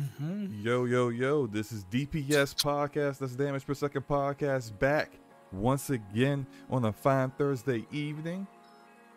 [0.00, 0.64] Mm-hmm.
[0.64, 3.18] Yo, yo, yo, this is DPS Podcast.
[3.18, 5.10] That's Damage Per Second Podcast back
[5.50, 8.46] once again on a fine Thursday evening.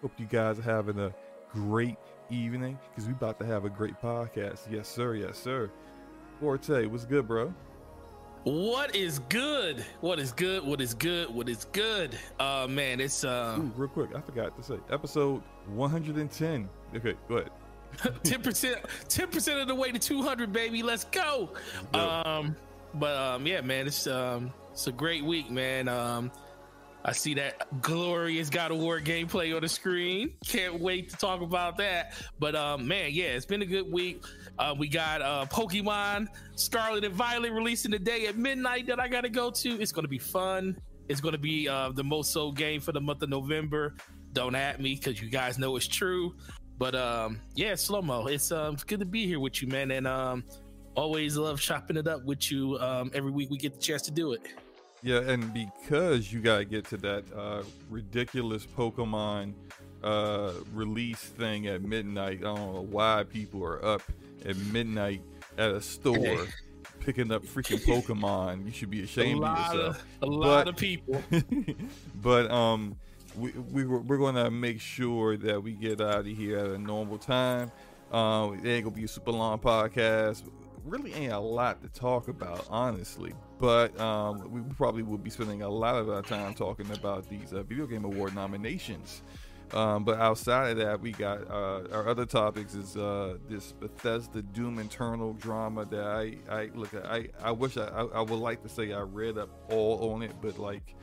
[0.02, 1.14] Hope you guys are having a
[1.52, 1.98] great
[2.32, 4.72] evening because we're about to have a great podcast.
[4.72, 5.14] Yes, sir.
[5.14, 5.70] Yes, sir.
[6.40, 7.54] Forte, what's good, bro?
[8.44, 9.86] What is good?
[10.00, 10.66] What is good?
[10.66, 11.30] What is good?
[11.30, 12.18] What is good?
[12.40, 16.68] Uh man, it's uh Ooh, real quick, I forgot to say episode 110.
[16.96, 17.52] Okay, go ahead.
[18.24, 21.50] 10% 10% of the way to 200 baby let's go
[21.94, 22.56] um
[22.96, 26.32] but um yeah man it's um it's a great week man um
[27.04, 30.34] I see that glorious God of War gameplay on the screen.
[30.46, 32.14] Can't wait to talk about that.
[32.38, 34.24] But um, man, yeah, it's been a good week.
[34.60, 39.22] Uh, we got uh, Pokemon Scarlet and Violet releasing today at midnight that I got
[39.22, 39.82] to go to.
[39.82, 40.80] It's going to be fun.
[41.10, 43.96] It's going to be uh, the most sold game for the month of November.
[44.34, 46.36] Don't at me because you guys know it's true.
[46.82, 48.26] But um, yeah, slow mo.
[48.26, 50.44] It's um, it's good to be here with you, man, and um,
[50.96, 52.80] always love chopping it up with you.
[52.80, 54.42] Um, every week we get the chance to do it.
[55.04, 59.54] Yeah, and because you gotta get to that uh, ridiculous Pokemon
[60.04, 64.02] uh, release thing at midnight, I don't know why people are up
[64.44, 65.22] at midnight
[65.60, 66.48] at a store
[67.00, 68.66] picking up freaking Pokemon.
[68.66, 70.04] You should be ashamed of yourself.
[70.24, 71.24] Of, a lot but, of people.
[72.24, 72.96] but um,
[73.38, 76.78] we, we we're going to make sure that we get out of here at a
[76.78, 77.72] normal time.
[78.12, 80.44] Um, it ain't gonna be a super long podcast.
[80.84, 83.34] Really ain't a lot to talk about, honestly.
[83.58, 87.54] But um, we probably will be spending a lot of our time talking about these
[87.54, 89.22] uh, video game award nominations.
[89.74, 94.42] Um, but outside of that, we got uh, our other topics is uh, this Bethesda
[94.42, 96.94] Doom Eternal drama that I, I look.
[96.94, 100.24] I, I wish I, I, I would like to say I read up all on
[100.24, 100.96] it, but like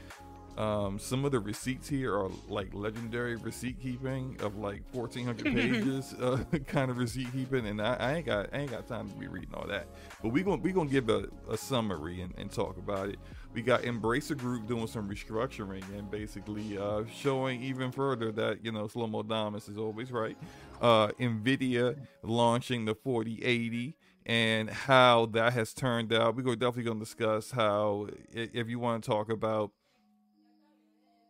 [0.58, 6.14] um, some of the receipts here are like legendary receipt keeping of like 1400 pages,
[6.14, 9.14] uh, kind of receipt keeping, and I, I, ain't got I ain't got time to
[9.14, 9.86] be reading all that.
[10.20, 13.20] But we gonna we gonna give a, a summary and, and, talk about it.
[13.54, 18.72] We got Embracer Group doing some restructuring and basically uh, showing even further that you
[18.72, 19.24] know Slow Mo
[19.56, 20.36] is always right.
[20.82, 23.96] Uh, Nvidia launching the 4080
[24.26, 26.36] and how that has turned out.
[26.36, 29.70] We're definitely going to discuss how, if you want to talk about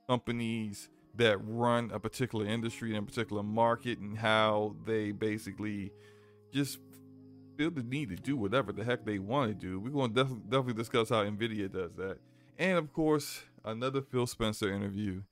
[0.09, 5.93] companies that run a particular industry in a particular market and how they basically
[6.53, 6.79] just
[7.57, 9.81] feel the need to do whatever the heck they want to do.
[9.81, 12.19] We're going to def- definitely discuss how Nvidia does that,
[12.59, 15.23] and of course, another Phil Spencer interview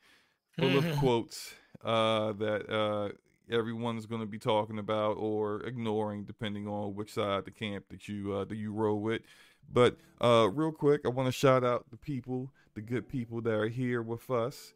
[0.59, 1.55] full of quotes
[1.85, 3.09] uh, that uh,
[3.51, 7.85] everyone's going to be talking about or ignoring, depending on which side of the camp
[7.91, 9.23] that you uh, that you roll with.
[9.73, 13.55] But uh, real quick, I want to shout out the people the good people that
[13.55, 14.75] are here with us.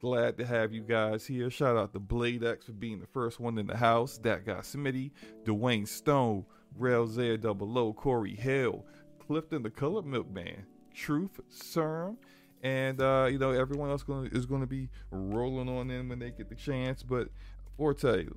[0.00, 1.50] Glad to have you guys here.
[1.50, 4.18] Shout out to Blade X for being the first one in the house.
[4.18, 5.10] That guy Smitty,
[5.44, 8.84] Dwayne Stone, Rail Zay Double O, Corey Hill,
[9.24, 10.64] Clifton the Colored Milkman,
[10.94, 12.16] Truth CERN,
[12.62, 16.18] and uh, you know everyone else gonna, is going to be rolling on in when
[16.18, 17.02] they get the chance.
[17.02, 17.28] But
[17.76, 18.28] Forte,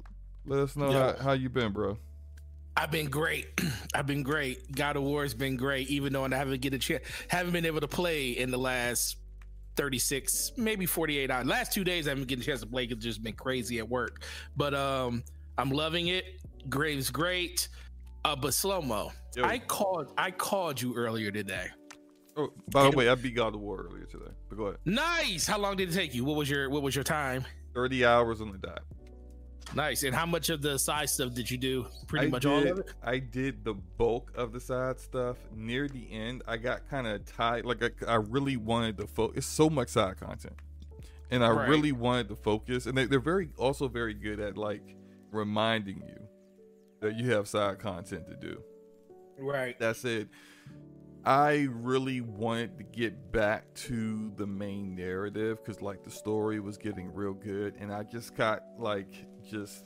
[0.46, 1.98] let us know how, how you been, bro.
[2.80, 3.48] I've been great.
[3.94, 4.72] I've been great.
[4.74, 7.66] God of War has been great, even though I haven't get a chance, haven't been
[7.66, 9.18] able to play in the last
[9.76, 11.46] 36, maybe 48 hours.
[11.46, 13.90] Last two days I haven't getting a chance to play because just been crazy at
[13.90, 14.24] work.
[14.56, 15.24] But um
[15.58, 16.24] I'm loving it.
[16.70, 17.68] Graves great.
[18.24, 19.12] Uh but slow mo.
[19.44, 21.68] I called I called you earlier today.
[22.38, 24.32] Oh, by the way, I beat God of War earlier today.
[24.48, 24.80] But go ahead.
[24.86, 25.46] Nice.
[25.46, 26.24] How long did it take you?
[26.24, 27.44] What was your what was your time?
[27.74, 28.84] 30 hours on the dot.
[29.76, 30.04] Nice.
[30.04, 31.86] And how much of the side stuff did you do?
[32.08, 32.94] Pretty I much did, all of it.
[33.04, 35.38] I did the bulk of the side stuff.
[35.56, 37.66] Near the end, I got kind of tied.
[37.66, 39.38] Like I, I, really wanted to focus.
[39.38, 40.56] It's so much side content,
[41.30, 41.70] and I right.
[41.70, 42.88] really wanted to focus.
[42.88, 44.96] And they, they're very also very good at like
[45.32, 46.28] reminding you
[47.02, 48.62] that you have side content to do.
[49.38, 49.80] Right.
[49.80, 50.30] That's it.
[51.26, 56.78] I really wanted to get back to the main narrative because like the story was
[56.78, 59.86] getting real good, and I just got like just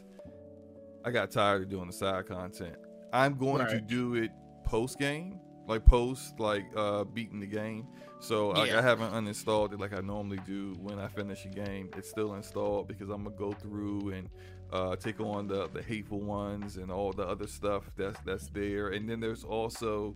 [1.06, 2.76] I got tired of doing the side content.
[3.12, 3.70] I'm going right.
[3.70, 4.32] to do it
[4.64, 7.88] post game, like post like uh beating the game.
[8.20, 8.60] So yeah.
[8.60, 11.90] like, I haven't uninstalled it like I normally do when I finish a game.
[11.98, 14.30] It's still installed because I'm gonna go through and
[14.72, 18.90] uh, take on the the hateful ones and all the other stuff that's that's there.
[18.90, 20.16] And then there's also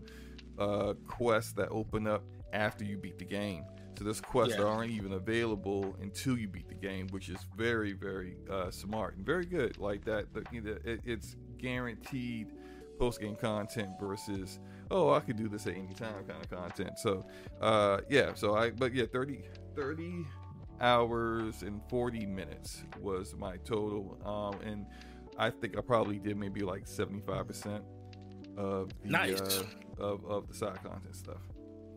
[0.58, 2.24] uh, quests that open up
[2.54, 3.66] after you beat the game.
[3.98, 4.58] So this quest yeah.
[4.58, 9.18] that aren't even available until you beat the game, which is very, very uh, smart
[9.18, 9.78] and very good.
[9.80, 12.52] Like that, the, you know, it, it's guaranteed
[13.00, 14.60] post game content versus
[14.92, 17.00] oh I could do this at any time kind of content.
[17.00, 17.26] So
[17.60, 19.42] uh, yeah, so I but yeah 30,
[19.76, 20.26] 30
[20.80, 24.86] hours and 40 minutes was my total, um, and
[25.40, 27.84] I think I probably did maybe like 75 percent
[28.58, 29.42] of the, Nice.
[29.42, 29.64] uh,
[30.00, 31.42] of of the side content stuff.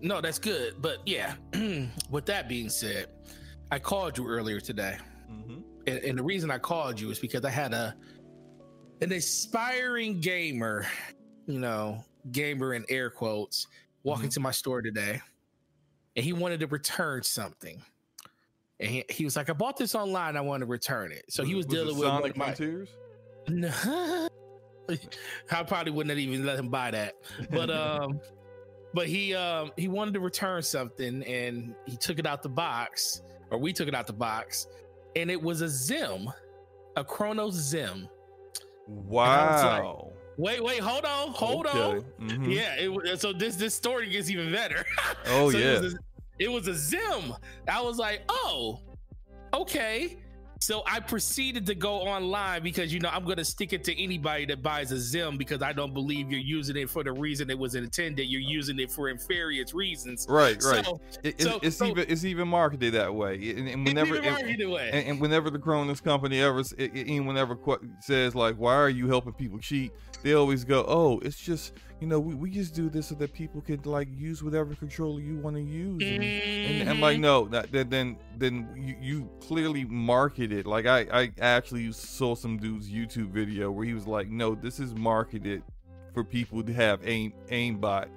[0.03, 0.81] No, that's good.
[0.81, 1.35] But yeah,
[2.11, 3.09] with that being said,
[3.71, 4.97] I called you earlier today.
[5.31, 5.61] Mm-hmm.
[5.87, 7.95] And, and the reason I called you is because I had a
[9.03, 10.87] an aspiring gamer,
[11.47, 13.67] you know, gamer in air quotes,
[14.03, 14.25] walk Mhm.
[14.25, 15.21] into my store today,
[16.17, 17.83] and he wanted to return something.
[18.79, 20.37] And he, he was like, "I bought this online.
[20.37, 22.47] I want to return it." So he was, dealing with Sonic my.
[22.47, 22.89] Frontiers.
[23.49, 23.71] No.
[25.51, 27.15] I probably wouldn't have even let him buy that.
[27.51, 28.21] But um
[28.95, 33.23] but he um he wanted to return something and he took it out the box
[33.51, 34.67] or we took it out the box
[35.17, 36.29] and it was a Zim,
[36.97, 38.09] a Cronus Zim.
[38.87, 40.13] Wow.
[40.37, 41.77] Wait, wait, hold on, hold on.
[41.97, 42.07] Okay.
[42.21, 42.55] Mhm.
[42.55, 44.85] Yeah, it, so this this story gets even better.
[45.27, 45.77] Oh So yeah.
[45.77, 45.99] It was, a,
[46.39, 47.35] it was a Zim.
[47.69, 48.81] I was like, oh,
[49.55, 50.17] okay.
[50.63, 54.45] So I proceeded to go online because you know I'm gonna stick it to anybody
[54.45, 57.59] that buys a Zim because I don't believe you're using it for the reason it
[57.59, 58.25] was intended.
[58.25, 60.27] You're using it for nefarious reasons.
[60.29, 60.85] Right, right.
[60.85, 63.37] So It- it's, so- it's so- even it's even marketed that way.
[63.51, 67.05] And, and it's whenever and, and, and whenever the Cronus company ever s- a- a-
[67.05, 69.93] anyone ever qu- says like, "Why are you helping people cheat?"
[70.23, 73.33] They always go, "Oh, it's just you know we, we just do this so that
[73.33, 76.23] people can like use whatever controller you want to use." And,
[76.81, 77.21] and I'm like, Mhm.
[77.21, 80.67] no, that, then then then you, you clearly marketed.
[80.67, 84.79] Like I I actually saw some dude's YouTube video where he was like, "No, this
[84.81, 85.63] is marketed
[86.13, 88.09] for people to have aim aimbot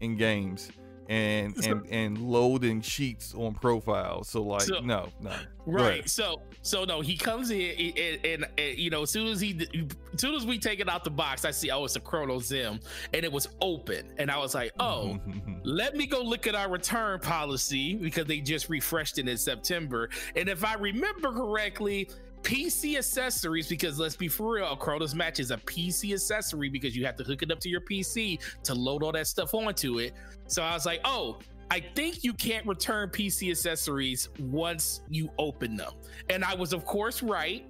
[0.00, 0.70] in games."
[1.08, 4.28] And, and and loading sheets on profiles.
[4.28, 5.32] So like So- no no
[5.66, 6.08] Right.
[6.08, 9.40] So so no, he comes in and, and, and, and, you know as soon as
[9.40, 9.66] he
[10.12, 12.38] as soon as we take it out the box, I see oh it's a Chrono
[12.38, 12.80] Zim
[13.12, 15.18] and it was open and I was like oh
[15.64, 20.10] let me go look at our return policy because they just refreshed it in September.
[20.36, 22.10] And if I remember correctly,
[22.44, 27.04] PC accessories, because let's be for real, Cronus match is a PC accessory because you
[27.06, 30.12] have to hook it up to your PC to load all that stuff onto it.
[30.46, 31.38] So I was like, oh,
[31.70, 35.92] I think you can't return PC accessories once you open them.
[36.28, 37.66] And I was, of course, right.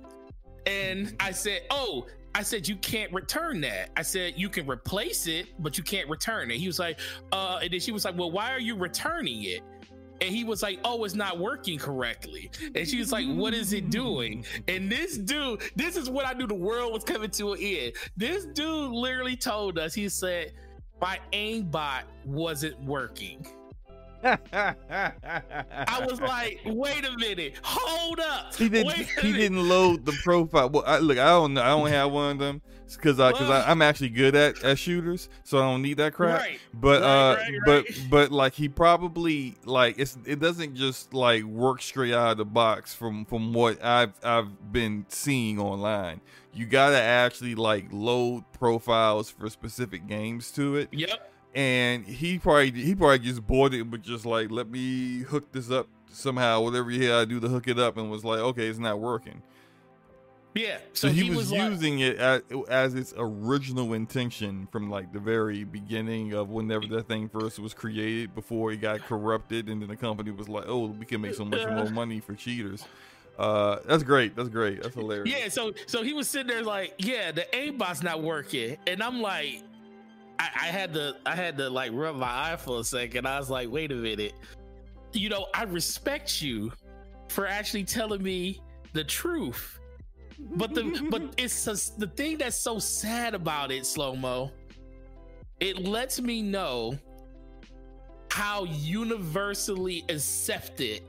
[0.67, 3.91] And I said, oh, I said, you can't return that.
[3.97, 6.57] I said, you can replace it, but you can't return it.
[6.57, 6.99] He was like,
[7.31, 9.61] uh, and then she was like, well, why are you returning it?
[10.21, 12.51] And he was like, oh, it's not working correctly.
[12.75, 14.45] And she was like, what is it doing?
[14.69, 17.93] And this dude, this is what I knew the world was coming to an end.
[18.17, 20.53] This dude literally told us, he said,
[21.01, 23.47] my aimbot wasn't working.
[24.25, 28.55] I was like, wait a minute, hold up.
[28.55, 28.93] he didn't.
[28.93, 29.39] He minute.
[29.39, 30.71] didn't load the profile.
[30.71, 31.63] Well, I, look, I don't know.
[31.63, 32.63] I don't have one of them
[32.97, 36.15] because I because Well- I'm actually good at, at shooters, so I don't need that
[36.15, 36.41] crap.
[36.41, 36.59] Right.
[36.73, 41.45] But Right, uh, right, but but like he probably like it's it doesn't just like
[41.45, 46.21] work straight out of the box from from what I've I've been seeing online.
[46.53, 51.33] You gotta actually like load profiles for specific games to it Yep.
[51.55, 55.71] and he probably he probably just bought it, but just like let me hook this
[55.71, 58.67] up somehow, whatever he had to do to hook it up, and was like, okay,
[58.69, 59.43] it's not working.
[60.55, 60.79] Yeah.
[60.93, 65.65] So, he, was, like- using it as, as its original intention from like the very
[65.65, 69.97] beginning of whenever that thing first was created, before it got corrupted, and then the
[69.97, 72.85] company was like, oh, we can make so much more money for cheaters.
[73.39, 74.37] Uh, that's great.
[74.37, 74.83] That's great.
[74.83, 75.29] That's hilarious.
[75.29, 79.21] Yeah, so so he was sitting there like, yeah, the aimbot's not working, and I'm
[79.21, 79.61] like,
[80.39, 83.27] I, I had to I had to like rub my eye for a second.
[83.27, 84.35] I was like, wait a minute,
[85.13, 86.71] you know, I respect you
[87.29, 88.61] for actually telling me
[88.93, 89.81] the truth,
[90.39, 94.51] but the but it's just, the thing that's so sad about it, slow mo.
[95.61, 96.99] It lets me know
[98.31, 101.03] how universally accepted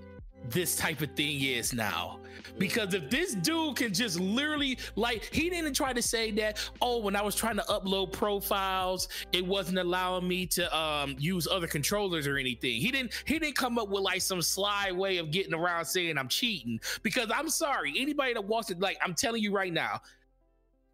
[0.49, 2.19] this type of thing is now.
[2.57, 6.99] Because if this dude can just literally, like, he didn't try to say that, oh,
[6.99, 11.67] when I was trying to upload profiles, it wasn't allowing me to um use other
[11.67, 12.79] controllers or anything.
[12.79, 16.17] He didn't he didn't come up with like some sly way of getting around saying
[16.17, 16.79] I'm cheating.
[17.03, 20.01] Because I'm sorry, anybody that walks it, like I'm telling you right now,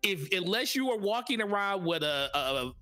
[0.03, 2.73] if unless you are walking around with a, a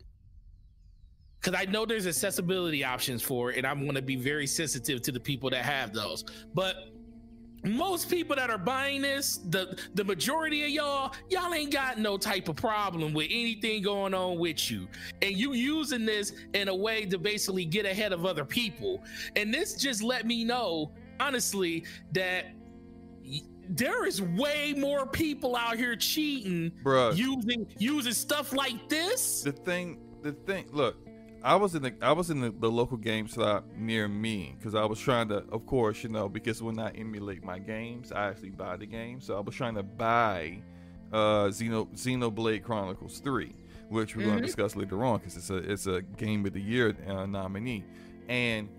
[1.39, 5.01] because I know there's accessibility options for it, and I'm going to be very sensitive
[5.03, 6.25] to the people that have those.
[6.53, 6.89] But
[7.63, 12.17] most people that are buying this, the the majority of y'all, y'all ain't got no
[12.17, 14.87] type of problem with anything going on with you,
[15.21, 19.03] and you using this in a way to basically get ahead of other people.
[19.35, 22.45] And this just let me know, honestly, that
[23.69, 27.15] there is way more people out here cheating Bruh.
[27.15, 29.43] using using stuff like this.
[29.43, 31.08] the thing the thing look
[31.43, 34.75] i was in the i was in the, the local game shop near me because
[34.75, 38.27] i was trying to of course you know because when i emulate my games i
[38.27, 40.59] actually buy the game so i was trying to buy
[41.11, 43.53] uh xeno xenoblade chronicles 3
[43.89, 46.61] which we're going to discuss later on because it's a it's a game of the
[46.61, 47.83] year uh, nominee.
[48.27, 48.69] And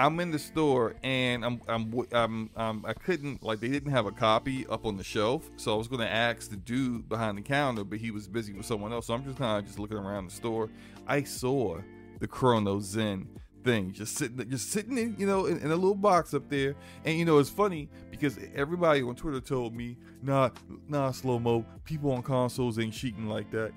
[0.00, 4.06] I'm in the store and I'm I'm I'm, I'm I couldn't like they didn't have
[4.06, 7.36] a copy up on the shelf, so I was going to ask the dude behind
[7.36, 9.08] the counter, but he was busy with someone else.
[9.08, 10.70] So I'm just kind of just looking around the store.
[11.06, 11.80] I saw
[12.18, 13.28] the Chrono Zen
[13.62, 16.74] thing just sitting just sitting in you know in, in, a little box up there
[17.04, 20.48] and you know it's funny because everybody on twitter told me nah
[20.88, 23.70] nah slow mo people on consoles ain't cheating like that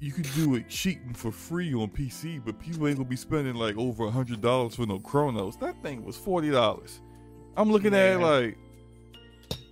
[0.00, 3.54] you could do it cheating for free on PC, but people ain't gonna be spending
[3.54, 5.56] like over a hundred dollars for no Cronus.
[5.56, 7.00] That thing was forty dollars.
[7.56, 8.20] I'm looking Man.
[8.20, 8.58] at it like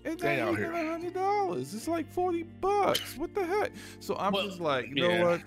[0.04, 1.74] it ain't even a hundred dollars.
[1.74, 3.16] It's like forty bucks.
[3.16, 3.72] What the heck?
[4.00, 5.18] So I'm well, just like, you yeah.
[5.18, 5.42] know what?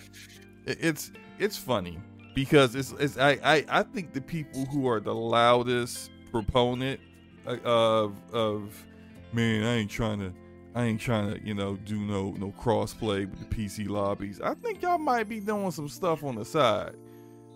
[0.65, 1.99] It's it's funny
[2.33, 7.01] because it's it's I, I I think the people who are the loudest proponent
[7.45, 8.85] uh, of of
[9.33, 10.33] man, I ain't trying to
[10.75, 14.39] I ain't trying to, you know, do no no crossplay with the PC lobbies.
[14.41, 16.95] I think y'all might be doing some stuff on the side.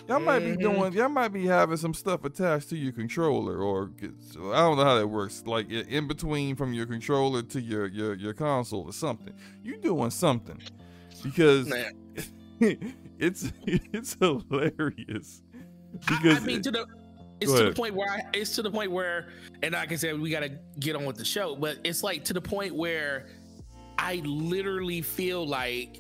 [0.08, 0.25] Y'all mm-hmm.
[0.25, 0.62] might be mm-hmm.
[0.62, 4.84] doing, y'all might be having some stuff attached to your controller, or I don't know
[4.84, 5.43] how that works.
[5.46, 9.34] Like in between from your controller to your your your console or something.
[9.63, 10.60] You doing something
[11.24, 11.72] because
[12.60, 15.41] it's it's hilarious.
[16.08, 16.86] Because I, I mean, to the
[17.43, 19.29] it's to the point where I, it's to the point where,
[19.62, 21.55] and like I said, we got to get on with the show.
[21.55, 23.27] But it's like to the point where
[23.97, 26.00] I literally feel like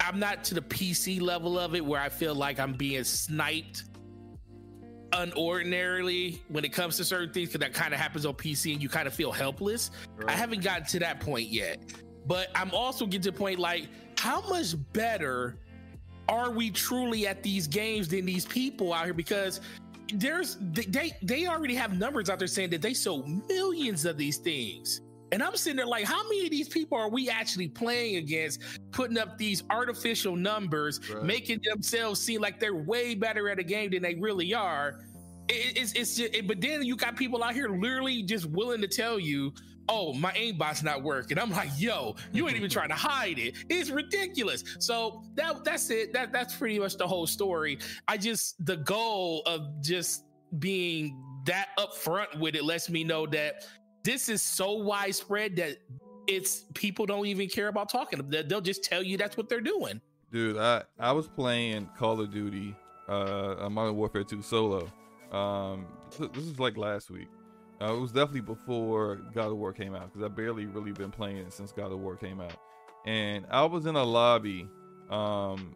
[0.00, 3.84] I'm not to the PC level of it where I feel like I'm being sniped
[5.12, 8.82] unordinarily when it comes to certain things because that kind of happens on PC and
[8.82, 9.90] you kind of feel helpless.
[10.16, 10.30] Right.
[10.30, 11.80] I haven't gotten to that point yet,
[12.26, 13.88] but I'm also getting to the point like
[14.18, 15.56] how much better
[16.28, 19.14] are we truly at these games than these people out here?
[19.14, 19.60] Because
[20.14, 24.38] there's they they already have numbers out there saying that they sold millions of these
[24.38, 25.00] things.
[25.30, 28.62] And I'm sitting there like, how many of these people are we actually playing against,
[28.92, 31.22] putting up these artificial numbers, right.
[31.22, 35.04] making themselves seem like they're way better at a game than they really are?
[35.48, 38.80] It, it's it's just, it, but then you got people out here literally just willing
[38.80, 39.52] to tell you,
[39.88, 41.38] oh, my aimbot's not working.
[41.38, 43.54] I'm like, yo, you ain't even trying to hide it.
[43.68, 44.64] It's ridiculous.
[44.78, 46.12] So that that's it.
[46.12, 47.78] That that's pretty much the whole story.
[48.06, 50.24] I just the goal of just
[50.58, 53.66] being that upfront with it lets me know that
[54.04, 55.76] this is so widespread that
[56.26, 58.20] it's people don't even care about talking.
[58.28, 60.00] They'll just tell you that's what they're doing.
[60.30, 62.76] Dude, I I was playing Call of Duty,
[63.08, 64.90] uh, Modern Warfare 2 solo.
[65.32, 65.86] Um,
[66.18, 67.28] this is like last week
[67.80, 71.10] uh, it was definitely before God of War came out because I barely really been
[71.10, 72.56] playing it since God of War came out.
[73.06, 74.68] And I was in a lobby
[75.10, 75.74] um,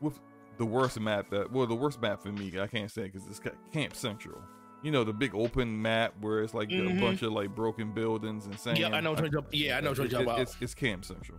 [0.00, 0.18] with
[0.58, 3.40] the worst map that well the worst map for me I can't say because it's
[3.72, 4.40] Camp Central.
[4.82, 6.98] You know the big open map where it's like mm-hmm.
[6.98, 8.78] a bunch of like broken buildings and sand.
[8.78, 9.12] Yeah, I know.
[9.12, 10.40] What yeah, I know what you're talking about.
[10.40, 11.38] It's, it's Camp Central,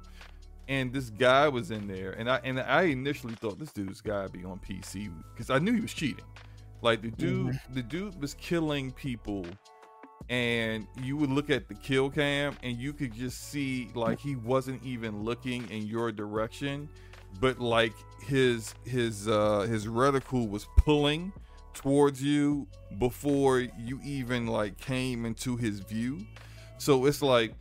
[0.67, 4.29] and this guy was in there, and I and I initially thought this dude's gotta
[4.29, 6.25] be on PC because I knew he was cheating.
[6.83, 7.73] Like the dude, mm-hmm.
[7.73, 9.45] the dude was killing people
[10.29, 14.35] and you would look at the kill cam and you could just see like he
[14.35, 16.87] wasn't even looking in your direction
[17.39, 21.31] but like his his uh his reticle was pulling
[21.73, 22.67] towards you
[22.99, 26.25] before you even like came into his view.
[26.77, 27.53] So it's like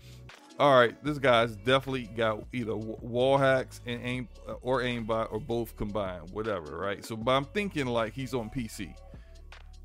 [0.59, 4.29] all right this guy's definitely got either wall hacks and aim
[4.61, 7.03] or aimbot or both combined whatever right?
[7.03, 8.95] So but i'm thinking like he's on pc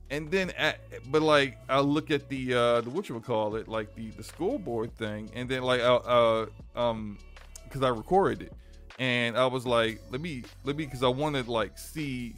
[0.10, 0.80] and then at,
[1.12, 4.10] but like I look at the uh the what you would call it like the
[4.12, 6.46] the scoreboard thing and then like uh, uh
[6.76, 7.18] um
[7.64, 8.54] because I recorded it
[9.00, 12.36] and I was like let me let me because I wanted like see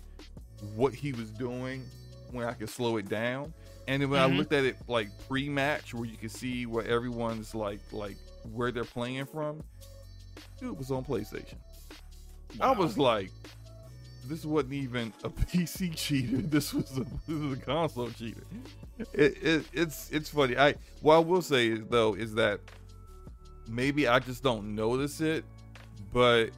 [0.76, 1.84] what he was doing
[2.32, 3.54] when I could slow it down
[3.88, 4.34] and then when mm-hmm.
[4.34, 8.18] I looked at it like pre-match where you can see where everyone's like like
[8.54, 9.62] where they're playing from
[10.60, 11.58] dude was on PlayStation
[12.60, 12.74] wow.
[12.74, 13.32] I was like
[14.28, 16.38] this wasn't even a PC cheater.
[16.38, 18.44] This was a, this was a console cheater.
[19.14, 20.58] It, it, it's it's funny.
[20.58, 22.60] I what I will say is though is that
[23.68, 25.46] maybe I just don't notice it,
[26.14, 26.52] but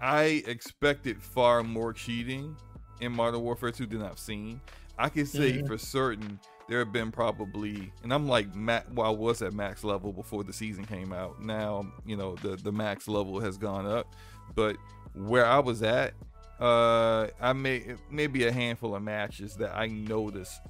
[0.00, 2.56] I expected far more cheating
[3.00, 4.60] in Modern Warfare 2 than I've seen.
[4.98, 5.66] I can say mm-hmm.
[5.66, 10.12] for certain there have been probably, and I'm like, well, I was at max level
[10.12, 11.42] before the season came out.
[11.42, 14.14] Now, you know, the the max level has gone up,
[14.54, 14.76] but
[15.14, 16.14] where I was at,
[16.60, 20.60] uh i may maybe a handful of matches that i noticed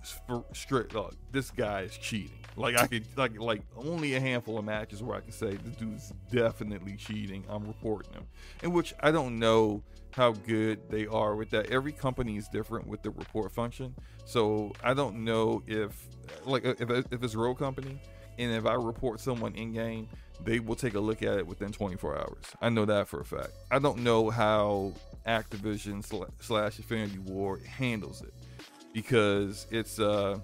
[0.52, 2.38] straight like this guy is cheating.
[2.56, 5.76] Like i could like like only a handful of matches where i can say this
[5.76, 7.44] dude's definitely cheating.
[7.48, 8.26] I'm reporting him.
[8.62, 11.70] In which i don't know how good they are with that.
[11.70, 13.94] Every company is different with the report function.
[14.24, 16.08] So i don't know if
[16.46, 18.00] like if, if it's road company
[18.38, 20.08] and if I report someone in game,
[20.42, 22.44] they will take a look at it within 24 hours.
[22.60, 23.52] I know that for a fact.
[23.70, 24.92] I don't know how
[25.26, 26.04] Activision
[26.40, 28.34] slash Infinity Ward handles it
[28.92, 30.38] because it's uh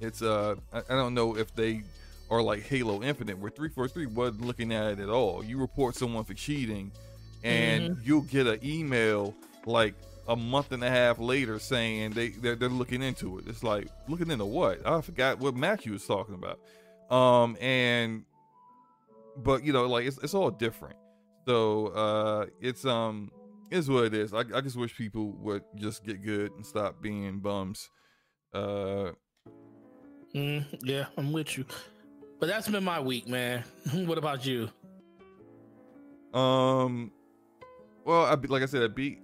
[0.00, 1.82] it's uh I, I don't know if they
[2.30, 5.42] are like Halo Infinite where 343 wasn't looking at it at all.
[5.42, 6.92] You report someone for cheating
[7.42, 8.00] and mm-hmm.
[8.04, 9.34] you'll get an email
[9.66, 9.94] like
[10.28, 13.44] a month and a half later saying they they're, they're, looking into it.
[13.46, 14.86] It's like looking into what?
[14.86, 16.60] I forgot what Matthew was talking about.
[17.10, 18.24] Um and
[19.36, 20.96] but you know like it's it's all different.
[21.48, 23.30] So uh it's um
[23.70, 24.34] is what it is.
[24.34, 27.88] I, I just wish people would just get good and stop being bums.
[28.52, 29.12] Uh,
[30.34, 31.64] mm, yeah, I'm with you.
[32.38, 33.64] But that's been my week, man.
[33.94, 34.68] what about you?
[36.34, 37.12] Um,
[38.04, 39.18] well, I like I said, I beat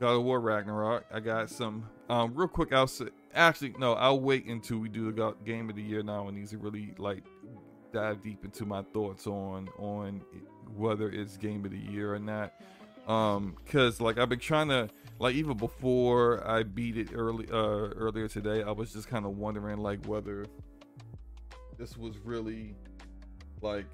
[0.00, 1.04] God of War Ragnarok.
[1.12, 1.86] I got some.
[2.08, 3.08] Um, real quick, I'll say.
[3.34, 6.54] Actually, no, I'll wait until we do the game of the year now, and these
[6.54, 7.24] are really like
[7.98, 10.22] dive deep into my thoughts on on
[10.76, 12.52] whether it's game of the year or not.
[13.08, 17.88] Um because like i've been trying to like even before i beat it early uh
[17.96, 20.44] earlier today i was just kind of wondering like whether
[21.78, 22.74] this was really
[23.62, 23.86] like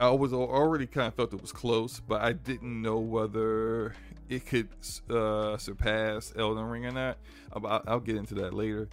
[0.00, 3.94] i was already kind of felt it was close but i didn't know whether
[4.28, 4.68] it could
[5.08, 7.16] uh surpass elden ring or not.
[7.52, 8.88] I'll, I'll get into that later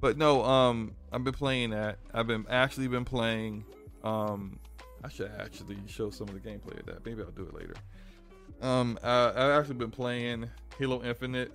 [0.00, 3.64] but no um i've been playing that i've been actually been playing
[4.04, 4.58] um
[5.04, 7.74] i should actually show some of the gameplay of that maybe i'll do it later
[8.60, 11.52] um, I, I've actually been playing Halo Infinite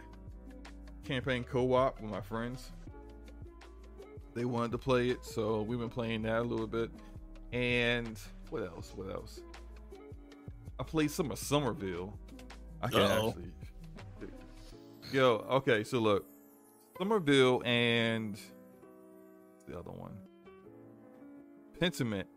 [1.04, 2.72] campaign co-op with my friends.
[4.34, 6.90] They wanted to play it, so we've been playing that a little bit.
[7.52, 8.18] And
[8.50, 8.94] what else?
[8.96, 9.42] What else?
[10.80, 12.18] I played some of Somerville.
[12.82, 13.30] I can Uh-oh.
[13.30, 13.52] actually.
[15.12, 16.26] Yo, okay, so look,
[17.04, 18.40] Somerville and
[19.68, 20.18] the other one,
[21.78, 22.28] Pentiment,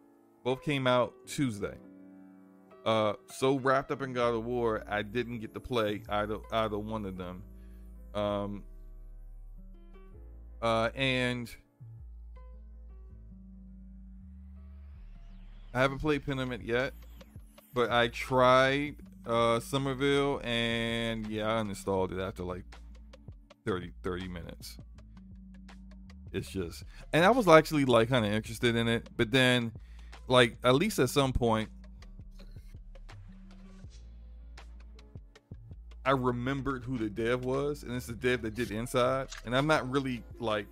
[0.42, 1.76] both came out Tuesday
[2.86, 6.78] uh, so wrapped up in God of War, I didn't get to play either either
[6.78, 7.42] one of them.
[8.14, 8.64] Um,
[10.60, 11.48] uh, and
[15.74, 16.92] I haven't played Pentiment yet,
[17.72, 22.64] but I tried uh, Somerville, and yeah, I uninstalled it after like
[23.66, 24.78] 30, 30 minutes.
[26.32, 29.72] It's just, and I was actually like kind of interested in it, but then,
[30.28, 31.68] like at least at some point,
[36.04, 39.66] I remembered who the dev was, and it's the dev that did Inside, and I'm
[39.66, 40.68] not really like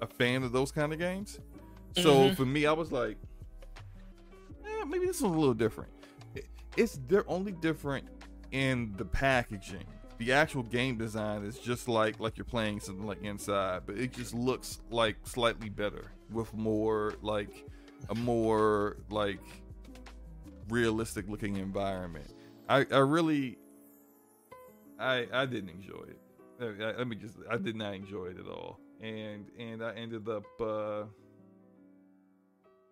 [0.00, 1.38] a fan of those kind of games.
[1.96, 2.34] So mm-hmm.
[2.34, 3.18] for me, I was like,
[4.64, 5.90] eh, maybe this is a little different.
[6.76, 8.06] It's they're only different
[8.52, 9.84] in the packaging.
[10.18, 14.12] The actual game design is just like like you're playing something like Inside, but it
[14.12, 17.64] just looks like slightly better with more like
[18.10, 19.40] a more like
[20.68, 22.34] realistic looking environment.
[22.68, 23.58] I, I really
[24.98, 26.98] I I didn't enjoy it.
[26.98, 30.44] Let me just I did not enjoy it at all, and and I ended up
[30.60, 31.04] uh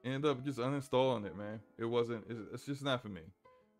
[0.04, 1.60] ended up just uninstalling it, man.
[1.76, 2.24] It wasn't.
[2.28, 3.22] It's, it's just not for me.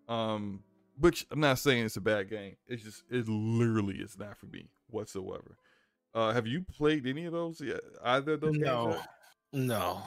[0.09, 0.61] Um,
[0.99, 2.57] which I'm not saying it's a bad game.
[2.67, 5.57] It's just it literally is not for me whatsoever.
[6.15, 7.61] Uh, have you played any of those?
[7.61, 8.87] Yeah, either of those no.
[8.87, 9.03] games?
[9.53, 10.03] No.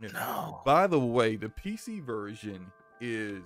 [0.00, 0.08] Yeah.
[0.12, 0.60] No.
[0.64, 2.66] By the way, the PC version
[3.00, 3.42] is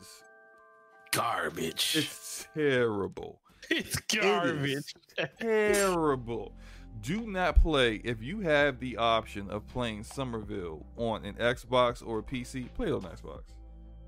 [1.12, 1.94] garbage.
[1.96, 3.40] It's terrible.
[3.68, 4.94] It's garbage.
[5.18, 6.52] It terrible.
[7.00, 12.20] Do not play if you have the option of playing Somerville on an Xbox or
[12.20, 12.72] a PC.
[12.74, 13.42] Play it on Xbox.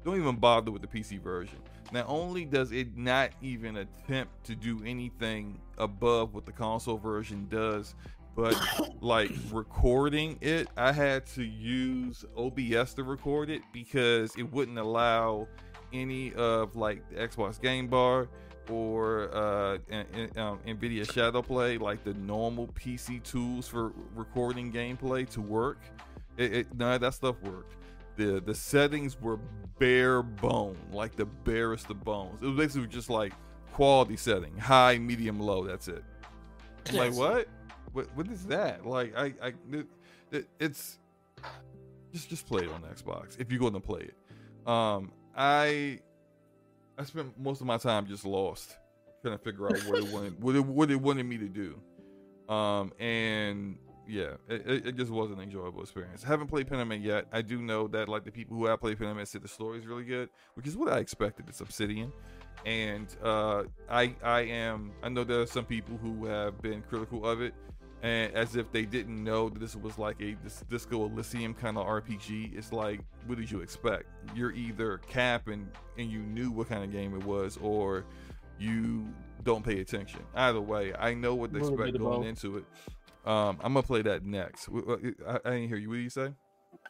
[0.05, 1.59] Don't even bother with the PC version.
[1.93, 7.47] Not only does it not even attempt to do anything above what the console version
[7.49, 7.95] does,
[8.37, 8.57] but
[9.01, 15.49] like recording it, I had to use OBS to record it because it wouldn't allow
[15.93, 18.29] any of like the Xbox Game Bar
[18.71, 19.79] or uh,
[20.37, 25.79] um, NVIDIA Shadowplay, like the normal PC tools for recording gameplay to work.
[26.37, 27.75] It, it, none of that stuff worked.
[28.19, 29.39] The the settings were
[29.79, 32.43] bare bone, like the barest of bones.
[32.43, 33.33] It was basically just like
[33.73, 35.65] quality setting, high, medium, low.
[35.65, 36.03] That's it.
[36.87, 36.95] Yes.
[36.95, 37.49] Like what?
[37.93, 38.85] What what is that?
[38.85, 39.87] Like I I it,
[40.33, 40.99] it, it's
[42.13, 44.69] just just play it on Xbox if you're going to play it.
[44.69, 46.01] Um, I
[46.99, 48.77] I spent most of my time just lost,
[49.23, 51.81] trying to figure out what it wanted, what it, what it wanted me to do.
[52.53, 56.25] Um, and yeah, it, it just wasn't an enjoyable experience.
[56.25, 57.27] I haven't played Pentiment yet.
[57.31, 59.87] I do know that like the people who have played Pentiment said the story is
[59.87, 61.47] really good, which is what I expected.
[61.49, 62.13] It's Obsidian,
[62.65, 67.27] and uh, I I am I know there are some people who have been critical
[67.27, 67.55] of it.
[68.03, 71.77] and as if they didn't know that this was like a this Disco Elysium kind
[71.77, 72.57] of RPG.
[72.57, 74.07] It's like, what did you expect?
[74.35, 75.69] You're either capping
[75.99, 78.05] and you knew what kind of game it was, or
[78.59, 79.07] you
[79.45, 80.21] don't pay attention.
[80.35, 82.65] Either way, I know what to expect going into it.
[83.29, 84.71] Um, I'm gonna play that next.
[84.71, 85.91] I, I didn't hear you.
[85.91, 86.33] What do you say?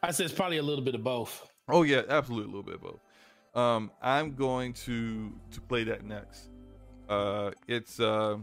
[0.01, 1.49] I said it's probably a little bit of both.
[1.67, 2.99] Oh yeah, absolutely a little bit of both.
[3.61, 6.49] Um, I'm going to to play that next.
[7.09, 8.37] Uh, it's uh,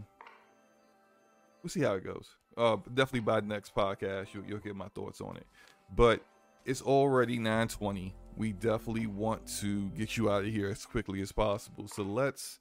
[1.63, 2.35] we'll see how it goes.
[2.55, 5.47] Uh, definitely by the next podcast, you'll, you'll get my thoughts on it.
[5.95, 6.21] But
[6.65, 8.13] it's already 9:20.
[8.35, 11.87] We definitely want to get you out of here as quickly as possible.
[11.87, 12.59] So let's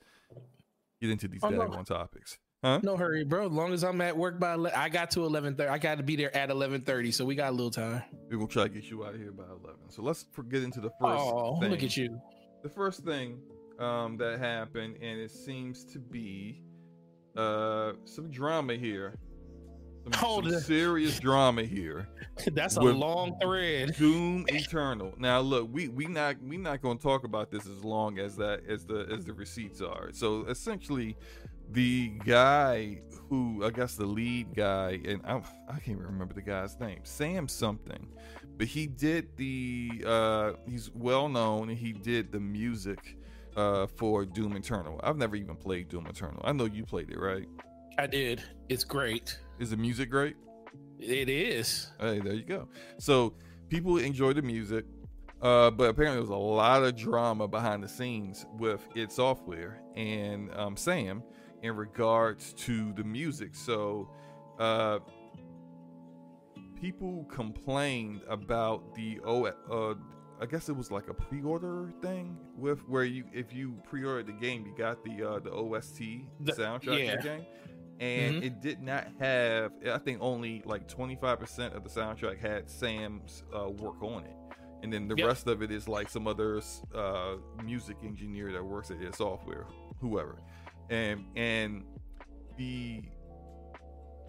[0.99, 1.83] get into these oh, daggone no.
[1.83, 2.39] topics.
[2.65, 2.81] Huh?
[2.83, 3.47] No hurry, bro.
[3.47, 5.69] As long as I'm at work by 11, I got to 11:30.
[5.69, 8.03] I got to be there at 11:30, so we got a little time.
[8.31, 9.91] We're gonna try to get you out of here by 11.
[9.91, 11.23] So let's get into the first.
[11.23, 11.71] Oh, thing.
[11.71, 12.21] look at you!
[12.63, 13.39] The first thing
[13.79, 16.63] um, that happened, and it seems to be
[17.37, 19.15] uh, some drama here.
[20.15, 22.09] Some, some serious drama here.
[22.53, 23.97] That's a long thread.
[23.97, 25.15] Doom Eternal.
[25.19, 28.37] Now look, we we not we not going to talk about this as long as
[28.37, 30.11] that as the as the receipts are.
[30.13, 31.17] So essentially,
[31.73, 36.79] the guy who I guess the lead guy, and I, I can't remember the guy's
[36.79, 38.09] name, Sam something,
[38.57, 43.17] but he did the uh, he's well known and he did the music
[43.57, 45.01] uh, for Doom Eternal.
[45.03, 46.41] I've never even played Doom Eternal.
[46.45, 47.49] I know you played it, right?
[47.99, 48.43] I did.
[48.69, 49.39] It's great.
[49.59, 50.37] Is the music great?
[50.99, 51.91] It is.
[51.99, 52.69] Hey, there you go.
[52.99, 53.35] So
[53.69, 54.85] people enjoy the music.
[55.43, 59.83] Uh, but apparently, there was a lot of drama behind the scenes with id Software
[59.95, 61.23] and um, Sam
[61.67, 63.55] in regards to the music.
[63.55, 64.09] So,
[64.59, 65.01] uh,
[66.81, 69.95] people complained about the oh, uh,
[70.41, 74.33] I guess it was like a pre-order thing with where you if you pre-ordered the
[74.33, 75.99] game, you got the uh, the OST
[76.41, 77.17] the, soundtrack yeah.
[77.17, 77.47] the game,
[78.01, 78.45] and mm-hmm.
[78.45, 79.73] it did not have.
[79.91, 84.37] I think only like 25 percent of the soundtrack had Sam's uh, work on it.
[84.83, 85.27] And then the yep.
[85.27, 86.61] rest of it is like some other
[86.95, 89.67] uh, music engineer that works at id Software,
[90.01, 90.39] whoever
[90.91, 91.85] and and
[92.57, 93.03] the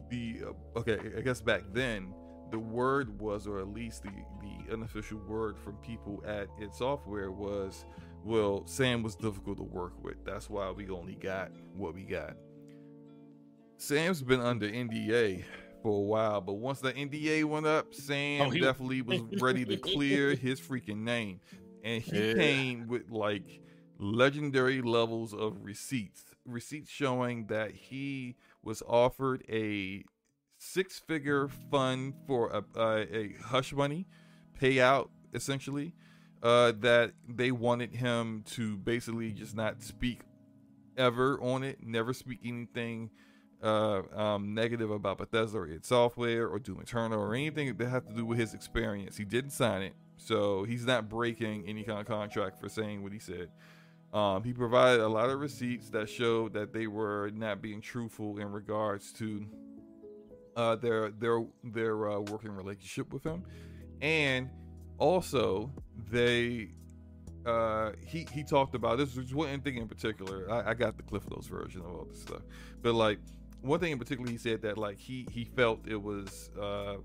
[0.10, 2.13] the uh, okay i guess back then
[2.52, 7.32] the word was or at least the the unofficial word from people at id software
[7.32, 7.86] was
[8.24, 10.24] well sam was difficult to work with.
[10.26, 12.36] That's why we only got what we got.
[13.78, 15.43] Sam's been under nda
[15.84, 18.60] for a while but once the nda went up sam oh, he...
[18.60, 21.39] definitely was ready to clear his freaking name.
[21.84, 22.34] And he yeah.
[22.34, 23.62] came with like
[24.00, 30.04] legendary levels of receipts receipts showing that he was offered a
[30.58, 34.08] six figure fund for a, a, a hush money
[34.60, 35.94] payout, essentially,
[36.44, 40.22] uh, that they wanted him to basically just not speak
[40.98, 43.10] ever on it, never speak anything
[43.62, 48.08] uh, um, negative about Bethesda or id Software or Doom Eternal or anything that had
[48.08, 49.18] to do with his experience.
[49.18, 53.14] He didn't sign it, so he's not breaking any kind of contract for saying what
[53.14, 53.50] he said.
[54.13, 58.39] Um, he provided a lot of receipts that showed that they were not being truthful
[58.39, 59.46] in regards to
[60.56, 63.43] uh, their their their uh, working relationship with him,
[64.02, 64.50] and
[64.98, 65.72] also
[66.10, 66.70] they
[67.46, 70.50] uh, he he talked about this was one thing in particular.
[70.52, 72.41] I, I got the Cliff Notes version of all this stuff,
[72.82, 73.20] but like
[73.62, 76.96] one thing in particular, he said that like he he felt it was uh,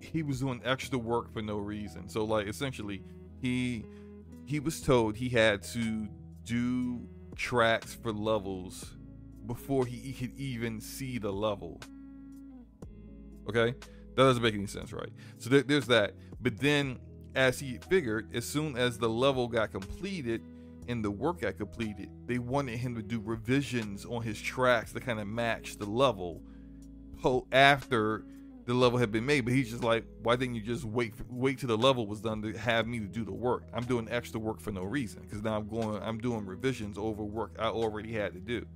[0.00, 2.08] he was doing extra work for no reason.
[2.08, 3.02] So like essentially
[3.40, 3.84] he
[4.44, 6.08] he was told he had to
[6.44, 8.96] do tracks for levels
[9.46, 11.80] before he could even see the level.
[13.48, 13.74] Okay,
[14.14, 15.10] that doesn't make any sense, right?
[15.38, 16.14] So there, there's that.
[16.40, 16.98] But then,
[17.34, 20.42] as he figured, as soon as the level got completed
[20.88, 25.00] and the work got completed, they wanted him to do revisions on his tracks to
[25.00, 26.42] kind of match the level
[27.52, 28.24] after
[28.64, 31.58] the level had been made, but he's just like, why didn't you just wait wait
[31.58, 33.64] till the level was done to have me to do the work?
[33.72, 37.24] I'm doing extra work for no reason because now I'm going I'm doing revisions over
[37.24, 38.66] work I already had to do.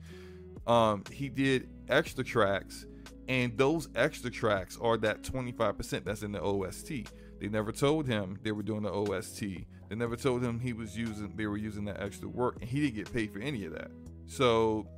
[0.66, 2.86] Um, he did extra tracks,
[3.28, 6.90] and those extra tracks are that 25% that's in the OST.
[7.38, 9.40] They never told him they were doing the OST.
[9.88, 12.80] They never told him he was using they were using that extra work, and he
[12.80, 13.90] didn't get paid for any of that.
[14.26, 14.88] So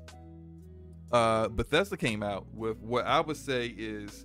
[1.12, 4.24] uh, Bethesda came out with what I would say is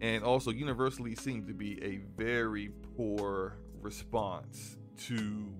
[0.00, 5.52] and also universally seemed to be a very poor response to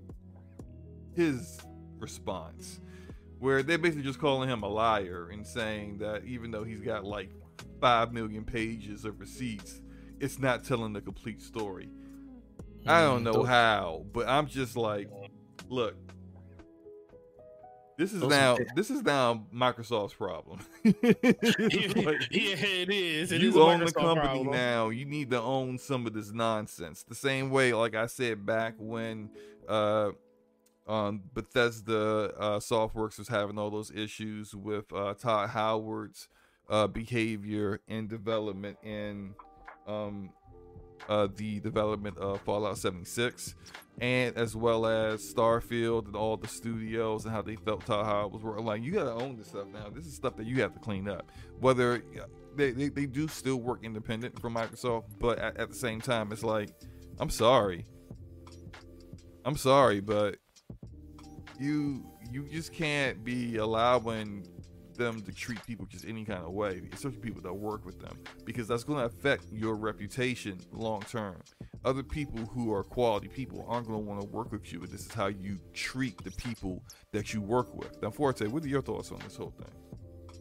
[1.15, 1.59] his
[1.97, 2.79] response
[3.39, 7.03] where they're basically just calling him a liar and saying that even though he's got
[7.05, 7.29] like
[7.79, 9.81] 5 million pages of receipts
[10.19, 11.89] it's not telling the complete story.
[12.85, 15.09] I don't mm, know how but i'm just like
[15.67, 15.95] look
[17.99, 20.61] This is Those now this is now Microsoft's problem.
[20.85, 23.33] yeah, It's like, it is.
[23.33, 24.51] It you is a own the company problem.
[24.51, 24.87] now.
[24.87, 27.03] You need to own some of this nonsense.
[27.03, 29.29] The same way, like I said back when
[29.67, 30.11] uh,
[30.87, 36.29] um, Bethesda uh, Softworks was having all those issues with uh, Todd Howard's
[36.69, 39.33] uh, behavior in development in
[39.87, 40.29] um,
[41.07, 43.55] uh, the development of Fallout 76,
[44.01, 48.33] and as well as Starfield and all the studios and how they felt Todd Howard
[48.33, 48.65] was working.
[48.65, 49.89] Like, you got to own this stuff now.
[49.89, 51.31] This is stuff that you have to clean up.
[51.59, 52.03] Whether
[52.55, 56.31] they, they, they do still work independent from Microsoft, but at, at the same time,
[56.31, 56.69] it's like,
[57.19, 57.85] I'm sorry.
[59.45, 60.37] I'm sorry, but
[61.59, 64.47] you you just can't be allowing
[64.99, 68.19] them to treat people just any kind of way, especially people that work with them,
[68.45, 71.37] because that's going to affect your reputation long term.
[71.83, 74.89] Other people who are quality people aren't going to want to work with you, and
[74.89, 77.99] this is how you treat the people that you work with.
[78.03, 79.88] Now, Forte, what are your thoughts on this whole thing?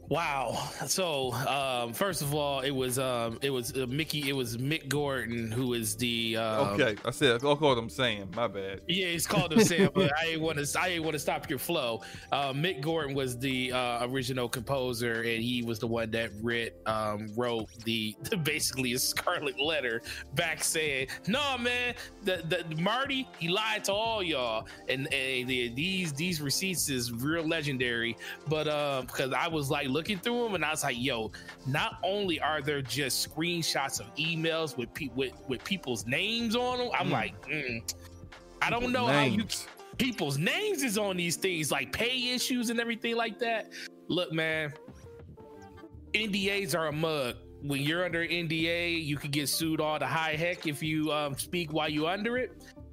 [0.08, 0.70] Wow.
[0.86, 4.28] So, um, first of all, it was um, it was uh, Mickey.
[4.28, 8.30] It was Mick Gordon who is the um, okay, I said I'll call them saying.
[8.34, 8.80] My bad.
[8.88, 10.80] Yeah, it's called him Sam, but I ain't want to.
[10.80, 12.02] I ain't want to stop your flow.
[12.32, 16.80] Uh, Mick Gordon was the uh, original composer, and he was the one that writ,
[16.86, 20.00] um, wrote the basically a scarlet letter
[20.34, 21.94] back saying, "No, man,
[22.24, 27.12] the, the Marty he lied to all y'all, and, and the, these these receipts is
[27.12, 28.16] real legendary."
[28.46, 31.32] But um, because I was like looking through them, and I was like, "Yo,
[31.66, 36.78] not only are there just screenshots of emails with pe- with with people's names on
[36.78, 37.12] them, I'm Mm.
[37.12, 37.94] like." Mm,
[38.62, 39.44] I don't know how you
[39.98, 43.72] people's names is on these things, like pay issues and everything like that.
[44.08, 44.72] Look, man,
[46.14, 47.36] NDAs are a mug.
[47.62, 51.36] When you're under NDA, you can get sued all the high heck if you um,
[51.36, 52.52] speak while you're under it.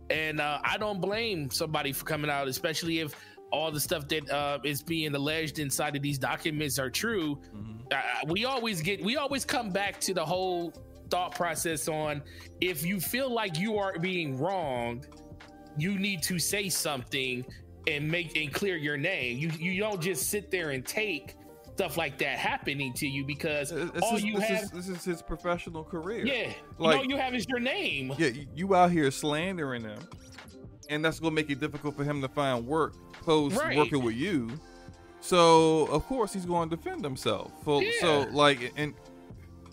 [0.09, 3.15] And uh, I don't blame somebody for coming out, especially if
[3.51, 7.39] all the stuff that uh, is being alleged inside of these documents are true.
[7.55, 7.93] Mhm.
[7.93, 10.73] Uh, we always get, we always come back to the whole
[11.09, 12.21] thought process on
[12.61, 15.07] if you feel like you are being wronged,
[15.77, 17.45] you need to say something
[17.87, 19.37] and make and clear your name.
[19.37, 21.35] You you don't just sit there and take
[21.75, 24.87] stuff like that happening to you because This all is- you this have, is this
[24.89, 26.25] is his professional career.
[26.25, 28.13] yeah, like- all you have is your name.
[28.17, 29.99] Yeah, you out here slandering him,
[30.89, 33.77] and that's gonna make it difficult for him to find work post Right.
[33.77, 34.49] working with you.
[35.21, 37.51] So of course he's going to defend himself.
[37.65, 38.93] So, so like, and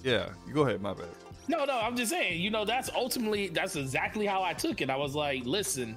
[0.03, 0.81] yeah, you go ahead.
[0.81, 1.09] My bad.
[1.49, 4.89] No, no, I'm just saying, you know, that's ultimately that's exactly how I took it.
[4.91, 5.97] I was like, listen,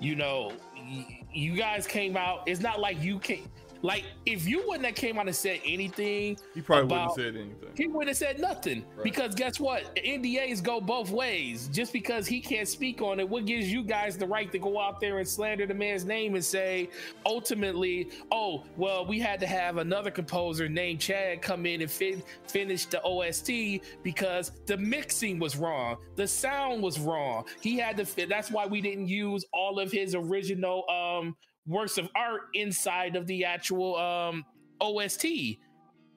[0.00, 2.42] you know, y- you guys came out.
[2.46, 3.38] It's not like you can
[3.82, 7.34] like if you wouldn't have came out and said anything, He probably About- wouldn't have
[7.34, 7.76] said anything.
[7.76, 8.84] he wouldn't have said nothing.
[8.96, 9.04] Right.
[9.04, 9.94] Because guess what?
[9.96, 11.68] NDAs go both ways.
[11.72, 14.80] Just because he can't speak on it, what gives you guys the right to go
[14.80, 16.88] out there and slander the man's name and say,
[17.26, 22.22] ultimately, oh, well, we had to have another composer named Chad come in and fin-
[22.46, 27.44] finish the OST because the mixing was wrong, the sound was wrong.
[27.60, 28.28] He had to fit.
[28.28, 31.36] That's why we didn't use all of his original um
[31.68, 34.44] works of art inside of the actual um
[34.80, 35.26] OST.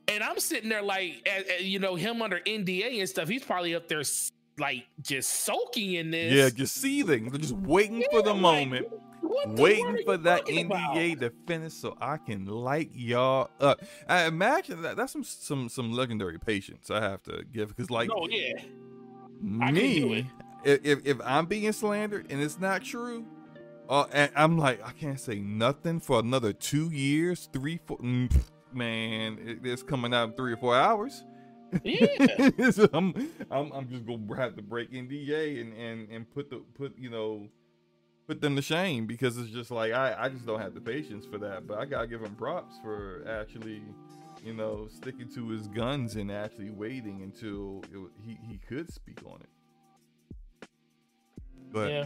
[0.08, 1.28] And I'm sitting there like,
[1.60, 3.30] you know, him under NDA and stuff.
[3.30, 4.04] He's probably up there
[4.58, 6.34] like just soaking in this.
[6.34, 8.88] Yeah, just seething, just waiting for the like, moment,
[9.22, 10.96] the waiting for that talking about?
[10.96, 13.82] NDA to finish so I can light y'all up.
[14.08, 18.10] I imagine that that's some some some legendary patience I have to give because like
[18.14, 18.54] Oh yeah,
[19.62, 20.26] I can do it.
[20.26, 20.30] me,
[20.64, 23.26] if, if if I'm being slandered and it's not true,
[23.92, 27.98] uh, and I'm like I can't say nothing for another two years, three, four.
[28.00, 28.32] mm,
[28.74, 31.26] Man, it, it's coming out in three or four hours.
[31.84, 32.70] yeah.
[32.72, 33.14] so I'm,
[33.52, 37.10] I'm I'm just gonna have to break NDA and and and put the put you
[37.10, 37.50] know
[38.28, 41.26] put them to shame because it's just like I I just don't have the patience
[41.26, 41.68] for that.
[41.68, 43.82] But I gotta give him props for actually
[44.44, 49.20] you know sticking to his guns and actually waiting until it, he he could speak
[49.26, 50.68] on it.
[51.72, 52.06] But yeah.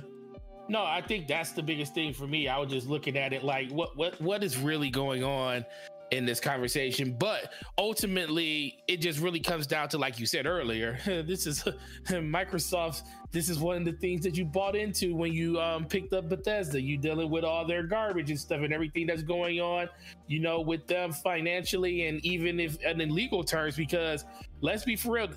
[0.68, 2.48] No, I think that's the biggest thing for me.
[2.48, 5.66] I was just looking at it like what what what is really going on
[6.12, 7.16] in this conversation.
[7.18, 10.98] But ultimately, it just really comes down to like you said earlier.
[11.26, 11.64] This is
[12.08, 13.04] Microsoft.
[13.32, 16.30] This is one of the things that you bought into when you um, picked up
[16.30, 16.82] Bethesda.
[16.82, 19.90] You dealing with all their garbage and stuff and everything that's going on.
[20.28, 23.76] You know, with them financially and even if and in legal terms.
[23.76, 24.26] Because
[24.62, 25.30] let's be for real,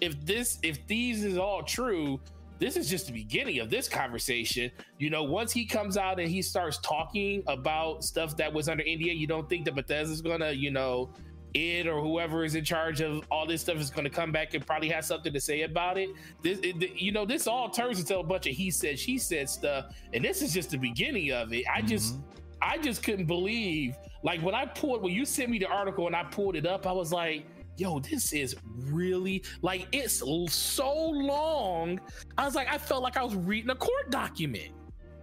[0.00, 2.20] if this if these is all true
[2.58, 4.70] this is just the beginning of this conversation.
[4.98, 8.84] You know, once he comes out and he starts talking about stuff that was under
[8.84, 11.12] NDA, you don't think that Bethesda's gonna, you know,
[11.54, 14.54] it or whoever is in charge of all this stuff is going to come back
[14.54, 16.10] and probably have something to say about it.
[16.42, 19.48] This, it, you know, this all turns into a bunch of he said, she said
[19.48, 21.64] stuff, and this is just the beginning of it.
[21.72, 22.22] I just, Mhm.
[22.60, 23.96] I just couldn't believe.
[24.22, 26.86] Like when I pulled when you sent me the article and I pulled it up,
[26.86, 32.00] I was like, yo, this is really like it's so long.
[32.38, 34.72] I was like, I felt like I was reading a court document.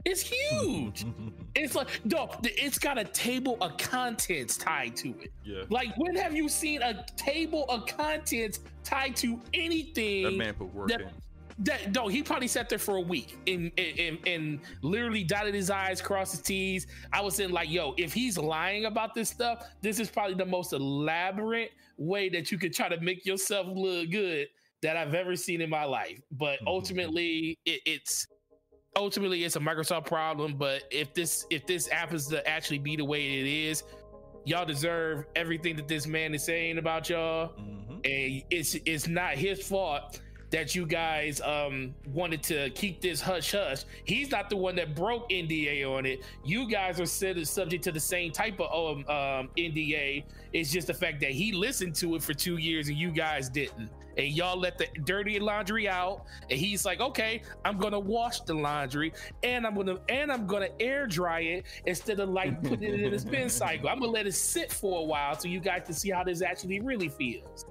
[0.03, 1.05] It's huge.
[1.55, 5.31] it's like, no, it's got a table of contents tied to it.
[5.43, 5.63] Yeah.
[5.69, 10.23] Like, when have you seen a table of contents tied to anything?
[10.23, 11.09] That man put work that, in.
[11.63, 15.69] That, no, he probably sat there for a week and, and and literally dotted his
[15.69, 16.87] I's, crossed his T's.
[17.13, 20.45] I was saying, like, yo, if he's lying about this stuff, this is probably the
[20.45, 24.47] most elaborate way that you could try to make yourself look good
[24.81, 26.19] that I've ever seen in my life.
[26.31, 26.67] But mm-hmm.
[26.67, 28.27] ultimately, it, it's
[28.95, 30.55] ultimately it's a Microsoft problem.
[30.57, 33.83] But if this if this happens to actually be the way it is,
[34.45, 37.93] y'all deserve everything that this man is saying about y'all, mm-hmm.
[38.03, 43.51] and it's it's not his fault that you guys um wanted to keep this hush
[43.51, 43.83] hush.
[44.03, 46.23] He's not the one that broke NDA on it.
[46.45, 50.23] You guys are subject to the same type of um, um, NDA.
[50.53, 53.49] It's just the fact that he listened to it for two years and you guys
[53.49, 58.41] didn't and y'all let the dirty laundry out and he's like okay i'm gonna wash
[58.41, 62.93] the laundry and i'm gonna and i'm gonna air dry it instead of like putting
[62.93, 65.59] it in a spin cycle i'm gonna let it sit for a while so you
[65.59, 67.65] guys can see how this actually really feels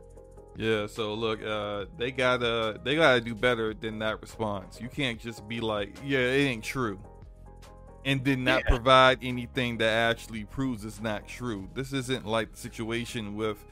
[0.57, 4.81] yeah so look uh they gotta they gotta do better than that response.
[4.81, 7.01] You can't just be like yeah it ain't true.
[8.05, 8.71] And then not yeah.
[8.71, 11.69] provide anything that actually proves it's not true.
[11.75, 13.63] This isn't like the situation with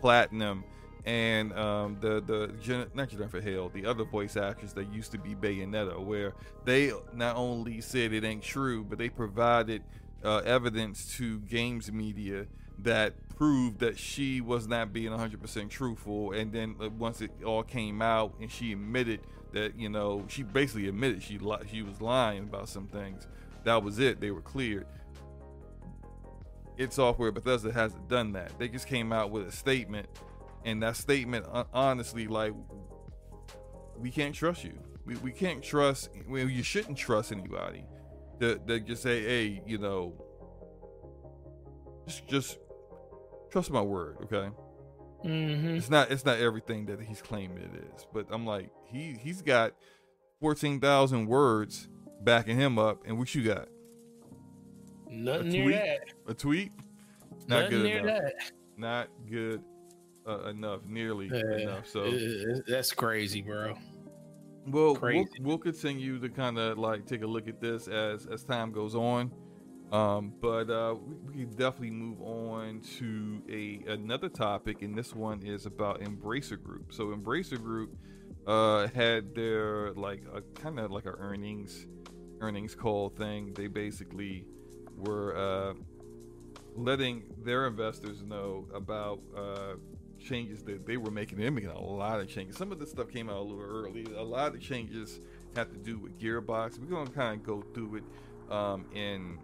[0.00, 0.64] platinum
[1.06, 5.36] and um, the the not Jennifer Hale, the other voice actress that used to be
[5.36, 9.84] Bayonetta, where they not only said it ain't true, but they provided
[10.24, 12.46] uh, evidence to games media
[12.80, 16.32] that proved that she was not being 100% truthful.
[16.32, 19.20] And then uh, once it all came out, and she admitted
[19.52, 23.28] that you know she basically admitted she li- she was lying about some things.
[23.64, 24.20] That was it.
[24.20, 24.86] They were cleared.
[26.78, 28.58] Id Software Bethesda hasn't done that.
[28.58, 30.08] They just came out with a statement
[30.66, 32.52] and that statement honestly like
[33.96, 37.84] we can't trust you we, we can't trust well you shouldn't trust anybody
[38.40, 40.12] that, that just say hey you know
[42.06, 42.58] just just
[43.56, 44.50] trust my word okay
[45.24, 45.76] mm-hmm.
[45.76, 49.40] it's not it's not everything that he's claiming it is but i'm like he he's
[49.40, 49.72] got
[50.40, 51.88] 14000 words
[52.22, 53.68] backing him up and what you got
[55.08, 56.70] nothing near that a tweet
[57.48, 58.22] not nothing good near enough.
[58.22, 59.62] that not good
[60.28, 61.86] uh, enough, nearly yeah, enough.
[61.86, 62.10] So
[62.66, 63.76] that's crazy, bro.
[64.66, 65.28] Well, crazy.
[65.38, 68.72] we'll, we'll continue to kind of like take a look at this as as time
[68.72, 69.30] goes on.
[69.92, 70.96] Um, but uh,
[71.32, 76.60] we, can definitely move on to a another topic, and this one is about Embracer
[76.60, 76.92] Group.
[76.92, 77.96] So Embracer Group
[78.46, 81.86] uh, had their like a kind of like a earnings
[82.40, 83.54] earnings call thing.
[83.54, 84.44] They basically
[84.96, 85.74] were uh,
[86.74, 89.74] letting their investors know about uh,
[90.18, 91.38] changes that they were making.
[91.38, 92.56] They're making a lot of changes.
[92.56, 94.04] Some of this stuff came out a little early.
[94.16, 95.20] A lot of changes
[95.54, 96.80] have to do with Gearbox.
[96.80, 99.38] We're gonna kind of go through it um, in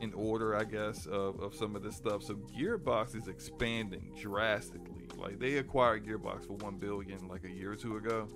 [0.00, 2.22] in order, I guess, of, of some of this stuff.
[2.22, 5.08] So Gearbox is expanding drastically.
[5.16, 8.28] Like they acquired Gearbox for one billion like a year or two ago,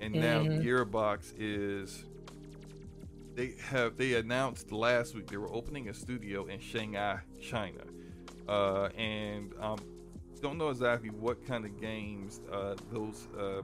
[0.00, 0.66] and now mm-hmm.
[0.66, 2.04] Gearbox is
[3.34, 7.82] they have they announced last week they were opening a studio in Shanghai, China.
[8.48, 9.78] Uh, and um,
[10.40, 13.62] don't know exactly what kind of games uh, those uh,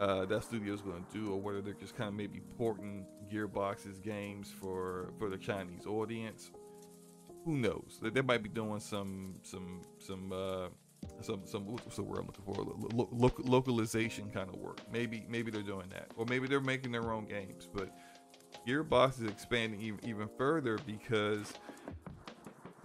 [0.00, 3.04] uh, that studio is going to do, or whether they're just kind of maybe porting
[3.32, 6.50] Gearbox's games for for the Chinese audience.
[7.44, 7.98] Who knows?
[8.02, 10.68] They, they might be doing some some some uh,
[11.20, 12.54] some some what's the word I'm looking for?
[12.92, 14.80] Lo- lo- localization kind of work.
[14.92, 17.68] Maybe maybe they're doing that, or maybe they're making their own games.
[17.72, 17.96] But
[18.66, 21.52] Gearbox is expanding even even further because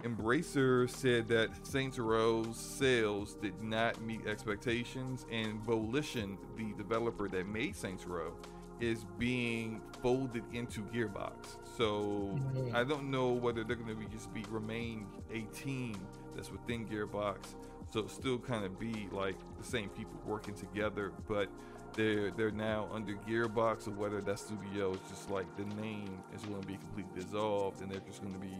[0.04, 7.46] Embracer said that Saints Row's sales did not meet expectations, and Volition, the developer that
[7.46, 8.34] made Saints Row,
[8.80, 11.56] is being folded into Gearbox.
[11.76, 12.76] So mm-hmm.
[12.76, 15.96] I don't know whether they're going to be just be remain a team
[16.34, 17.54] that's within Gearbox,
[17.92, 21.48] so still kind of be like the same people working together, but
[21.94, 26.42] they're they're now under Gearbox, or whether that studio is just like the name is
[26.42, 28.54] going to be completely dissolved, and they're just going to be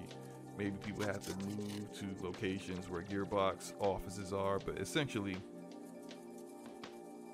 [0.57, 5.37] Maybe people have to move to locations where Gearbox offices are, but essentially,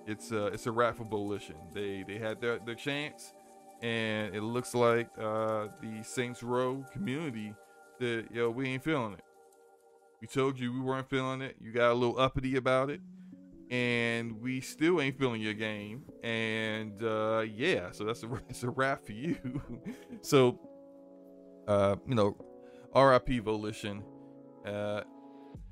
[0.07, 1.57] it's a it's a wrap for Volition.
[1.75, 3.35] They they had their, their chance,
[3.83, 7.55] and it looks like uh, the Saints Row community
[7.99, 9.25] that yo we ain't feeling it.
[10.21, 11.57] We told you we weren't feeling it.
[11.61, 13.01] You got a little uppity about it,
[13.71, 16.03] and we still ain't feeling your game.
[16.23, 19.37] And uh, yeah, so that's a it's a wrap for you.
[20.21, 20.59] so
[21.69, 22.37] uh, you know
[22.95, 24.03] RIP Volition.
[24.67, 25.03] Uh,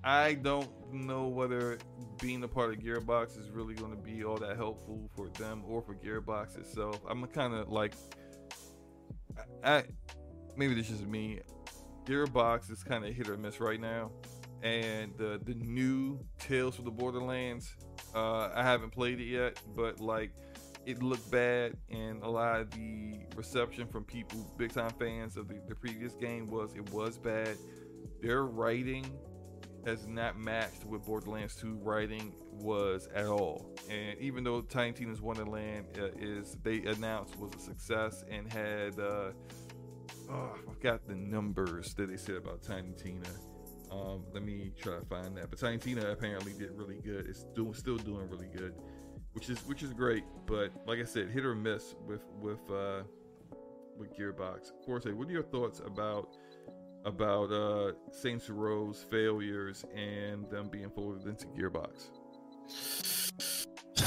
[0.03, 1.79] I don't know whether
[2.21, 5.63] being a part of Gearbox is really going to be all that helpful for them
[5.67, 7.01] or for Gearbox itself.
[7.09, 7.95] I'm kind of like,
[9.65, 9.85] I,
[10.57, 11.41] maybe this is me.
[12.07, 14.11] Gearbox is kind of hit or miss right now,
[14.63, 17.77] and the the new Tales from the Borderlands,
[18.15, 20.33] uh, I haven't played it yet, but like
[20.87, 25.49] it looked bad, and a lot of the reception from people, big time fans of
[25.49, 27.59] the, the previous game, was it was bad.
[28.23, 29.05] Their writing
[29.89, 33.75] has not matched what Borderlands 2 writing was at all.
[33.91, 38.99] And even though Tiny Tina's Wonderland uh, is they announced was a success and had
[39.01, 39.33] uh,
[40.31, 43.29] oh, I forgot the numbers that they said about Tiny Tina.
[43.91, 45.49] Um, let me try to find that.
[45.49, 47.27] But Tiny Tina apparently did really good.
[47.27, 48.75] It's doing still doing really good,
[49.33, 50.25] which is which is great.
[50.47, 53.05] But like I said, hit or miss with with uh,
[53.97, 54.73] with Gearbox.
[54.85, 56.37] Forte, what are your thoughts about
[57.09, 62.11] about uh, Saints Row's failures and them being folded into Gearbox?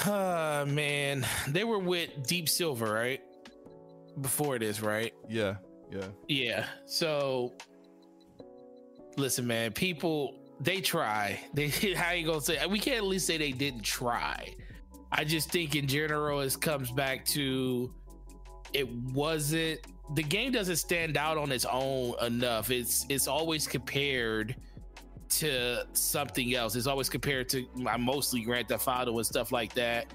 [0.08, 3.22] Uh, man, they were with Deep Silver, right?
[4.22, 5.14] Before this, right?
[5.28, 5.56] Yeah,
[5.92, 6.66] yeah, yeah.
[6.86, 7.54] So,
[9.18, 11.40] listen, man, people they try.
[11.54, 14.56] They how you gonna say we can't at least say they didn't try.
[15.12, 17.94] I just think in general it comes back to
[18.74, 19.82] it wasn't
[20.14, 22.70] the game doesn't stand out on its own enough.
[22.70, 24.56] It's it's always compared
[25.30, 26.76] to something else.
[26.76, 27.66] It's always compared to
[28.00, 30.08] mostly Grand Theft Auto and stuff like that.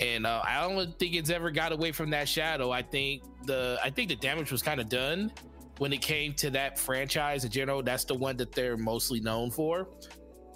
[0.00, 2.70] And uh, I don't think it's ever got away from that shadow.
[2.70, 5.32] I think the I think the damage was kind of done
[5.78, 7.82] when it came to that franchise in general.
[7.82, 9.88] That's the one that they're mostly known for.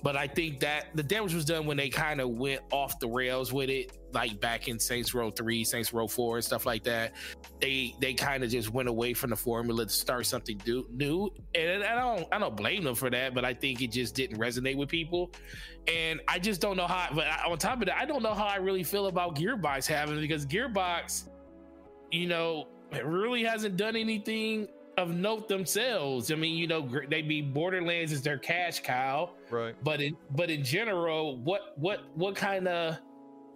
[0.03, 3.09] But I think that the damage was done when they kind of went off the
[3.09, 6.84] rails with it, like back in Saints Row Three, Saints Row Four, and stuff like
[6.84, 7.12] that.
[7.61, 11.84] They they kind of just went away from the formula to start something new, and
[11.84, 14.76] I don't I don't blame them for that, but I think it just didn't resonate
[14.76, 15.30] with people,
[15.86, 17.09] and I just don't know how.
[17.14, 20.20] But on top of that, I don't know how I really feel about Gearbox having
[20.20, 21.28] because Gearbox,
[22.11, 22.68] you know,
[23.05, 26.30] really hasn't done anything of note themselves.
[26.30, 29.74] I mean, you know, they be Borderlands is their cash cow, right?
[29.82, 32.99] But in but in general, what what what kind of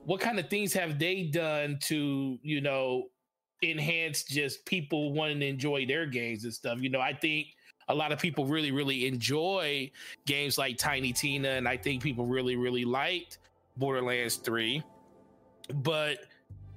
[0.04, 3.08] what kind of things have they done to you know
[3.62, 6.80] enhance just people wanting to enjoy their games and stuff?
[6.80, 7.48] You know, I think
[7.88, 9.90] a lot of people really really enjoy
[10.26, 13.38] games like Tiny Tina, and I think people really really liked
[13.76, 14.82] Borderlands Three,
[15.74, 16.18] but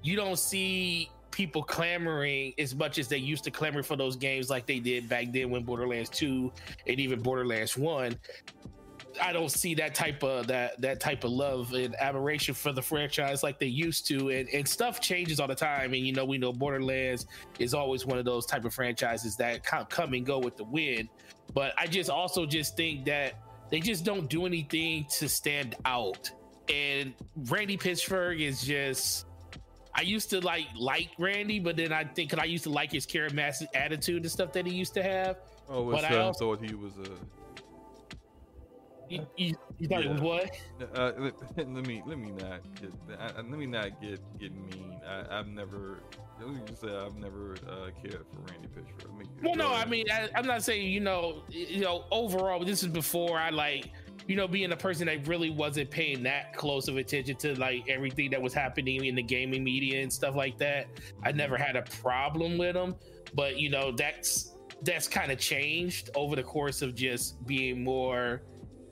[0.04, 4.50] you don't see people clamoring as much as they used to clamor for those games
[4.50, 6.52] like they did back then when Borderlands 2
[6.88, 8.18] and even Borderlands 1.
[9.22, 12.82] I don't see that type of that that type of love and admiration for the
[12.82, 15.94] franchise like they used to, and, and stuff changes all the time.
[15.94, 17.28] And you know, we know Borderlands
[17.60, 21.08] is always one of those type of franchises that come and go with the wind.
[21.54, 23.34] But I just also just think that
[23.70, 26.32] they just don't do anything to stand out.
[26.68, 29.27] And Randy Pitchford is just
[29.98, 32.92] I used to like like Randy, but then I think cause I used to like
[32.92, 35.38] his charismatic attitude and stuff that he used to have.
[35.68, 37.10] Oh, but I also thought he was a.
[39.10, 40.10] You, you, you thought yeah.
[40.10, 40.52] it was what?
[40.94, 42.94] Uh, let, let, me let me not get
[43.36, 45.00] let me not get get mean.
[45.08, 46.04] I, have never
[46.40, 49.10] let me just say I've never uh, cared for Randy Pitchford.
[49.10, 52.64] I mean, well, no, I mean I, I'm not saying you know you know overall.
[52.64, 53.90] This is before I like
[54.28, 57.88] you know, being a person that really wasn't paying that close of attention to like
[57.88, 60.88] everything that was happening in the gaming media and stuff like that,
[61.24, 62.96] I never had a problem with them.
[63.34, 64.54] But you know, that's
[64.84, 68.44] that's kind of changed over the course of just being more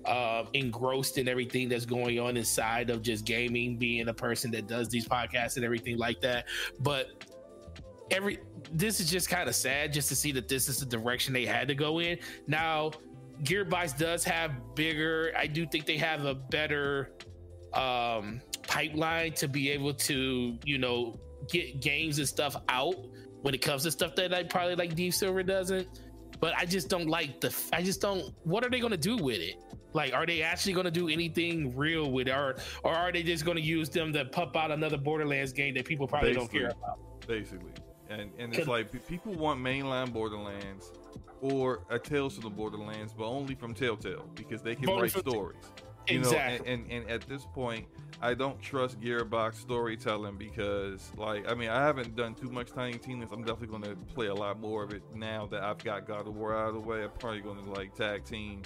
[0.06, 4.68] uh, engrossed in everything that's going on inside of just gaming, being a person that
[4.68, 6.46] does these podcasts and everything like that.
[6.80, 7.24] But
[8.12, 8.40] every
[8.72, 11.46] this is just kind of sad just to see that this is the direction they
[11.46, 12.18] had to go in.
[12.48, 12.92] Now
[13.44, 15.34] Gearbox does have bigger.
[15.38, 17.12] I do think they have a better
[17.74, 21.20] um, pipeline to be able to, you know,
[21.50, 22.96] get games and stuff out
[23.42, 25.88] when it comes to stuff that I probably like Deep Silver doesn't.
[26.40, 27.56] But I just don't like the.
[27.72, 28.34] I just don't.
[28.44, 29.56] What are they going to do with it?
[29.94, 33.24] Like, are they actually going to do anything real with it, or or are they
[33.24, 36.60] just going to use them to pump out another Borderlands game that people probably basically,
[36.60, 37.28] don't care about?
[37.28, 37.72] Basically,
[38.10, 40.92] and and it's like people want mainline Borderlands
[41.52, 45.64] or a Tales from the Borderlands, but only from Telltale because they can write stories.
[46.08, 46.66] You exactly.
[46.66, 47.88] know, and, and, and at this point,
[48.22, 52.98] I don't trust Gearbox storytelling because, like, I mean, I haven't done too much Tiny
[52.98, 53.32] Tina's.
[53.32, 56.28] I'm definitely going to play a lot more of it now that I've got God
[56.28, 57.04] of War out of the way.
[57.04, 58.62] I'm probably going to like tag team,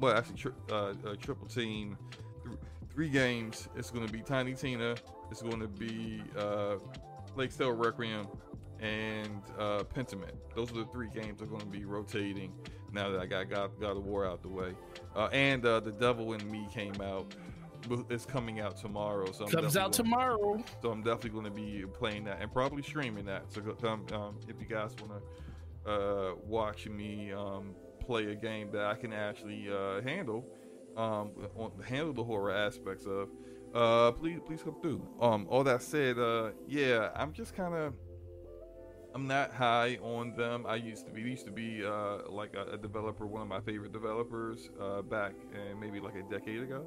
[0.00, 1.96] but actually, tri- uh, uh, triple team.
[2.44, 2.58] Th-
[2.92, 3.68] three games.
[3.76, 4.96] It's going to be Tiny Tina.
[5.30, 6.76] It's going to be uh,
[7.34, 8.26] Plague Tale Requiem
[8.80, 10.34] and uh, Pentiment.
[10.54, 12.52] Those are the three games that are going to be rotating
[12.92, 14.74] now that I got got God of War out the way,
[15.14, 17.34] uh, and uh, the Devil in Me came out.
[18.10, 19.30] It's coming out tomorrow.
[19.30, 20.62] So I'm comes out tomorrow.
[20.82, 23.44] So I'm definitely going to be playing that and probably streaming that.
[23.52, 28.70] So um, um, if you guys want to uh, watch me um, play a game
[28.72, 30.44] that I can actually uh, handle,
[30.96, 31.30] um,
[31.86, 33.28] handle the horror aspects of,
[33.74, 35.06] uh, please please come through.
[35.20, 37.94] Um, all that said, uh, yeah, I'm just kind of
[39.16, 40.66] I'm not high on them.
[40.68, 43.62] I used to be used to be uh, like a, a, developer, one of my
[43.62, 46.84] favorite developers uh, back in maybe like a decade ago.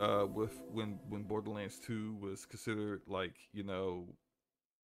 [0.00, 4.06] Uh, with when when Borderlands 2 was considered like you know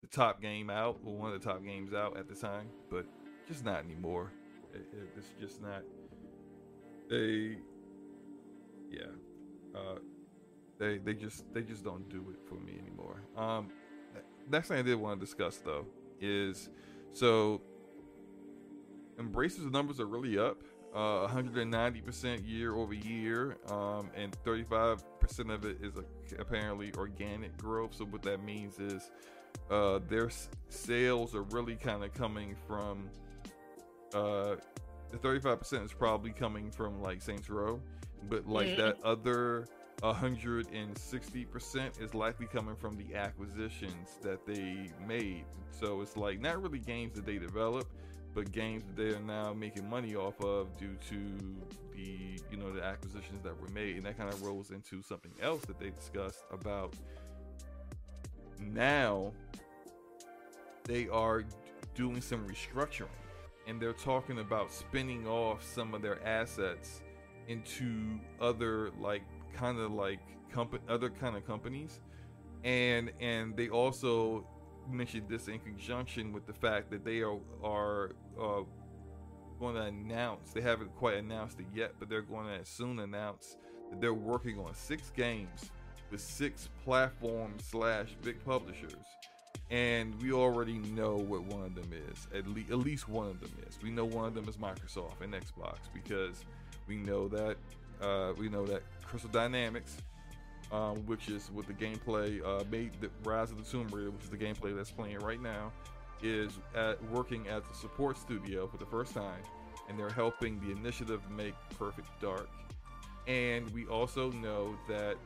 [0.02, 3.06] the top game out or one of the top games out at the time, but
[3.50, 4.32] just not anymore.
[4.74, 5.84] It, it, it's just not.
[7.10, 7.58] They,
[8.90, 9.12] yeah,
[9.76, 10.00] uh,
[10.80, 13.24] they they just they just don't do it for me anymore.
[13.36, 13.68] Um,
[14.50, 15.86] next thing I did want to discuss though
[16.20, 16.70] is
[17.14, 17.62] so
[19.18, 20.62] Embracer's numbers are really up,
[20.94, 25.04] uh, 190% year over year, um, and 35%
[25.54, 26.04] of it is a,
[26.40, 27.96] apparently organic growth.
[27.96, 29.10] So what that means is
[29.70, 33.10] uh, their s- sales are really kind of coming from
[34.14, 34.56] uh,
[35.12, 37.82] the 35% is probably coming from like Saints Row,
[38.30, 38.82] but like mm-hmm.
[38.82, 39.68] that other
[40.02, 45.46] 160% is likely coming from the acquisitions that they made.
[45.72, 47.88] So it's like not really games that they develop,
[48.34, 51.38] but games that they are now making money off of due to
[51.94, 53.96] the you know the acquisitions that were made.
[53.96, 56.94] And that kind of rolls into something else that they discussed about
[58.60, 59.34] now
[60.86, 61.44] they are
[61.96, 63.08] doing some restructuring
[63.68, 67.02] and they're talking about spinning off some of their assets
[67.48, 69.24] into other like
[69.58, 70.20] kind of like
[70.88, 72.00] other kind of companies.
[72.64, 74.48] And and they also
[74.90, 78.62] mentioned this in conjunction with the fact that they are are uh,
[79.60, 83.56] going to announce they haven't quite announced it yet but they're going to soon announce
[83.90, 85.72] that they're working on six games
[86.12, 88.94] with six platforms slash big publishers.
[89.72, 93.40] And we already know what one of them is at, le- at least one of
[93.40, 93.80] them is.
[93.82, 96.46] We know one of them is microsoft and xbox because
[96.88, 97.58] we know that
[98.02, 99.98] uh, we know that Crystal Dynamics,
[100.72, 104.24] um, which is with the gameplay uh, made the Rise of the Tomb Raider, which
[104.24, 105.72] is the gameplay that's playing right now,
[106.22, 109.42] is at, working as a support studio for the first time,
[109.90, 112.50] and they're helping the initiative make Perfect Dark.
[113.28, 115.18] And we also know that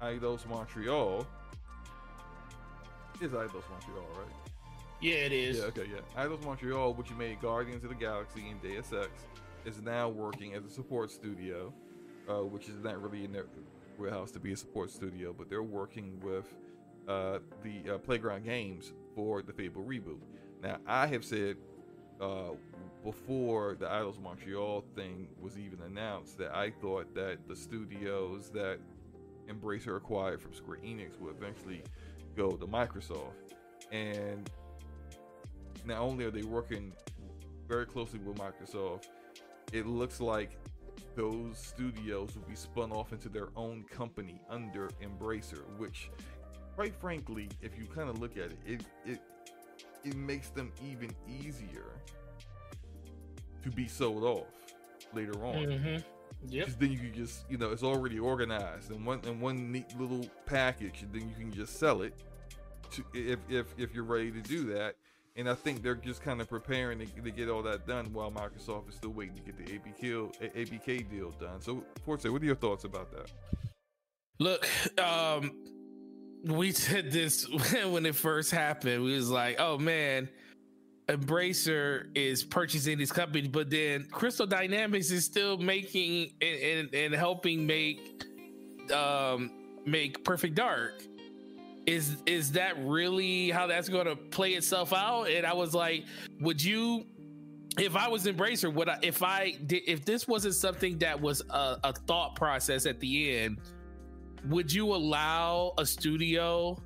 [0.00, 1.26] Eidos Montreal
[3.20, 4.52] is Eidos Montreal, right?
[5.00, 5.58] Yeah, it is.
[5.58, 6.22] Yeah, okay, yeah.
[6.22, 9.08] Eidos Montreal, which made Guardians of the Galaxy and Deus Ex,
[9.66, 11.72] is now working as a support studio,
[12.28, 13.46] uh, which is not really in their
[13.98, 16.46] warehouse to be a support studio, but they're working with
[17.08, 20.20] uh, the uh, Playground Games for the Fable reboot.
[20.62, 21.56] Now, I have said
[22.20, 22.50] uh,
[23.04, 28.78] before the Eidos Montreal thing was even announced that I thought that the studios that
[29.48, 31.82] Embracer acquired from Square Enix would eventually
[32.36, 33.34] go to Microsoft.
[33.92, 34.50] And
[35.84, 36.92] not only are they working
[37.68, 39.06] very closely with Microsoft,
[39.72, 40.56] it looks like
[41.14, 46.10] those studios will be spun off into their own company under Embracer, which,
[46.74, 49.20] quite frankly, if you kind of look at it, it it
[50.04, 51.90] it makes them even easier
[53.62, 54.46] to be sold off
[55.12, 55.56] later on.
[55.56, 55.96] Mm-hmm.
[56.48, 59.98] Because then you can just, you know, it's already organized in one in one neat
[59.98, 62.14] little package, and then you can just sell it
[62.90, 64.96] to if if if you're ready to do that
[65.36, 68.30] and I think they're just kind of preparing to, to, get all that done while
[68.30, 71.60] Microsoft is still waiting to get the ABK, ABK deal done.
[71.60, 73.30] So, Forte, what are your thoughts about that?
[74.38, 74.66] Look,
[74.98, 75.52] um,
[76.44, 77.46] we said this
[77.88, 79.02] when it first happened.
[79.02, 80.28] We was like, "Oh man,
[81.08, 87.14] Embracer is purchasing these companies," but then Crystal Dynamics is still making and, and, and
[87.14, 88.24] helping make
[88.92, 89.50] um,
[89.86, 91.02] make Perfect Dark
[91.86, 95.30] is is that really how that's going to play itself out?
[95.30, 96.04] And i was like
[96.40, 97.06] would you
[97.78, 101.42] if i was embracer would i if i did if this wasn't something that was
[101.50, 103.58] a, a thought process at the end
[104.48, 106.76] would you allow a studio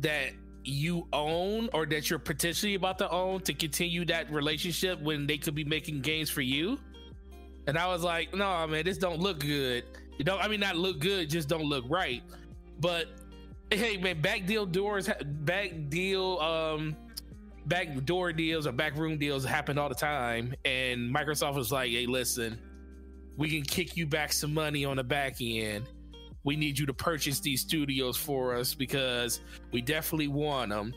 [0.00, 0.32] that
[0.62, 5.38] you own or that you're potentially about to own to continue that relationship when they
[5.38, 6.78] could be making games for you?
[7.66, 9.84] And i was like no man this don't look good.
[10.18, 12.22] You don't i mean not look good just don't look right.
[12.78, 13.06] But
[13.70, 16.96] hey man, back deal doors, back deal, um,
[17.66, 20.54] back door deals or back room deals happen all the time.
[20.64, 22.58] And Microsoft was like, hey, listen,
[23.36, 25.86] we can kick you back some money on the back end.
[26.42, 29.40] We need you to purchase these studios for us because
[29.72, 30.94] we definitely want them.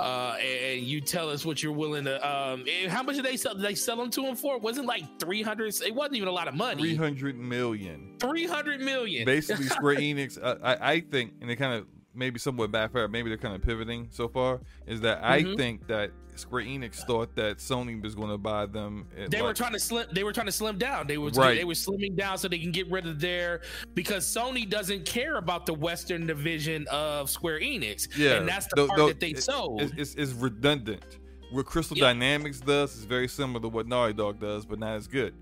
[0.00, 2.16] uh, and you tell us what you're willing to.
[2.28, 3.54] Um, how much did they sell?
[3.54, 4.56] Did they sell them to him for?
[4.56, 5.74] It wasn't like three hundred.
[5.80, 6.80] It wasn't even a lot of money.
[6.82, 8.16] Three hundred million.
[8.18, 9.26] Three hundred million.
[9.26, 10.38] Basically, Square Enix.
[10.42, 13.12] I, I think, and they kind of maybe somewhat backfired.
[13.12, 14.60] Maybe they're kind of pivoting so far.
[14.86, 15.52] Is that mm-hmm.
[15.52, 19.06] I think that Square Enix thought that Sony was going to buy them.
[19.14, 20.06] They like, were trying to slim.
[20.12, 21.06] They were trying to slim down.
[21.06, 21.56] They were right.
[21.56, 23.60] they were slimming down so they can get rid of their
[23.94, 28.08] because Sony doesn't care about the Western division of Square Enix.
[28.16, 29.82] Yeah, and that's the, the part the, that they it, sold.
[29.82, 31.18] It's, it's, it's, redundant.
[31.50, 32.04] What Crystal yeah.
[32.04, 35.34] Dynamics does is very similar to what Naughty Dog does, but not as good.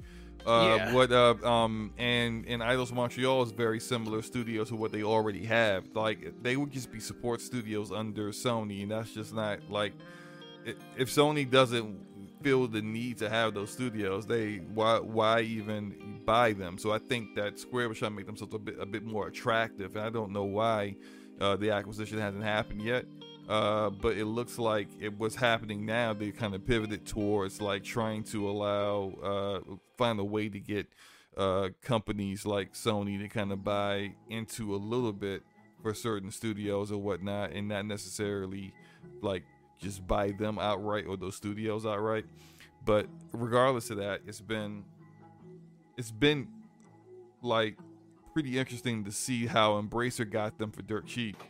[0.49, 0.93] Uh, yeah.
[0.95, 5.45] What uh, um and and Eidos Montreal is very similar studio to what they already
[5.45, 5.85] have.
[5.95, 9.93] Like they would just be support studios under Sony, and that's just not like
[10.97, 11.99] if Sony doesn't
[12.43, 16.79] feel the need to have those studios, they why why even buy them?
[16.79, 19.29] So I think that Square was trying to make themselves a bit a bit more
[19.29, 20.97] attractive, and I don't know why
[21.41, 23.05] uh, the acquisition hasn't happened yet.
[23.49, 26.13] Uh, but it looks like it was happening now.
[26.13, 30.87] They kind of pivoted towards like trying to allow uh, find a way to get
[31.37, 35.43] uh, companies like Sony to kind of buy into a little bit
[35.83, 38.75] for certain studios or whatnot, and not necessarily
[39.23, 39.45] like
[39.81, 42.27] just buy them outright or those studios outright.
[42.85, 44.85] But regardless of that, it's been
[45.97, 46.49] it's been
[47.41, 47.79] like
[48.35, 51.43] pretty interesting to see how Embracer got them for dirt cheap.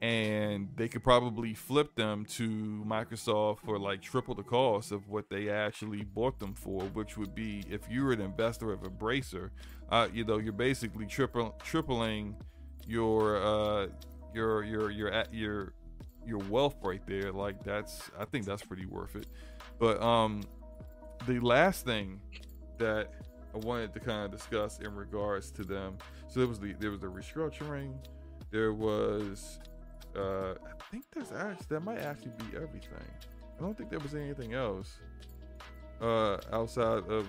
[0.00, 2.48] And they could probably flip them to
[2.86, 7.34] Microsoft for like triple the cost of what they actually bought them for, which would
[7.34, 9.50] be if you were an investor of Embracer,
[9.90, 12.34] uh, you know, you're basically triple tripling
[12.86, 13.86] your uh
[14.34, 15.74] your your your your
[16.26, 17.30] your wealth right there.
[17.32, 19.26] Like that's I think that's pretty worth it.
[19.78, 20.42] But um
[21.26, 22.20] the last thing
[22.78, 23.12] that
[23.54, 25.98] I wanted to kind of discuss in regards to them.
[26.28, 27.94] So there was the there was the restructuring.
[28.50, 29.58] There was
[30.16, 33.08] uh I think there's actually that might actually be everything.
[33.58, 34.98] I don't think there was anything else
[36.00, 37.28] uh outside of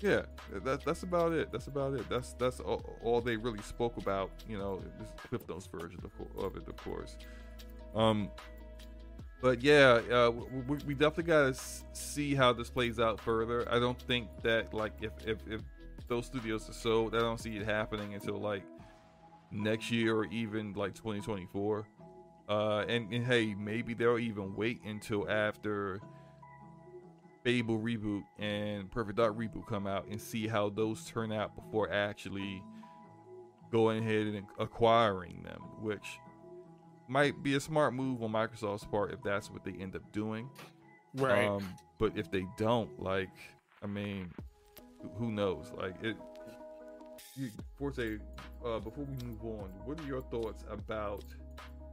[0.00, 0.22] yeah
[0.62, 4.30] that, that's about it that's about it that's that's all, all they really spoke about
[4.48, 7.16] you know this cliff notes version of, of it of course
[7.94, 8.30] um,
[9.40, 10.32] but yeah, uh,
[10.66, 11.60] we, we definitely got to
[11.92, 13.70] see how this plays out further.
[13.72, 15.60] I don't think that like if if, if
[16.08, 18.62] those studios are sold, I don't see it happening until like
[19.50, 21.86] next year or even like 2024.
[22.48, 26.00] Uh, and, and hey, maybe they'll even wait until after
[27.44, 31.90] Fable reboot and Perfect Dark reboot come out and see how those turn out before
[31.92, 32.62] actually
[33.70, 36.18] going ahead and acquiring them, which
[37.06, 40.48] might be a smart move on Microsoft's part if that's what they end up doing.
[41.14, 41.46] Right.
[41.46, 43.34] Um, but if they don't, like,
[43.82, 44.30] I mean,
[45.16, 45.72] who knows?
[45.76, 46.16] Like it.
[47.36, 48.18] You, Forte,
[48.64, 51.24] uh, before we move on, what are your thoughts about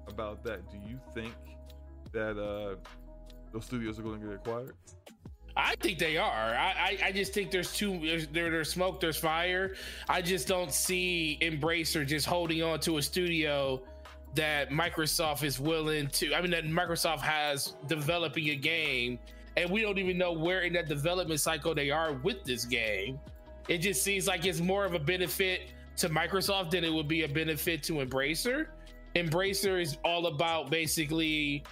[0.08, 0.70] about that?
[0.70, 1.34] Do you think
[2.12, 2.76] that uh,
[3.52, 4.74] those studios are going to get acquired?
[5.58, 6.54] I think they are.
[6.56, 9.76] I, I, I, just think there's too there's, there, there's smoke, there's fire.
[10.10, 13.82] I just don't see Embracer just holding on to a studio
[14.36, 16.36] that Microsoft is willing to.
[16.36, 19.18] I mean, that Microsoft has developing a game,
[19.56, 23.18] and we don't even know where in that development cycle they are with this game.
[23.70, 27.24] It just seems like it's more of a benefit to Microsoft then it would be
[27.24, 28.68] a benefit to Embracer.
[29.16, 31.64] Embracer is all about basically,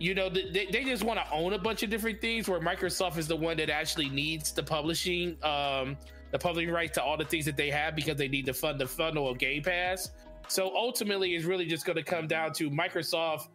[0.00, 3.16] you know, they, they just want to own a bunch of different things, where Microsoft
[3.16, 5.96] is the one that actually needs the publishing, um,
[6.32, 8.80] the publishing rights to all the things that they have because they need to fund
[8.80, 10.10] the funnel of Game Pass.
[10.48, 13.48] So ultimately, it's really just going to come down to Microsoft.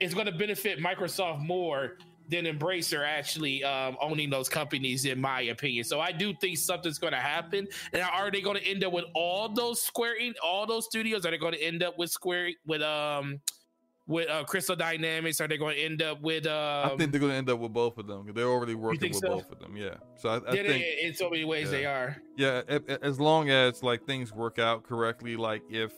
[0.00, 1.96] It's going to benefit Microsoft more
[2.32, 5.84] than Embracer actually um, owning those companies, in my opinion.
[5.84, 7.68] So I do think something's going to happen.
[7.92, 11.24] And are they going to end up with all those Square, all those studios?
[11.26, 13.40] Are they going to end up with Square with um?
[14.08, 15.40] with uh, Crystal Dynamics?
[15.40, 16.46] Are they going to end up with?
[16.46, 18.30] Um, I think they're going to end up with both of them.
[18.34, 19.28] They're already working with so?
[19.28, 19.76] both of them.
[19.76, 19.94] Yeah.
[20.16, 21.70] So I, I yeah, think in so many ways yeah.
[21.70, 22.16] they are.
[22.36, 22.62] Yeah,
[23.00, 25.92] as long as like things work out correctly, like if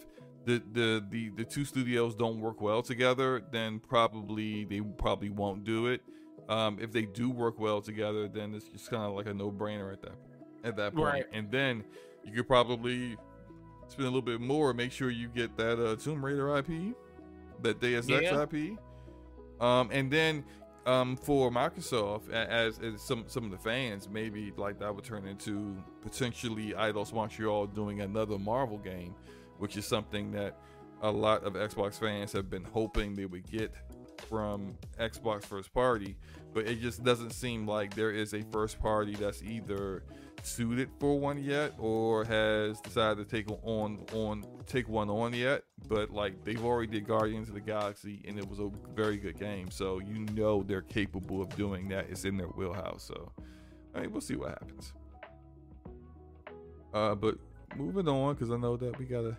[0.44, 5.64] the, the the the two studios don't work well together, then probably they probably won't
[5.64, 6.02] do it.
[6.48, 9.50] Um, if they do work well together, then it's just kind of like a no
[9.50, 10.16] brainer at that
[10.62, 11.14] at that point.
[11.14, 11.26] Right.
[11.32, 11.84] And then
[12.24, 13.16] you could probably
[13.88, 14.74] spend a little bit more.
[14.74, 16.94] Make sure you get that uh, Tomb Raider IP
[17.62, 18.42] that Deus Ex yeah.
[18.42, 18.78] IP.
[19.60, 20.44] Um, and then
[20.86, 25.26] um, for Microsoft, as, as, some some of the fans, maybe like that would turn
[25.26, 29.14] into potentially Eidos Montreal doing another Marvel game,
[29.58, 30.58] which is something that
[31.02, 33.72] a lot of Xbox fans have been hoping they would get
[34.28, 36.16] from Xbox first party.
[36.52, 40.04] But it just doesn't seem like there is a first party that's either
[40.42, 45.64] suited for one yet or has decided to take on on take one on yet.
[45.88, 49.38] But like they've already did guardians of the galaxy and it was a very good
[49.38, 49.70] game.
[49.70, 52.06] So you know they're capable of doing that.
[52.08, 53.02] It's in their wheelhouse.
[53.02, 53.32] So
[53.94, 54.92] I mean, we'll see what happens.
[56.92, 57.38] Uh but
[57.76, 59.36] moving on because i know that we gotta,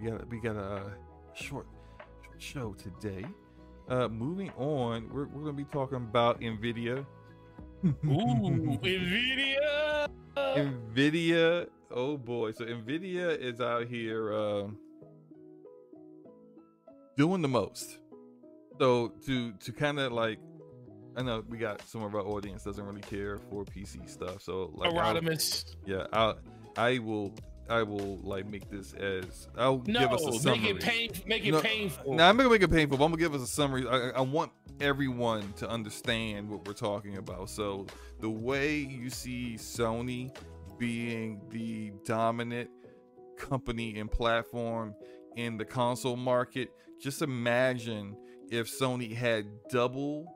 [0.00, 0.92] we gotta, we got a
[1.34, 1.79] short short
[2.40, 3.24] show today
[3.88, 7.04] uh moving on we're, we're gonna be talking about nvidia
[7.82, 7.90] Ooh,
[8.82, 10.06] Nvidia.
[10.36, 11.66] Nvidia.
[11.90, 12.52] Oh boy.
[12.52, 14.68] So Nvidia is out here uh,
[17.16, 17.98] doing the most.
[18.78, 20.38] So to to kind of like
[21.16, 24.42] I know we got some of our audience doesn't really care for PC stuff.
[24.42, 25.14] So like I'll-
[25.86, 26.34] yeah, I
[26.76, 27.32] I will
[27.70, 30.68] I will like make this as I'll No, give us a make summary.
[30.70, 31.10] it pain.
[31.26, 32.14] Make it No, painful.
[32.14, 32.98] Now I'm gonna make it painful.
[32.98, 33.86] But I'm gonna give us a summary.
[33.88, 34.50] I, I want
[34.80, 37.48] everyone to understand what we're talking about.
[37.48, 37.86] So
[38.20, 40.36] the way you see Sony
[40.78, 42.70] being the dominant
[43.38, 44.94] company and platform
[45.36, 48.16] in the console market, just imagine
[48.50, 50.26] if Sony had double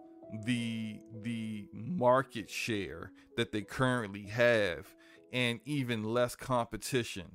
[0.45, 4.87] the the market share that they currently have
[5.35, 7.27] and even less competition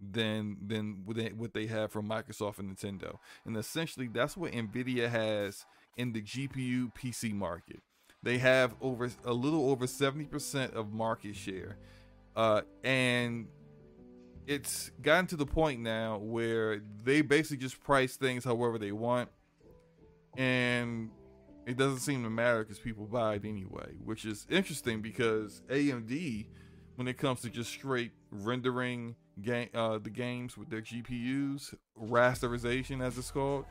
[0.00, 3.16] than than what they, have from Microsoft and Nintendo.
[3.44, 7.82] And essentially that's what Nvidia has in the GPU PC market.
[8.22, 11.78] They have over a little over 70% of market share.
[12.36, 13.48] Uh, and
[14.46, 19.30] it's gotten to the point now where they basically just price things however they want.
[20.36, 21.10] And
[21.66, 26.46] it doesn't seem to matter because people buy it anyway, which is interesting because AMD,
[26.98, 33.00] when it comes to just straight rendering game, uh, the games with their GPUs, rasterization
[33.00, 33.66] as it's called,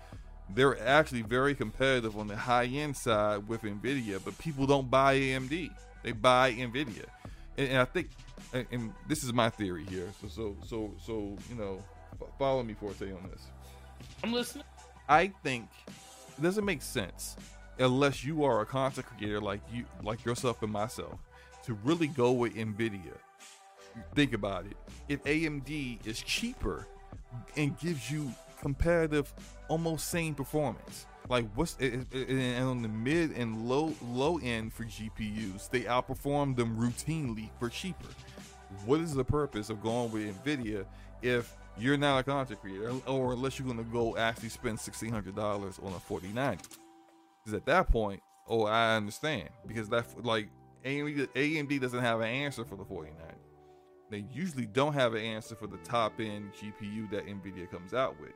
[0.55, 5.17] they're actually very competitive on the high end side with Nvidia, but people don't buy
[5.17, 5.69] AMD;
[6.03, 7.03] they buy Nvidia,
[7.57, 8.11] and, and I think,
[8.53, 10.07] and, and this is my theory here.
[10.21, 11.84] So, so, so, so, you know,
[12.39, 13.41] follow me for a say on this.
[14.23, 14.63] I'm listening.
[15.09, 15.67] I think
[16.38, 17.36] it doesn't make sense
[17.78, 21.19] unless you are a content creator like you, like yourself and myself,
[21.68, 23.18] to really go with Nvidia.
[24.15, 24.78] Think about it.
[25.09, 26.88] If AMD is cheaper
[27.57, 29.34] and gives you competitive,
[29.68, 35.70] almost same performance, like what's and on the mid and low low end for GPUs,
[35.70, 38.07] they outperform them routinely for cheaper.
[38.86, 40.86] What is the purpose of going with Nvidia
[41.22, 45.11] if you're not a content creator, or unless you're going to go actually spend sixteen
[45.11, 46.63] hundred dollars on a forty ninety?
[47.43, 50.47] Because at that point, oh, I understand because that like
[50.88, 53.36] AMD, AMD doesn't have an answer for the forty ninety.
[54.10, 58.20] They usually don't have an answer for the top end GPU that Nvidia comes out
[58.22, 58.32] with,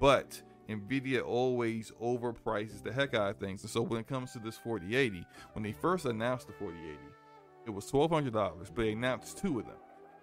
[0.00, 3.62] but Nvidia always overprices the heck out of things.
[3.62, 6.98] And so when it comes to this 4080, when they first announced the 4080,
[7.66, 9.76] it was $1,200, but they announced two of them.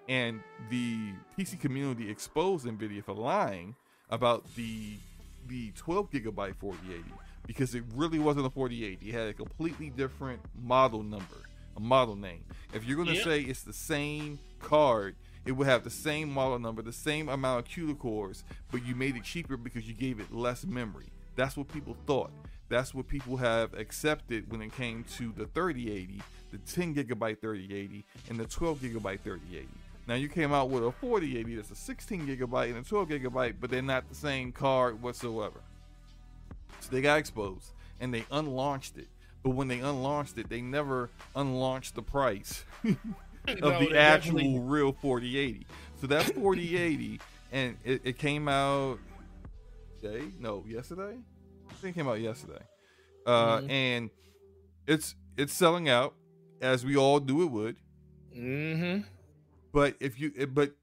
[0.08, 3.76] And the PC community exposed Nvidia for lying
[4.10, 4.98] about the
[5.48, 7.04] the 12 gigabyte 4080
[7.48, 9.08] because it really wasn't a 4080.
[9.08, 11.38] It had a completely different model number,
[11.76, 12.44] a model name.
[12.74, 13.24] If you're gonna Yep.
[13.24, 15.16] say it's the same card,
[15.46, 18.96] it would have the same model number, the same amount of CUDA cores, but you
[18.96, 21.12] made it cheaper because you gave it less memory.
[21.36, 22.32] That's what people thought.
[22.68, 28.06] That's what people have accepted when it came to the 3080, the 10 gigabyte 3080,
[28.30, 29.68] and the 12 gigabyte 3080.
[30.08, 33.56] Now you came out with a 4080 that's a 16 gigabyte and a 12 gigabyte,
[33.60, 35.62] but they're not the same card whatsoever.
[36.80, 39.08] So they got exposed and they unlaunched it.
[39.44, 42.98] But when they unlaunched it, they never unlaunched the price of
[43.62, 45.66] No, the actual definitely- real 4080.
[46.02, 47.20] So that's 4080,
[47.52, 49.00] and it, it came out
[50.02, 51.18] day no yesterday.
[51.70, 52.62] I think it came out yesterday,
[53.26, 53.70] uh, Mhm.
[53.70, 54.10] and
[54.88, 56.16] it's it's selling out
[56.62, 57.76] as we all knew it would.
[58.36, 59.02] Mm-hmm.
[59.72, 60.74] But if you, but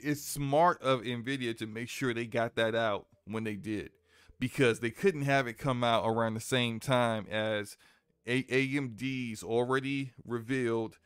[0.00, 3.90] it's smart of Nvidia to make sure they got that out when they did,
[4.42, 7.76] because they couldn't have it come out around the same time as
[8.26, 10.98] A- AMD's already revealed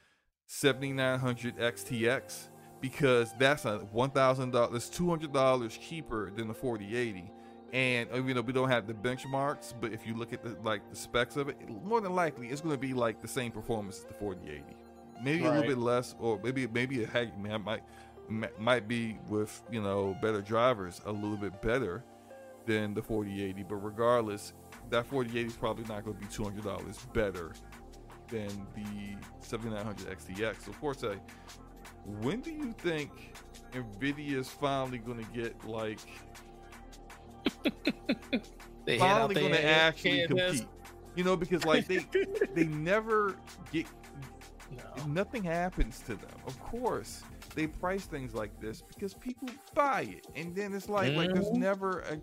[0.46, 2.48] 7900 XTX,
[2.80, 7.30] because that's a one thousand dollars, two hundred dollars cheaper than the 4080.
[7.72, 10.88] And you know we don't have the benchmarks, but if you look at the like
[10.88, 13.52] the specs of it, it- more than likely it's going to be like the same
[13.52, 14.62] performance as the 4080
[15.24, 17.06] maybe a little bit less, or maybe maybe
[17.38, 17.82] man might
[18.58, 22.04] might be with you know better drivers a little bit better
[22.66, 23.62] than the 4080.
[23.62, 24.52] But regardless,
[24.90, 27.52] that 4080 is probably not going to be two hundred dollars better
[28.28, 30.64] than the 7900 XTX.
[30.66, 31.16] So, Forte,
[32.04, 33.34] when do you think
[33.72, 36.00] Nvidia is finally going to get like
[38.84, 40.66] They finally going to actually compete?
[41.14, 42.06] You know, because like they
[42.54, 43.36] they never
[43.72, 43.86] get
[44.70, 45.06] No.
[45.06, 46.30] Nothing happens to them.
[46.46, 47.22] Of course,
[47.56, 51.16] they price things like this because people buy it, and then it's like mm-hmm.
[51.16, 51.60] like there's mm-hmm.
[51.60, 52.20] never a,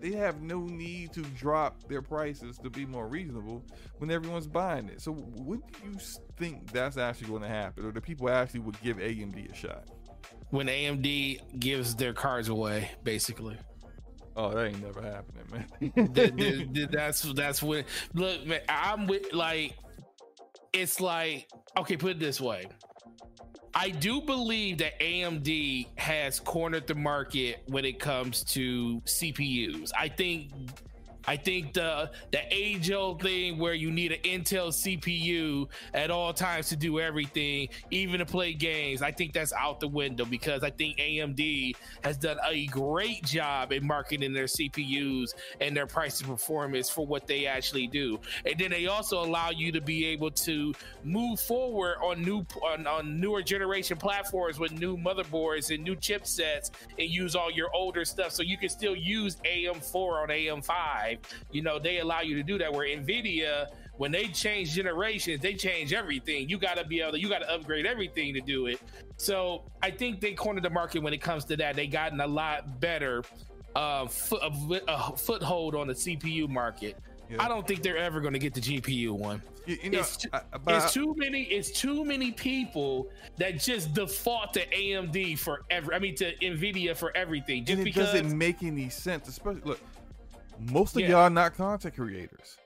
[0.00, 3.64] they have no need to drop their prices to be more reasonable
[3.98, 5.00] when everyone's buying it.
[5.00, 5.98] So, what do you
[6.36, 9.84] think that's actually going to happen, or the people actually would give AMD a shot?
[10.50, 13.56] When AMD gives their cards away, basically.
[14.34, 16.88] Oh, that ain't never happening, man.
[16.90, 19.76] that's that's when Look, man, I'm with like.
[20.72, 22.64] It's like okay, put it this way.
[23.74, 29.92] I do believe that AMD has cornered the market when it comes to CPUs.
[29.98, 30.52] I think
[31.26, 36.32] I think the the age old thing where you need an Intel CPU at all
[36.32, 40.62] times to do everything, even to play games, I think that's out the window because
[40.64, 46.20] I think AMD has done a great job in marketing their CPUs and their price
[46.20, 48.18] and performance for what they actually do.
[48.44, 52.86] And then they also allow you to be able to move forward on new on,
[52.86, 58.04] on newer generation platforms with new motherboards and new chipsets and use all your older
[58.04, 61.11] stuff so you can still use AM4 on AM5
[61.50, 62.72] you know, they allow you to do that.
[62.72, 66.48] Where Nvidia, when they change generations, they change everything.
[66.48, 68.80] You got to be able to, you got to upgrade everything to do it.
[69.16, 71.76] So I think they cornered the market when it comes to that.
[71.76, 73.22] They gotten a lot better
[73.74, 74.42] uh, foot,
[74.88, 76.96] uh, foothold on the CPU market.
[77.28, 77.42] Yeah.
[77.42, 79.40] I don't think they're ever going to get the GPU one.
[79.66, 81.44] You, you know, it's, too, I, it's, too many.
[81.44, 83.08] It's too many people
[83.38, 85.94] that just default to AMD for every.
[85.94, 87.64] I mean, to Nvidia for everything.
[87.64, 89.28] Just and it because doesn't make any sense.
[89.28, 89.80] Especially look,
[90.70, 91.10] most of yeah.
[91.10, 92.56] y'all not content creators.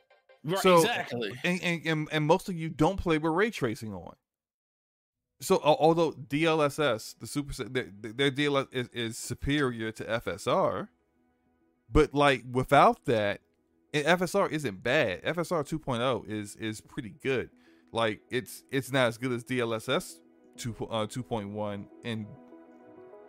[0.44, 1.32] Right, so, exactly.
[1.44, 4.14] And, and, and most of you don't play with ray tracing on.
[5.40, 10.88] So although DLSS, the super their, their DLSS is, is superior to FSR,
[11.90, 13.40] but like without that,
[13.92, 15.22] and FSR isn't bad.
[15.24, 17.50] FSR 2.0 is is pretty good.
[17.92, 20.20] Like it's it's not as good as DLSS
[20.56, 22.26] 2 uh, 2.1 and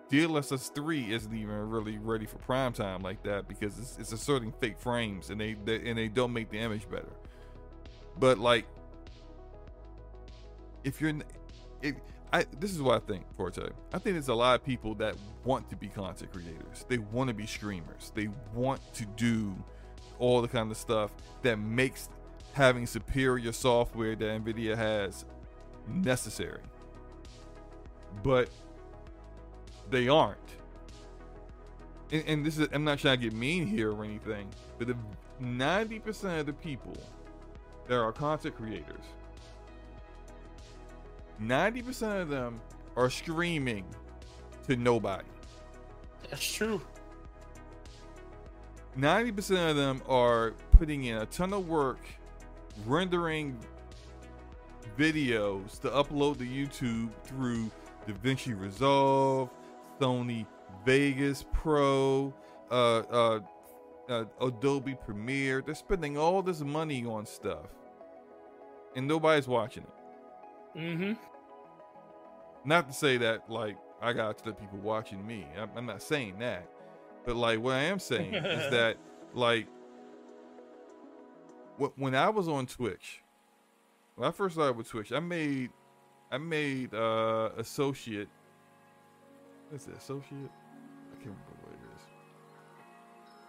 [0.09, 4.53] DLSS three isn't even really ready for prime time like that because it's, it's asserting
[4.59, 7.11] fake frames and they, they and they don't make the image better.
[8.17, 8.65] But like,
[10.83, 11.13] if you're,
[11.81, 11.95] if
[12.31, 13.69] I this is what I think, Forte.
[13.93, 16.85] I think there's a lot of people that want to be content creators.
[16.87, 18.11] They want to be streamers.
[18.15, 19.55] They want to do
[20.19, 21.11] all the kind of stuff
[21.43, 22.09] that makes
[22.53, 25.25] having superior software that Nvidia has
[25.87, 26.61] necessary.
[28.23, 28.49] But
[29.89, 30.37] they aren't.
[32.11, 34.97] And, and this is I'm not trying to get mean here or anything, but the
[35.41, 36.97] 90% of the people
[37.87, 39.03] that are content creators,
[41.41, 42.59] 90% of them
[42.95, 43.85] are streaming
[44.67, 45.27] to nobody.
[46.29, 46.81] That's true.
[48.97, 51.99] 90% of them are putting in a ton of work
[52.85, 53.57] rendering
[54.97, 57.69] videos to upload to YouTube through
[58.07, 59.49] DaVinci Resolve,
[59.99, 60.45] Sony
[60.85, 62.33] Vegas Pro,
[62.71, 63.39] uh, uh,
[64.09, 65.61] uh, Adobe Premiere.
[65.65, 67.67] They're spending all this money on stuff,
[68.95, 70.79] and nobody's watching it.
[70.79, 71.13] Mm-hmm.
[72.65, 75.45] Not to say that like I got the people watching me.
[75.57, 76.69] I'm, I'm not saying that,
[77.25, 78.97] but like what I am saying is that
[79.33, 79.67] like
[81.95, 83.21] when I was on Twitch,
[84.15, 85.69] when I first started with Twitch, I made
[86.31, 88.29] I made uh associate
[89.69, 90.51] What's it, associate?
[91.11, 92.01] I can't remember what it is.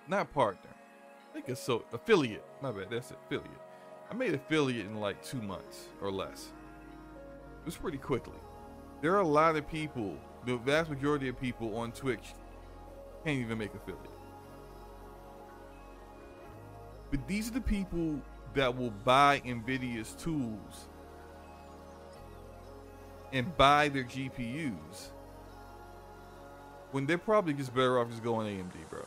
[0.09, 0.71] Not partner.
[1.31, 2.45] I think it's so affiliate.
[2.61, 2.89] My bad.
[2.91, 3.13] That's.
[3.13, 3.51] Affiliate.
[4.11, 6.49] I made affiliate in like two months or less.
[7.61, 8.39] It was pretty quickly.
[9.01, 12.35] There are a lot of people, the vast majority of people on Twitch
[13.25, 14.11] can't even make affiliate.
[17.11, 18.21] But these are the people
[18.55, 20.89] that will buy NVIDIA's tools
[23.33, 25.11] and buy their GPUs
[26.93, 29.03] when they're probably just better off just going AMD, bro.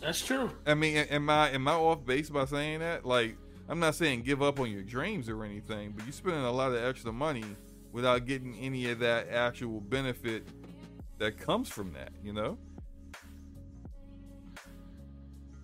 [0.00, 0.50] That's true.
[0.66, 3.06] I mean, am I am I off base by saying that?
[3.06, 3.36] Like,
[3.68, 6.72] I'm not saying give up on your dreams or anything, but you're spending a lot
[6.72, 7.44] of extra money
[7.92, 10.48] without getting any of that actual benefit
[11.18, 12.10] that comes from that.
[12.22, 12.58] You know.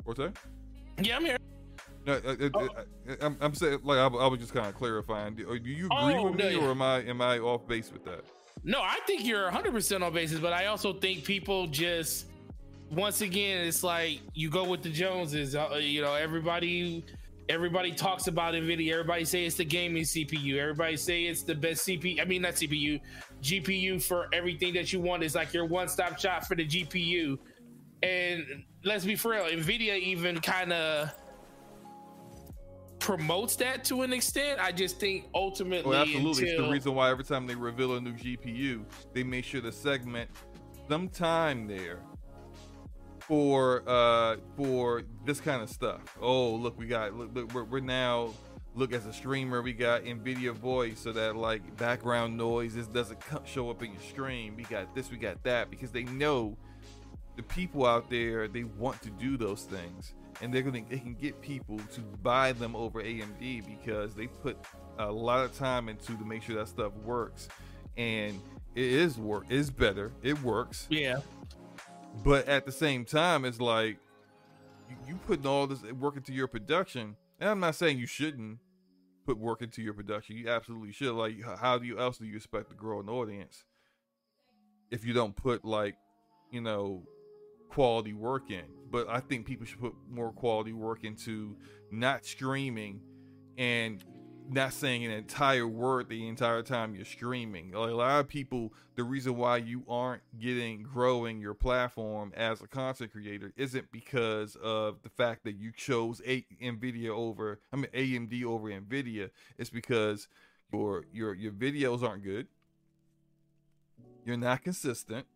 [0.05, 0.31] Forte?
[1.03, 1.37] Yeah, I'm here.
[2.07, 2.67] No, uh, uh, oh.
[2.67, 5.35] uh, I'm, I'm, saying like I, I was just kind of clarifying.
[5.35, 6.65] Do, do you agree oh, with me, yeah.
[6.65, 8.25] or am I am I off base with that?
[8.65, 12.27] No, I think you're 100% on basis, but I also think people just,
[12.91, 15.55] once again, it's like you go with the Joneses.
[15.55, 17.05] Uh, you know, everybody,
[17.49, 18.93] everybody talks about Nvidia.
[18.93, 20.59] Everybody say it's the gaming CPU.
[20.59, 22.21] Everybody say it's the best CPU.
[22.21, 23.01] I mean, not CPU,
[23.43, 25.23] GPU for everything that you want.
[25.23, 27.39] It's like your one-stop shop for the GPU.
[28.03, 31.11] And let's be real, Nvidia even kind of
[33.09, 34.61] promotes that to an extent.
[34.61, 36.51] I just think ultimately, Oh, absolutely.
[36.51, 38.85] It's the reason why every time they reveal a new GPU,
[39.15, 40.29] they make sure to segment
[40.91, 42.01] some time there
[43.21, 46.19] for uh for this kind of stuff.
[46.21, 48.35] Oh, look, we got look, look we're, we're now
[48.75, 53.19] look as a streamer, we got Nvidia voice so that like background noise this doesn't
[53.47, 54.55] show up in your stream.
[54.55, 56.59] We got this, we got that because they know
[57.37, 61.15] the people out there they want to do those things and they're gonna they can
[61.15, 64.57] get people to buy them over AMD because they put
[64.99, 67.49] a lot of time into to make sure that stuff works.
[67.97, 68.41] And
[68.75, 70.87] it is work is better it works.
[70.91, 71.21] Yeah,
[72.25, 73.99] but at the same time it's like
[74.89, 78.59] you, you putting all this work into your production and i'm not saying you shouldn't
[79.27, 81.13] put work into your production you absolutely should.
[81.13, 83.65] Like how do you else do you expect to grow an audience
[84.91, 85.97] if you don't put like
[86.51, 87.03] you know
[87.69, 91.57] quality work in but i think people should put more quality work into
[91.91, 93.01] not streaming
[93.57, 94.05] and
[94.51, 97.73] not saying an entire word the entire time you're streaming.
[97.73, 102.63] Like a lot of people, the reason why you aren't getting growing your platform as
[102.63, 107.77] a content creator isn't because of the fact that you chose a Nvidia over, I
[107.77, 109.31] mean AMD over Nvidia.
[109.59, 110.29] It's because
[110.73, 112.47] your your your videos aren't good.
[114.25, 115.27] You're not consistent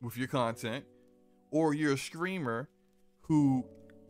[0.00, 0.84] with your content,
[1.52, 2.68] or you're a streamer
[3.22, 3.64] who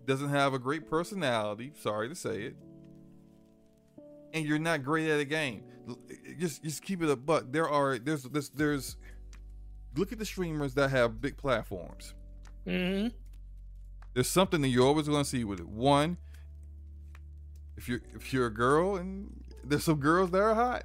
[0.07, 1.72] doesn't have a great personality.
[1.76, 2.57] Sorry to say it
[4.32, 5.62] and you're not great at a game.
[6.38, 7.47] Just just keep it a buck.
[7.51, 8.97] There are there's there's there's
[9.97, 12.14] look at the streamers that have big platforms.
[12.64, 13.09] hmm
[14.14, 15.68] There's something that you're always going to see with it.
[15.68, 16.16] One,
[17.76, 20.84] if you're if you're a girl and there's some girls that are hot,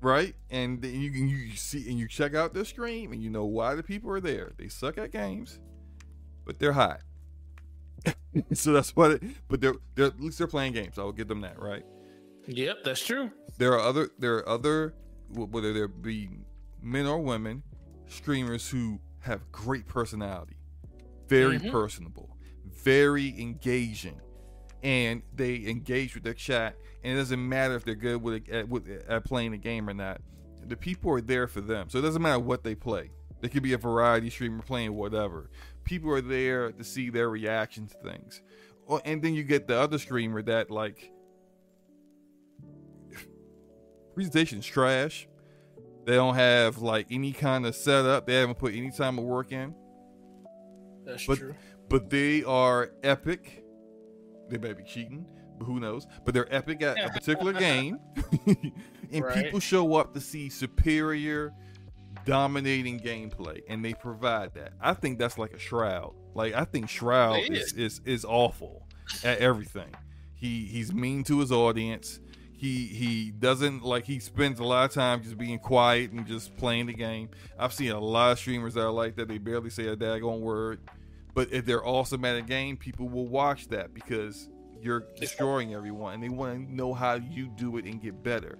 [0.00, 0.34] right?
[0.50, 3.44] And then you can you see and you check out their stream and you know
[3.44, 4.52] why the people are there.
[4.58, 5.58] They suck at games,
[6.44, 7.00] but they're hot.
[8.52, 9.12] so that's what.
[9.12, 10.98] It, but they're they're at least they're playing games.
[10.98, 11.84] I will give them that, right?
[12.46, 13.30] Yep, that's true.
[13.58, 14.94] there are other there are other
[15.34, 16.30] wh- whether there be
[16.80, 17.62] men or women
[18.06, 20.56] streamers who have great personality
[21.26, 21.70] very Mhm.
[21.70, 24.18] personable very engaging
[24.82, 28.68] and they engage with their chat and it doesn't matter if they're good with, at,
[28.68, 30.20] with at playing the game or not
[30.66, 33.62] the people are there for them so it doesn't matter what they play they could
[33.62, 35.50] be a variety streamer playing whatever
[35.84, 38.42] people are there to see their reaction to things
[39.04, 41.12] and then you get the other streamer that like
[44.14, 45.28] presentation's trash.
[46.04, 48.26] They don't have like any kind of setup.
[48.26, 49.74] They haven't put any time of work in.
[51.04, 51.54] That's But- true.
[51.88, 53.64] But they are epic.
[54.48, 55.24] They may be cheating,
[55.62, 56.06] who knows?
[56.24, 57.98] But they're epic at a particular game.
[59.12, 59.44] and Right.
[59.44, 61.52] people show up to see superior,
[62.24, 64.72] dominating gameplay, and they provide that.
[64.80, 66.14] I think that's like a Shroud.
[66.34, 68.86] Like I think Shroud It is, is is awful
[69.24, 69.94] at everything.
[70.34, 72.20] He he's mean to his audience.
[72.52, 76.56] He he doesn't like he spends a lot of time just being quiet and just
[76.56, 77.30] playing the game.
[77.58, 79.28] I've seen a lot of streamers that are like that.
[79.28, 80.80] They barely say a daggone word.
[81.34, 84.48] But if they're awesome at a game, people will watch that because
[84.80, 88.58] you're destroying everyone and they want to know how you do it and get better.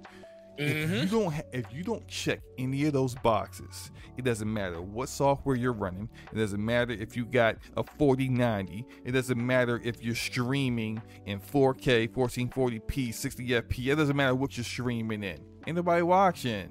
[0.60, 1.10] If you Mhm.
[1.10, 5.54] don't ha- if you don't check any of those boxes, it doesn't matter what software
[5.54, 6.08] you're running.
[6.32, 8.84] It doesn't matter if you got a 4090.
[9.04, 13.92] It doesn't matter if you're streaming in 4K, 1440p, 60 fps.
[13.92, 15.38] It doesn't matter what you're streaming in.
[15.68, 16.70] Ain't nobody watching.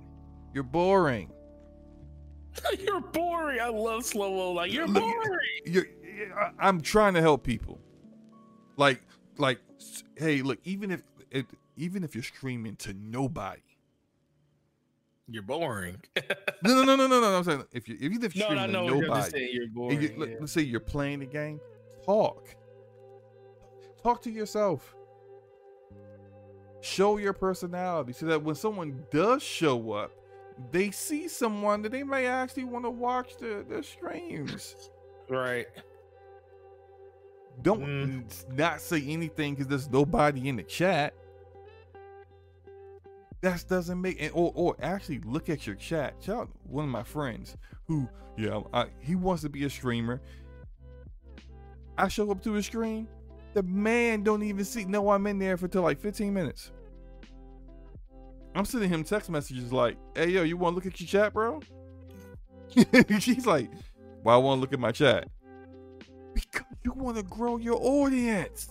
[0.53, 1.31] You're boring.
[2.79, 3.59] you're boring.
[3.61, 4.51] I love slow mo.
[4.51, 5.37] Like you're boring.
[5.65, 5.85] You're,
[6.59, 7.79] I'm trying to help people.
[8.75, 9.01] Like
[9.39, 9.59] like
[10.15, 13.61] hey, look, even if it, even if you're streaming to nobody.
[15.29, 16.01] You're boring.
[16.63, 17.37] No, no, no, no, no, no.
[17.37, 18.95] I'm saying if you even if you're no, streaming no, to no.
[18.95, 19.49] You're nobody.
[19.53, 20.01] you're boring.
[20.01, 20.35] you, let, yeah.
[20.37, 21.59] us say you're playing the game.
[22.03, 22.55] Talk.
[24.01, 24.95] Talk to yourself.
[26.81, 30.11] Show your personality so that when someone does show up,
[30.71, 34.89] they see someone that they may actually want to watch the, the streams.
[35.29, 35.67] Right.
[37.61, 38.57] Don't Mm.
[38.57, 41.13] not say anything because there's nobody in the chat.
[43.41, 46.15] That doesn't make and or or actually look at your chat.
[46.21, 47.55] Shout out one of my friends
[47.85, 50.21] who yeah I, he wants to be a streamer.
[51.97, 53.07] I show up to his stream,
[53.53, 56.71] the man don't even see no I'm in there for till like 15 minutes.
[58.55, 61.33] I'm sending him text messages like, "Hey yo, you want to look at your chat,
[61.33, 61.59] bro?"
[63.19, 63.69] She's like,
[64.23, 65.27] "Why I want to look at my chat?"
[66.87, 68.69] You want to grow your audience.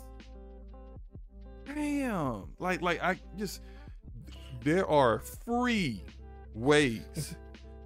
[1.67, 2.45] Damn.
[2.59, 3.61] Like, like I just
[4.63, 6.03] there are free
[6.55, 7.37] ways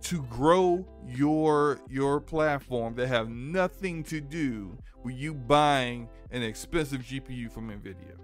[0.03, 7.01] to grow your your platform that have nothing to do with you buying an expensive
[7.01, 8.15] GPU from Nvidia.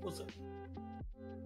[0.00, 0.32] What's up?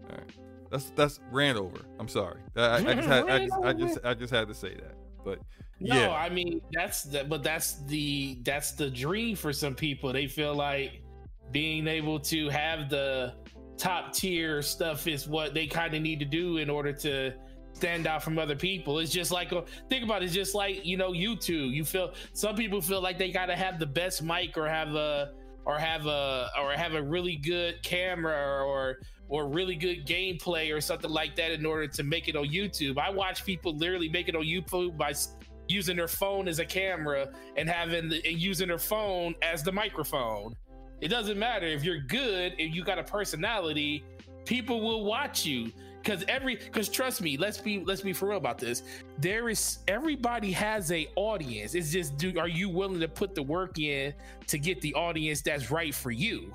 [0.09, 0.33] All right,
[0.71, 1.85] that's that's ran over.
[1.99, 2.41] I'm sorry.
[2.57, 4.95] I, I, I just had I just, I just I just had to say that.
[5.23, 5.41] But
[5.81, 10.13] No, yeah, I mean that's the but that's the that's the dream for some people.
[10.13, 11.03] They feel like
[11.53, 13.35] being able to have the
[13.79, 17.33] top tier stuff is what they kind of need to do in order to
[17.73, 18.99] stand out from other people.
[18.99, 21.73] It's just like uh, think about it, it's just like you know YouTube.
[21.73, 25.33] You feel some people feel like they gotta have the best mic or have a
[25.65, 28.99] or have a or have a really good camera or
[29.31, 32.99] or really good gameplay or something like that in order to make it on YouTube.
[32.99, 35.15] I watch people literally make it on YouTube by
[35.71, 39.73] using their phone as a camera and having the, and using their phone as the
[39.73, 40.55] microphone.
[41.01, 44.05] It doesn't matter if you're good, if you got a personality,
[44.45, 45.73] people will watch you.
[46.03, 48.83] Cause every cause trust me, let's be let's be for real about this.
[49.19, 51.75] There is everybody has a audience.
[51.75, 54.15] It's just do are you willing to put the work in
[54.47, 56.53] to get the audience that's right for you?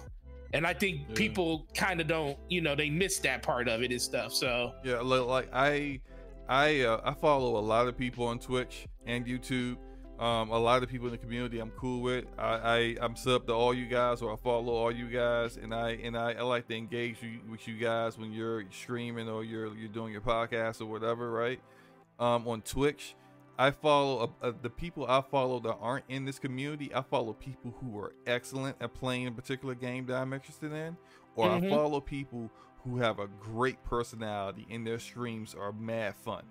[0.53, 1.13] And I think Yeah.
[1.15, 4.33] people kind of don't, you know, they miss that part of it and stuff.
[4.33, 5.99] So Yeah, li- like I,
[6.49, 9.77] I, uh, I follow a lot of people on Twitch and YouTube.
[10.19, 12.23] Um, a lot of people in the community I'm cool with.
[12.37, 15.73] I, I I'm sub to all you guys, or I follow all you guys, and
[15.75, 19.43] I and I, I like to engage you, with you guys when you're streaming or
[19.43, 21.59] you're you're doing your podcast or whatever, right?
[22.17, 23.13] Um, on Twitch,
[23.59, 26.95] I follow uh, uh, the people I follow that aren't in this community.
[26.95, 30.95] I follow people who are excellent at playing a particular game that I'm interested in,
[31.35, 31.69] or I Mhm.
[31.69, 32.49] follow people
[32.85, 36.43] who have a great personality and their streams are mad fun.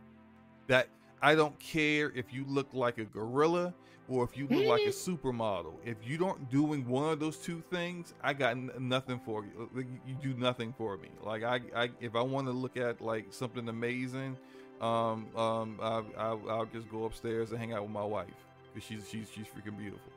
[0.67, 0.89] That
[1.25, 3.72] I don't care if you look like a gorilla
[4.11, 5.72] or if you look like a supermodel.
[5.83, 9.87] If you don't doing one of those two things, I got n- nothing for you.
[10.07, 11.09] You do nothing for me.
[11.22, 14.37] Like I, I if I want to look at like something amazing,
[14.83, 18.29] um, um, I, I, I'll just go upstairs and hang out with my wife
[18.75, 20.12] because she's she's she's freaking beautiful.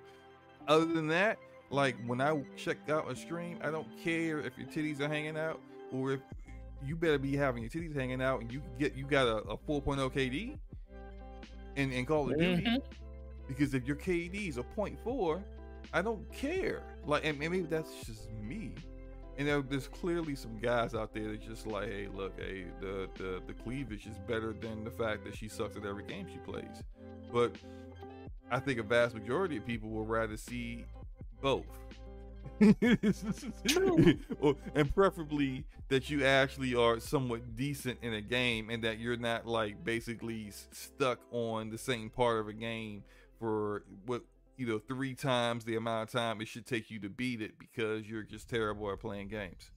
[0.68, 1.40] Other than that,
[1.70, 5.38] like when I check out a stream, I don't care if your titties are hanging
[5.38, 5.62] out
[5.94, 6.20] or if
[6.86, 9.58] you better be having your titties hanging out and you get you got a, a
[9.58, 10.58] 4.0 KD
[11.78, 12.64] in, in Call of Duty.
[12.64, 12.82] Mhm.
[13.48, 15.44] Because if your KD is a 0.4,
[15.94, 16.84] I don't care.
[17.06, 18.74] Like, and maybe that's just me.
[19.38, 23.08] And there, there's clearly some guys out there that just like, hey, look, hey, the,
[23.16, 26.40] the the cleavage is better than the fact that she sucks at every game she
[26.40, 26.84] plays.
[27.32, 27.56] But
[28.52, 30.86] I think a vast majority of people will rather see
[31.42, 31.66] both.
[34.76, 39.48] and preferably that you actually are somewhat decent in a game and that you're not
[39.48, 43.04] like basically stuck on the same part of a game
[43.40, 44.24] for what
[44.58, 47.60] you know three times the amount of time it should take you to beat it
[47.60, 49.72] because you're just terrible at playing games.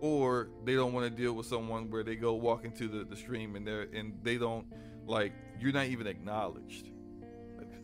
[0.00, 3.16] Or they don't want to deal with someone where they go walk into the, the
[3.16, 4.66] stream and they're and they don't
[5.06, 6.88] like you're not even acknowledged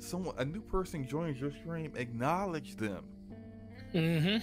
[0.01, 3.05] someone a new person joins your stream acknowledge them.
[3.95, 4.39] Mm-hmm.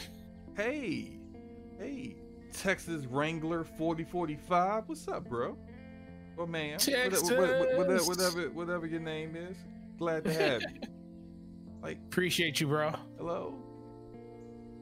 [0.57, 1.19] hey
[1.79, 2.15] hey
[2.51, 5.57] texas wrangler 4045 what's up bro?
[6.35, 9.57] Or man whatever, whatever, whatever, whatever whatever your name is
[9.97, 10.81] glad to have you.
[11.79, 12.91] Like Appreciate you, bro.
[13.17, 13.53] hello?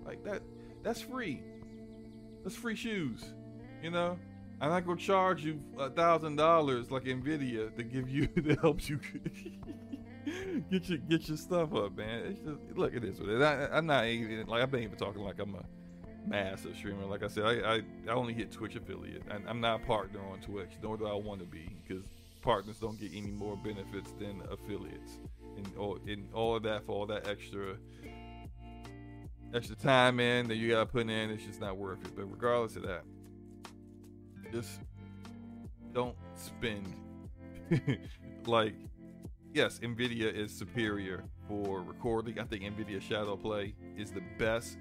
[0.06, 0.42] Like that
[0.82, 1.44] that's free.
[2.44, 3.24] That's free shoes
[3.86, 4.18] you know?
[4.60, 8.90] I'm not gonna charge you a thousand dollars like nvidia to give you to help
[8.90, 9.00] you
[10.72, 13.20] get your get your stuff up man it's just look at this.
[13.22, 15.64] I, i'm not even like i've been even talking like i'm a
[16.28, 19.82] massive streamer like i said i i, I only hit twitch affiliate and i'm not
[19.82, 22.04] a partner on twitch nor do i want to be because
[22.42, 25.20] partners don't get any more benefits than affiliates
[25.58, 27.76] and all and all of that for all that extra
[29.56, 32.16] extra time in that you gotta put in, it's just not worth it.
[32.16, 33.04] But regardless of that,
[34.52, 34.82] just
[35.94, 36.94] don't spend
[38.46, 38.76] like
[39.56, 42.38] yes, Nvidia is superior for recording.
[42.40, 44.78] I think Nvidia Shadowplay is the best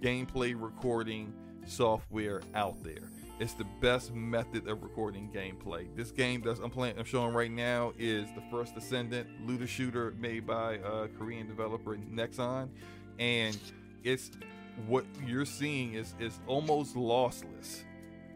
[0.00, 1.34] gameplay recording
[1.66, 3.10] software out there.
[3.38, 5.94] It's the best method of recording gameplay.
[5.94, 10.14] This game that I'm playing, I'm showing right now is the First Descendant looter shooter
[10.18, 12.70] made by uh, Korean developer Nexon,
[13.18, 13.58] and
[14.04, 14.30] it's
[14.86, 17.82] what you're seeing is is almost lossless.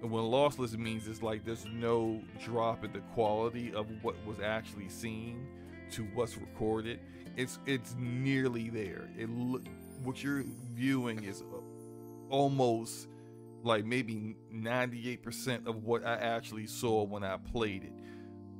[0.07, 4.39] And when lossless means it's like there's no drop in the quality of what was
[4.39, 5.49] actually seen
[5.91, 7.01] to what's recorded.
[7.37, 9.11] It's it's nearly there.
[9.19, 9.65] It look
[10.05, 11.43] what you're viewing is
[12.31, 13.09] almost
[13.65, 17.93] like maybe 98% of what I actually saw when I played it.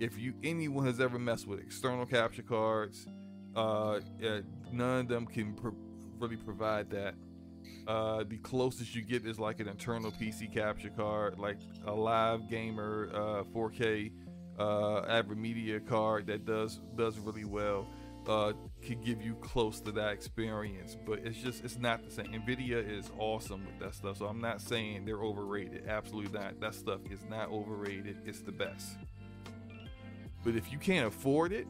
[0.01, 3.07] If you anyone has ever messed with external capture cards,
[3.55, 4.41] uh, uh
[4.73, 5.77] none of them can pro-
[6.19, 7.15] really provide that.
[7.87, 12.51] Uh, the closest you get is like an internal PC capture card, like a live
[12.51, 14.11] gamer uh, 4K
[14.59, 17.87] uh, AverMedia card that does does really well.
[18.27, 18.53] Uh,
[18.85, 22.27] could give you close to that experience, but it's just it's not the same.
[22.27, 25.87] Nvidia is awesome with that stuff, so I'm not saying they're overrated.
[25.87, 26.61] Absolutely not.
[26.61, 28.17] That stuff is not overrated.
[28.27, 28.97] It's the best.
[30.43, 31.69] But if you can't afford it,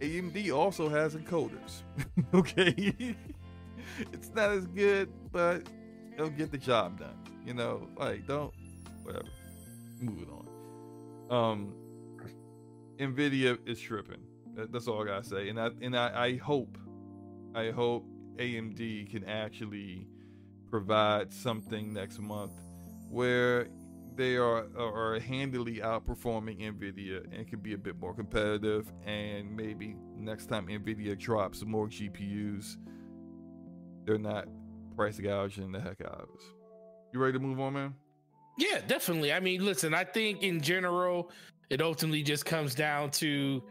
[0.00, 1.82] AMD also has encoders.
[2.34, 3.16] okay,
[4.12, 5.68] it's not as good, but
[6.14, 7.16] it'll get the job done.
[7.44, 8.52] You know, like don't
[9.02, 9.28] whatever.
[10.00, 10.46] Moving on.
[11.30, 11.74] Um,
[12.98, 14.22] Nvidia is tripping.
[14.54, 15.48] That's all I gotta say.
[15.48, 16.78] And I and I, I hope,
[17.54, 18.06] I hope
[18.36, 20.06] AMD can actually
[20.70, 22.52] provide something next month
[23.10, 23.68] where
[24.16, 28.90] they are are handily outperforming Nvidia and can be a bit more competitive.
[29.04, 32.76] And maybe next time Nvidia drops more GPUs,
[34.06, 34.46] they're not
[34.96, 36.44] price gouging the heck out of us.
[37.12, 37.94] You ready to move on, man?
[38.58, 39.32] Yeah, definitely.
[39.32, 41.30] I mean, listen, I think in general,
[41.68, 43.62] it ultimately just comes down to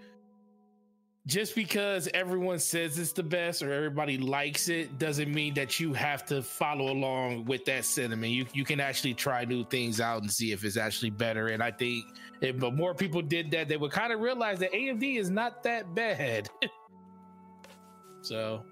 [1.26, 5.92] just because everyone says it's the best or everybody likes it doesn't mean that you
[5.92, 8.32] have to follow along with that sentiment.
[8.32, 11.48] You you can actually try new things out and see if it's actually better.
[11.48, 12.06] And I think
[12.42, 15.96] if more people did that, they would kind of realize that AMD is not that
[15.96, 16.48] bad.
[18.22, 18.64] so,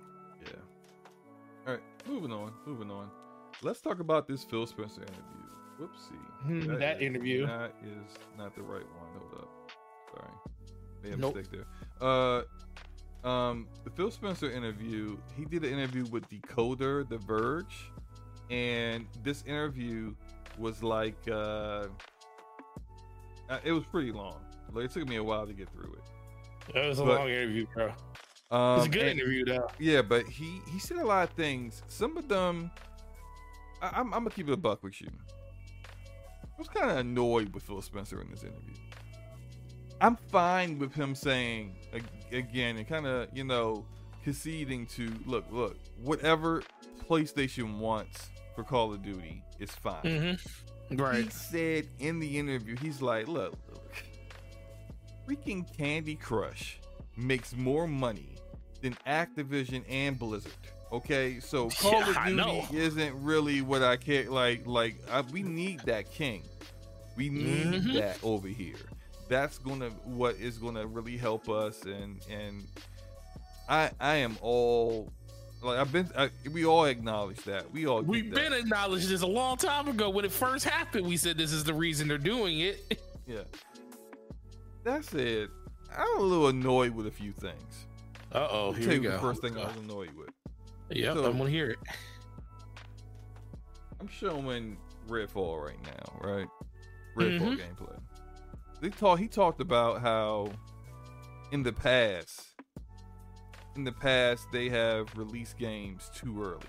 [2.07, 3.09] moving on, moving on.
[3.61, 5.43] Let's talk about this Phil Spencer interview.
[5.79, 6.43] Whoopsie.
[6.43, 7.47] Hmm, that, that is, interview.
[7.47, 9.07] That is not the right one.
[9.17, 9.49] Hold up.
[10.15, 10.31] Sorry.
[11.03, 11.35] Made a nope.
[11.35, 11.65] mistake there.
[12.07, 17.91] Uh, um, the Phil Spencer interview, he did an interview with Decoder, The Verge,
[18.49, 20.13] and this interview
[20.57, 21.85] was like, uh,
[23.49, 24.39] uh, it was pretty long.
[24.71, 26.73] Like, it took me a while to get through it.
[26.73, 27.91] That was a but, long interview, bro.
[28.53, 29.67] Um, it was a good and, interview, though.
[29.79, 31.81] Yeah, but he he said a lot of things.
[31.87, 32.69] Some of them,
[33.81, 35.09] I, I'm, I'm gonna keep it a buck with you.
[36.43, 38.75] I was kind of annoyed with Phil Spencer in this interview.
[39.99, 41.75] I'm fine with him saying
[42.31, 43.85] again and kind of you know
[44.23, 46.61] conceding to look, look, whatever
[47.09, 50.03] PlayStation wants for Call of Duty is fine.
[50.03, 50.95] Mm-hmm.
[50.95, 51.23] Right.
[51.23, 53.93] He said in the interview, he's like, look, look,
[55.27, 56.79] freaking Candy Crush
[57.17, 58.32] makes more money
[58.83, 60.51] than Activision and Blizzard.
[60.91, 64.29] Okay, so Call yeah, of Duty isn't really what I care.
[64.29, 66.43] Like, like I, we need that king.
[67.15, 67.93] We need mm-hmm.
[67.93, 68.75] that over here.
[69.29, 71.81] That's gonna what is gonna really help us.
[71.83, 72.63] And and
[73.67, 75.11] I I am all
[75.61, 76.09] like I've been.
[76.15, 77.71] I, we all acknowledge that.
[77.71, 78.35] We all we've that.
[78.35, 81.07] been acknowledged this a long time ago when it first happened.
[81.07, 82.99] We said this is the reason they're doing it.
[83.27, 83.43] yeah.
[84.83, 85.49] That's it.
[85.97, 87.85] I'm a little annoyed with a few things.
[88.33, 88.71] Uh oh.
[88.71, 90.29] Here tell you the first thing I was annoyed with.
[90.89, 91.79] Yep, so, I'm gonna hear it.
[93.99, 94.77] I'm showing
[95.07, 96.47] Redfall right now, right?
[97.15, 97.83] Redfall mm-hmm.
[97.83, 97.99] gameplay.
[98.81, 99.19] They talk.
[99.19, 100.51] He talked about how
[101.51, 102.47] in the past,
[103.75, 106.59] in the past, they have released games too early,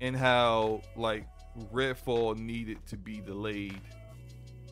[0.00, 1.26] and how like
[1.74, 3.80] Redfall needed to be delayed,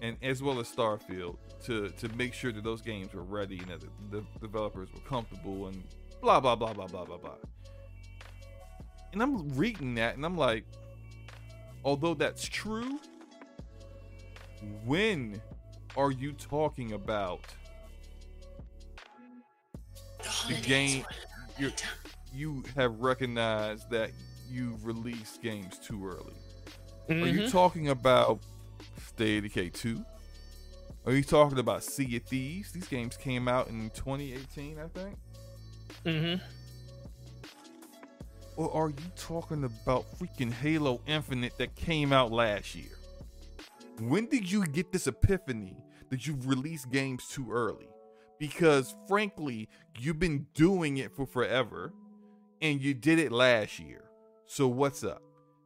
[0.00, 3.68] and as well as Starfield to to make sure that those games were ready and
[3.68, 3.80] that
[4.10, 5.82] the, the developers were comfortable and
[6.20, 7.36] blah blah blah blah blah blah blah.
[9.12, 10.64] And I'm reading that and I'm like,
[11.84, 12.98] although that's true,
[14.84, 15.40] when
[15.96, 17.40] are you talking about
[20.48, 21.04] the game
[21.58, 21.70] you
[22.32, 24.10] you have recognized that
[24.50, 26.34] you've released games too early?
[27.08, 27.22] Mm-hmm.
[27.22, 27.50] Are you mm-hmm.
[27.50, 28.40] talking about
[29.06, 30.04] State of Decay 2?
[31.06, 32.72] Are you talking about Sea of Thieves?
[32.72, 35.16] These games came out in 2018, I think.
[36.06, 36.42] Mm-hmm.
[38.56, 42.96] Or are you talking about freaking Halo Infinite that came out last year?
[44.00, 45.76] When did you get this epiphany
[46.10, 47.88] that you've released games too early?
[48.38, 49.68] Because frankly,
[49.98, 51.92] you've been doing it for forever
[52.62, 54.04] and you did it last year.
[54.46, 55.22] So what's up?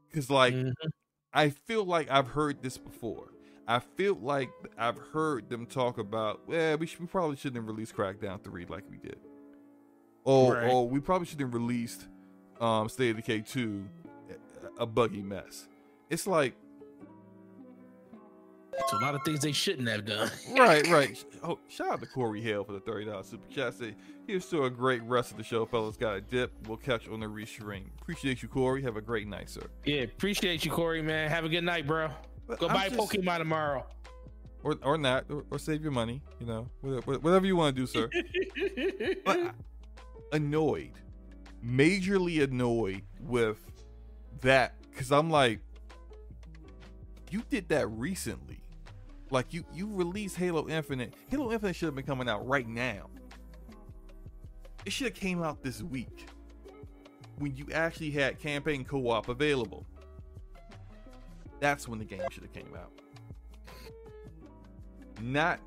[0.08, 0.88] Because, like, mm-hmm.
[1.32, 3.30] I feel like I've heard this before.
[3.68, 7.66] I feel like I've heard them talk about, well, we, should, we probably shouldn't have
[7.66, 9.18] released Crackdown 3 like we did.
[10.24, 10.70] Or, right.
[10.70, 12.08] or we probably should have released
[12.60, 13.84] um, State of Decay 2
[14.78, 15.68] a buggy mess.
[16.08, 16.54] It's like
[18.72, 20.30] it's a lot of things they shouldn't have done.
[20.58, 21.24] right, right.
[21.42, 23.74] Oh, shout out to Corey Hale for the thirty dollars super chat.
[23.74, 23.94] Say
[24.26, 25.96] here's to a great rest of the show, fellas.
[25.96, 26.52] Got a dip.
[26.66, 27.86] We'll catch you on the restream.
[28.00, 28.82] Appreciate you, Corey.
[28.82, 29.66] Have a great night, sir.
[29.84, 31.02] Yeah, appreciate you, Corey.
[31.02, 32.10] Man, have a good night, bro.
[32.48, 33.86] But Go I'm buy just, Pokemon tomorrow.
[34.64, 36.20] Or, or not, or, or, save your money.
[36.40, 38.10] You know, whatever, whatever you want to do, sir.
[39.24, 39.54] but
[40.32, 40.90] annoyed
[41.64, 43.58] majorly annoyed with
[44.40, 45.60] that because I'm like,
[47.30, 48.60] you did that recently.
[49.30, 51.14] Like you you released Halo Infinite.
[51.28, 53.10] Halo Infinite should have been coming out right now.
[54.86, 56.28] It should have came out this week
[57.38, 59.84] when you actually had campaign co-op available.
[61.60, 62.92] That's when the game should have came out.
[65.20, 65.60] Not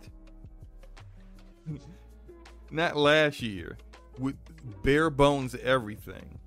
[2.69, 3.77] not last year
[4.18, 4.35] with
[4.84, 6.39] bare bones everything.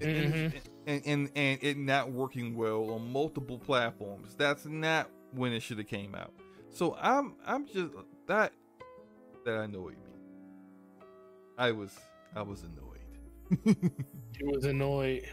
[0.00, 0.52] Mhm.
[0.54, 0.54] And,
[0.86, 4.34] and, and and it not working well on multiple platforms.
[4.36, 6.32] That's not when it should have came out.
[6.70, 7.92] So I'm I'm just
[8.26, 8.52] that
[9.44, 11.06] that annoyed me.
[11.56, 11.92] I was
[12.34, 13.76] I was annoyed.
[14.40, 15.28] You was annoyed.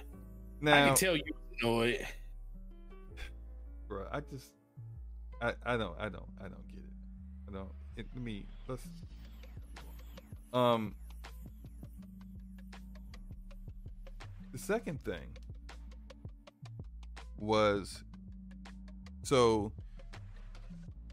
[0.62, 1.24] I can tell you
[1.62, 2.06] annoyed.
[3.90, 4.52] Bro, I just
[5.42, 7.50] I I don't I don't I don't get it.
[7.50, 7.72] I don't.
[7.98, 8.84] It, let me let's
[10.54, 10.96] um
[14.52, 15.36] the second thing
[17.38, 18.04] was
[19.24, 19.72] so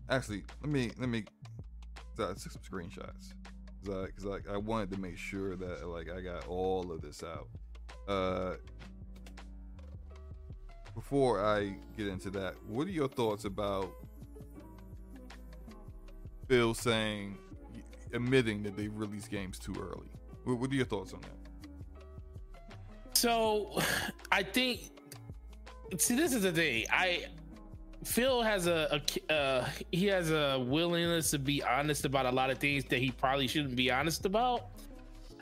[0.09, 1.25] actually let me let me
[2.19, 3.33] I took some screenshots
[3.83, 7.01] because I, cause like I wanted to make sure that like I got all of
[7.03, 7.49] this out
[8.09, 8.57] uh
[10.97, 13.93] before I get into that what are your thoughts about
[16.49, 17.39] Phil saying
[18.13, 20.11] admitting that they released games too early
[20.43, 21.31] what, what are your thoughts on that
[23.15, 23.81] So
[24.33, 24.91] I think
[25.99, 26.85] see this is the thing.
[26.91, 27.27] I
[28.05, 32.51] Phil has a, a uh, he has a willingness to be honest about a lot
[32.51, 34.67] of things that he probably shouldn't be honest about.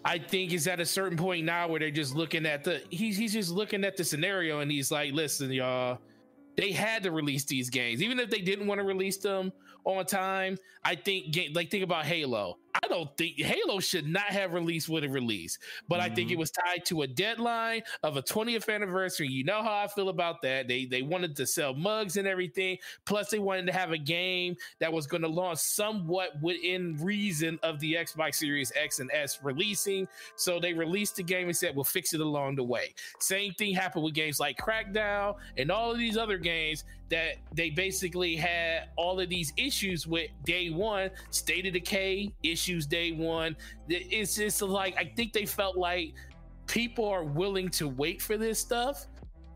[0.05, 3.17] I think it's at a certain point now where they're just looking at the he's
[3.17, 5.99] he's just looking at the scenario and he's like, listen, y'all,
[6.57, 9.53] they had to release these games, even if they didn't want to release them
[9.85, 10.59] on time.
[10.85, 12.59] I think like think about Halo.
[12.83, 16.35] I don't think Halo should not have released what it released, but I think it
[16.35, 16.39] Mhm.
[16.39, 19.29] was tied to a deadline of a 20th anniversary.
[19.29, 20.67] You know how I feel about that.
[20.67, 22.79] They they wanted to sell mugs and everything.
[23.05, 27.59] Plus, they wanted to have a game that was going to launch somewhat within reason
[27.63, 30.09] of the Xbox Series X and S releasing.
[30.37, 33.75] So they released the game and said, "We'll fix it along the way." Same thing
[33.75, 38.89] happened with games like Crackdown and all of these other games that they basically had
[38.97, 43.57] all of these issues with day one, state of decay issues day one.
[43.89, 46.15] It's just like I think they felt like
[46.67, 49.07] people are willing to wait for this stuff.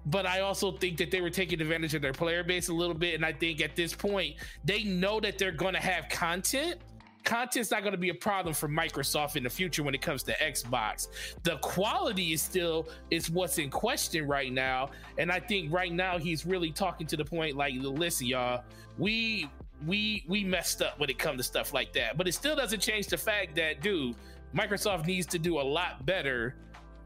[0.06, 2.94] But I also think that they were taking advantage of their player base a little
[2.94, 3.14] bit.
[3.14, 6.76] And I think at this point, they know that they're going to have content.
[7.24, 10.22] Content's not going to be a problem for Microsoft in the future when it comes
[10.24, 11.08] to Xbox.
[11.42, 14.90] The quality is still is what's in question right now.
[15.18, 18.64] And I think right now he's really talking to the point like, listen, y'all,
[18.96, 19.50] we
[19.86, 22.16] we we messed up when it comes to stuff like that.
[22.16, 24.16] But it still doesn't change the fact that, dude,
[24.56, 26.56] Microsoft needs to do a lot better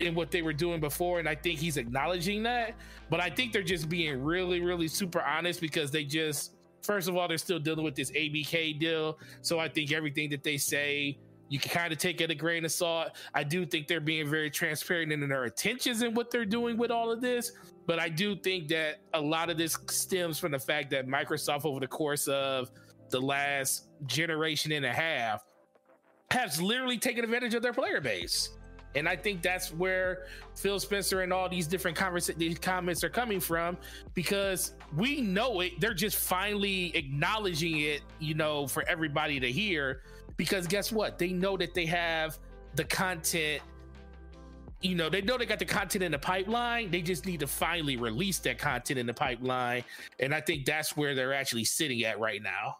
[0.00, 1.18] in what they were doing before.
[1.18, 2.74] And I think he's acknowledging that.
[3.10, 7.16] But I think they're just being really, really super honest because they just first of
[7.16, 9.18] all, they're still dealing with this ABK deal.
[9.40, 11.18] So I think everything that they say
[11.52, 13.08] you can kind of take it a grain of salt.
[13.34, 16.90] I do think they're being very transparent in their intentions in what they're doing with
[16.90, 17.52] all of this.
[17.86, 21.66] But I do think that a lot of this stems from the fact that Microsoft,
[21.66, 22.70] over the course of
[23.10, 25.44] the last generation and a half,
[26.30, 28.48] has literally taken advantage of their player base.
[28.94, 33.08] And I think that's where Phil Spencer and all these different conversa- these comments are
[33.08, 33.78] coming from
[34.14, 35.80] because we know it.
[35.80, 40.02] They're just finally acknowledging it, you know, for everybody to hear.
[40.36, 41.18] Because guess what?
[41.18, 42.38] They know that they have
[42.74, 43.62] the content.
[44.80, 46.90] You know, they know they got the content in the pipeline.
[46.90, 49.84] They just need to finally release that content in the pipeline.
[50.18, 52.78] And I think that's where they're actually sitting at right now.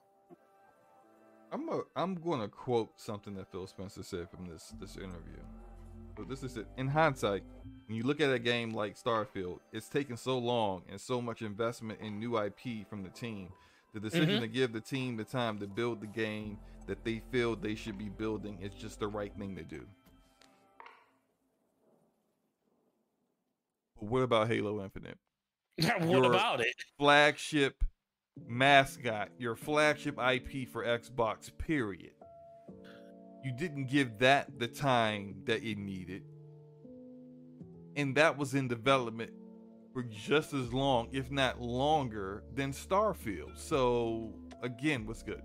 [1.52, 5.38] I'm a, I'm going to quote something that Phil Spencer said from this this interview.
[6.22, 6.66] So this is it.
[6.76, 7.42] In hindsight,
[7.88, 11.42] when you look at a game like Starfield, it's taken so long and so much
[11.42, 13.48] investment in new IP from the team.
[13.92, 14.40] The decision Mhm.
[14.42, 17.98] to give the team the time to build the game that they feel they should
[17.98, 19.84] be building is just the right thing to do.
[23.96, 25.18] But what about Halo Infinite?
[25.76, 26.74] what Your- about it?
[26.98, 27.82] flagship
[28.46, 32.12] mascot, your flagship IP for Xbox, period.
[33.44, 36.22] You didn't give that the time that it needed.
[37.96, 39.32] And that was in development
[39.92, 43.58] for just as long, if not longer, than Starfield.
[43.58, 44.32] So,
[44.62, 45.42] again, what's good?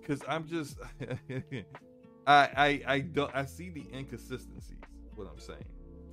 [0.00, 0.78] Because I'm just.
[2.26, 4.76] I, I I don't I see the inconsistencies.
[5.14, 5.64] What I'm saying,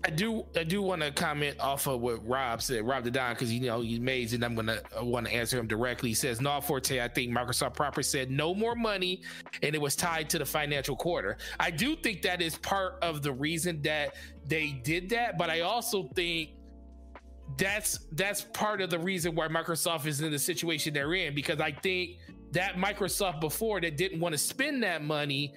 [0.03, 3.33] I do I do want to comment off of what Rob said, Rob the Don,
[3.33, 4.43] because you know he's amazing.
[4.43, 6.09] I'm gonna want to answer him directly.
[6.09, 9.23] He says, "No, Forte, I think Microsoft proper said no more money,
[9.63, 11.37] and it was tied to the financial quarter.
[11.59, 14.15] I do think that is part of the reason that
[14.45, 16.51] they did that, but I also think
[17.57, 21.59] that's that's part of the reason why Microsoft is in the situation they're in because
[21.59, 22.17] I think
[22.51, 25.53] that Microsoft before that didn't want to spend that money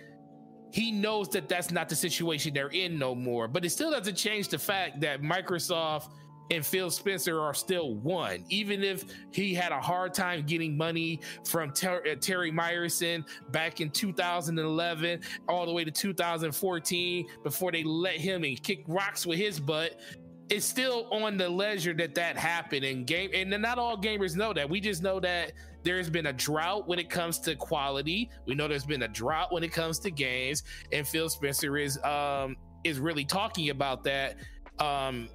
[0.70, 3.48] he knows that that's not the situation they're in no more.
[3.48, 6.10] But it still doesn't change the fact that Microsoft
[6.50, 11.20] and Phil Spencer are still one, even if he had a hard time getting money
[11.44, 17.82] from Ter- uh, Terry Myerson back in 2011 all the way to 2014 before they
[17.82, 20.00] let him and kick rocks with his butt.
[20.48, 24.54] It's still on the leisure that that happened in game, and not all gamers know
[24.54, 24.68] that.
[24.68, 25.52] We just know that
[25.82, 28.30] there's been a drought when it comes to quality.
[28.46, 32.02] We know there's been a drought when it comes to games, and Phil Spencer is
[32.04, 34.36] um is really talking about that.
[34.78, 35.28] Um,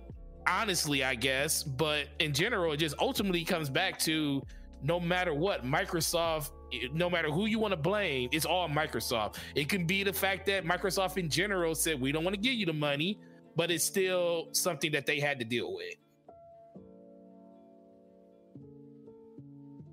[0.48, 4.42] honestly, I guess, but in general, it just ultimately comes back to
[4.82, 6.52] no matter what, Microsoft
[6.94, 9.36] no matter who you want to blame, it's all Microsoft.
[9.56, 12.54] It can be the fact that Microsoft in general said we don't want to give
[12.54, 13.20] you the money,
[13.56, 15.96] but it's still something that they had to deal with.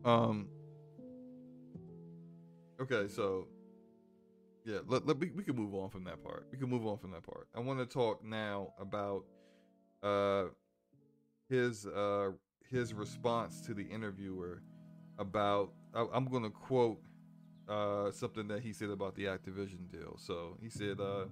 [0.05, 0.49] Um.
[2.81, 3.47] Okay, so
[4.65, 6.47] yeah, let, let we, we can move on from that part.
[6.53, 7.49] We can move on from that part.
[7.55, 9.25] I want to talk now about
[10.03, 10.45] uh
[11.49, 12.31] his uh
[12.71, 14.63] his response to the interviewer
[15.19, 17.01] about I, I'm going to quote
[17.69, 20.17] uh something that he said about the Activision deal.
[20.19, 21.27] So he said uh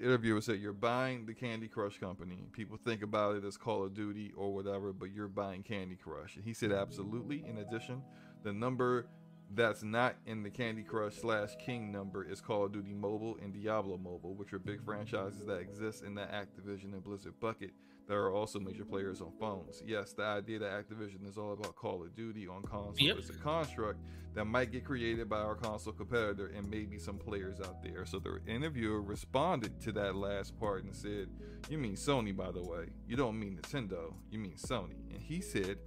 [0.00, 2.46] interviewer said you're buying the Candy Crush company.
[2.52, 6.36] People think about it as Call of Duty or whatever, but you're buying Candy Crush.
[6.36, 7.44] And he said absolutely.
[7.46, 8.02] In addition,
[8.42, 9.06] the number
[9.52, 13.52] that's not in the Candy Crush slash King number is Call of Duty Mobile and
[13.52, 17.72] Diablo Mobile, which are big franchises that exist in that Activision and Blizzard bucket
[18.10, 19.84] there are also major players on phones.
[19.86, 23.18] Yes, the idea that Activision is all about Call of Duty on console yep.
[23.18, 24.00] is a construct
[24.34, 28.04] that might get created by our console competitor and maybe some players out there.
[28.04, 31.28] So the interviewer responded to that last part and said,
[31.68, 32.86] You mean Sony, by the way.
[33.06, 34.12] You don't mean Nintendo.
[34.28, 35.08] You mean Sony.
[35.12, 35.78] And he said,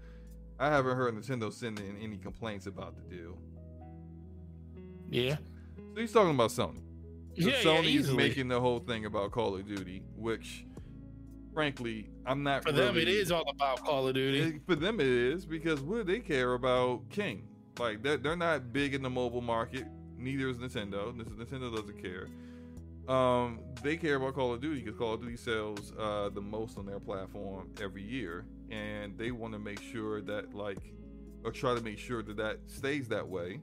[0.57, 3.37] I haven't heard Nintendo send in any complaints about the deal.
[5.09, 5.35] Yeah.
[5.93, 6.83] So he's talking about Sony.
[7.35, 10.65] Yeah, Sony's yeah, making the whole thing about Call of Duty, which
[11.53, 12.63] frankly, I'm not.
[12.63, 14.59] For really, them, it is all about Call of Duty.
[14.65, 17.47] For them, it is because what do they care about King?
[17.79, 19.85] Like they're, they're not big in the mobile market.
[20.17, 21.13] Neither is Nintendo.
[21.13, 22.27] Nintendo doesn't care.
[23.13, 26.77] Um, they care about Call of Duty because Call of Duty sells uh, the most
[26.77, 30.79] on their platform every year, and they want to make sure that like,
[31.43, 33.59] or try to make sure that that stays that way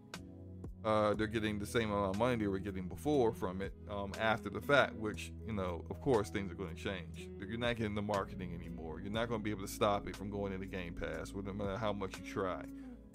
[0.85, 4.13] uh, they're getting the same amount of money they were getting before from it um,
[4.19, 7.29] after the fact, which, you know, of course, things are going to change.
[7.39, 9.01] You're not getting the marketing anymore.
[9.01, 11.53] You're not going to be able to stop it from going into Game Pass, no
[11.53, 12.65] matter how much you try.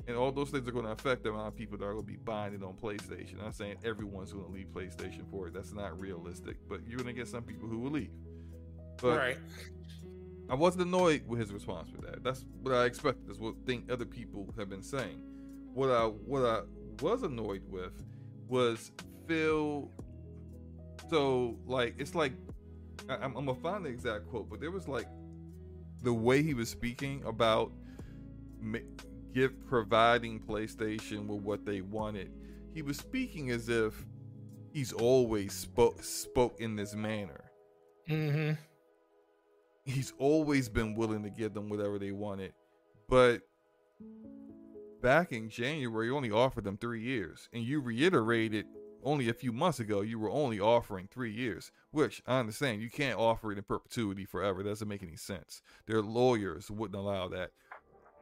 [0.08, 2.06] And all those things are going to affect the amount of people that are going
[2.06, 3.44] to be buying it on PlayStation.
[3.44, 5.54] I'm saying everyone's going to leave PlayStation for it.
[5.54, 8.12] That's not realistic, but you're going to get some people who will leave.
[9.02, 9.38] But right.
[10.50, 12.24] I wasn't annoyed with his response for that.
[12.24, 13.28] That's what I expected.
[13.28, 15.20] That's what think other people have been saying.
[15.74, 16.62] What I what I
[17.02, 18.04] was annoyed with
[18.48, 18.92] was
[19.28, 19.90] Phil.
[21.10, 22.34] So like it's like
[23.10, 25.08] I, am gonna find the exact quote, but there was like
[26.04, 27.72] the way he was speaking about
[29.34, 32.32] give providing PlayStation with what they wanted.
[32.74, 34.06] He was speaking as if
[34.72, 37.52] he's always spoke spoke in this manner.
[38.10, 38.54] Mm-hmm.
[39.86, 42.54] He's always been willing to give them whatever they wanted,
[43.08, 43.42] but
[45.06, 48.66] back in January, you only offered them three years, and you reiterated
[49.04, 52.90] only a few months ago you were only offering three years, which I understand you
[52.90, 54.64] can't offer it in perpetuity forever.
[54.64, 55.62] That doesn't make any sense.
[55.86, 57.52] Their lawyers wouldn't allow that.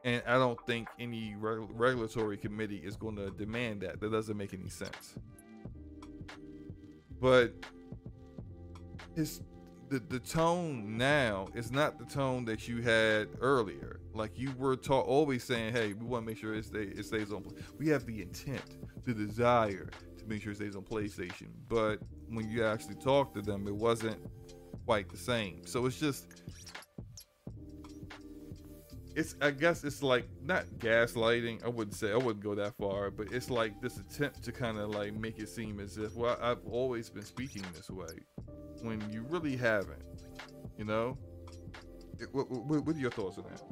[0.04, 3.98] And I don't think any regulatory committee is going to demand that.
[4.02, 5.14] That doesn't make any sense.
[7.18, 7.54] But
[9.16, 9.40] it's
[9.88, 14.00] the, the tone now is not the tone that you had earlier.
[14.14, 17.32] Like you were ta- always saying, "Hey, we want to make sure it, it stays
[17.32, 17.44] on.
[17.78, 18.62] We have the intent,
[19.04, 23.42] the desire to make sure it stays on PlayStation." But when you actually talk to
[23.42, 24.18] them, it wasn't
[24.86, 25.66] quite the same.
[25.66, 26.26] So it's just,
[29.16, 29.34] it's.
[29.40, 31.64] I guess it's like not gaslighting.
[31.64, 34.78] I wouldn't say I wouldn't go that far, but it's like this attempt to kind
[34.78, 38.14] of like make it seem as if, well, I've always been speaking this way
[38.82, 40.02] when you really haven't.
[40.76, 41.18] You know,
[42.32, 43.62] what, what, what are your thoughts on that?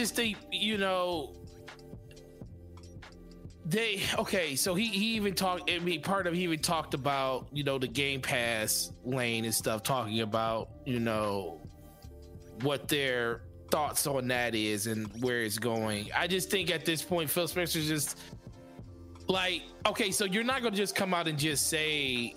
[0.00, 1.34] Just think, you know,
[3.66, 4.56] they okay.
[4.56, 5.70] So he he even talked.
[5.70, 9.54] I mean, part of he even talked about you know the Game Pass lane and
[9.54, 11.60] stuff, talking about you know
[12.62, 16.08] what their thoughts on that is and where it's going.
[16.16, 18.18] I just think at this point, Phil Spencer just
[19.28, 22.34] like, okay, so you're not to just come out and just say,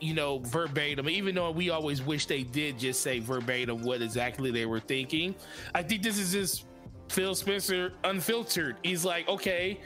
[0.00, 4.50] you know, verbatim, even though we always wish they did just say verbatim what exactly
[4.50, 5.34] they were thinking.
[5.74, 6.66] I think this is just
[7.08, 8.76] Phil Spencer unfiltered.
[8.82, 9.80] He's like, okay,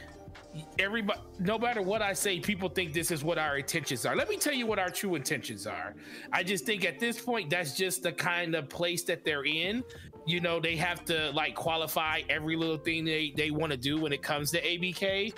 [0.79, 4.17] everybody no matter what i say people think this is what our intentions are.
[4.17, 5.95] Let me tell you what our true intentions are.
[6.33, 9.85] I just think at this point that's just the kind of place that they're in.
[10.27, 14.01] You know they have to like qualify every little thing they they want to do
[14.01, 15.35] when it comes to abk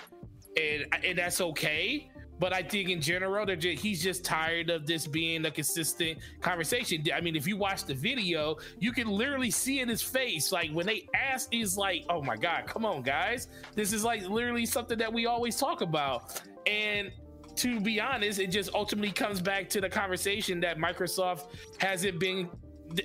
[0.57, 5.07] and and that's okay but I think in general, just, he's just tired of this
[5.07, 7.03] being a consistent conversation.
[7.13, 10.71] I mean, if you watch the video, you can literally see in his face, like
[10.71, 13.47] when they ask, he's like, "Oh my god, come on, guys!
[13.75, 17.11] This is like literally something that we always talk about." And
[17.55, 21.47] to be honest, it just ultimately comes back to the conversation that Microsoft
[21.77, 22.49] hasn't been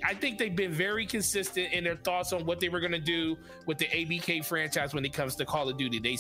[0.05, 2.99] I think they've been very consistent in their thoughts on what they were going to
[2.99, 3.37] do
[3.67, 5.99] with the ABK franchise when it comes to Call of Duty.
[5.99, 6.17] They,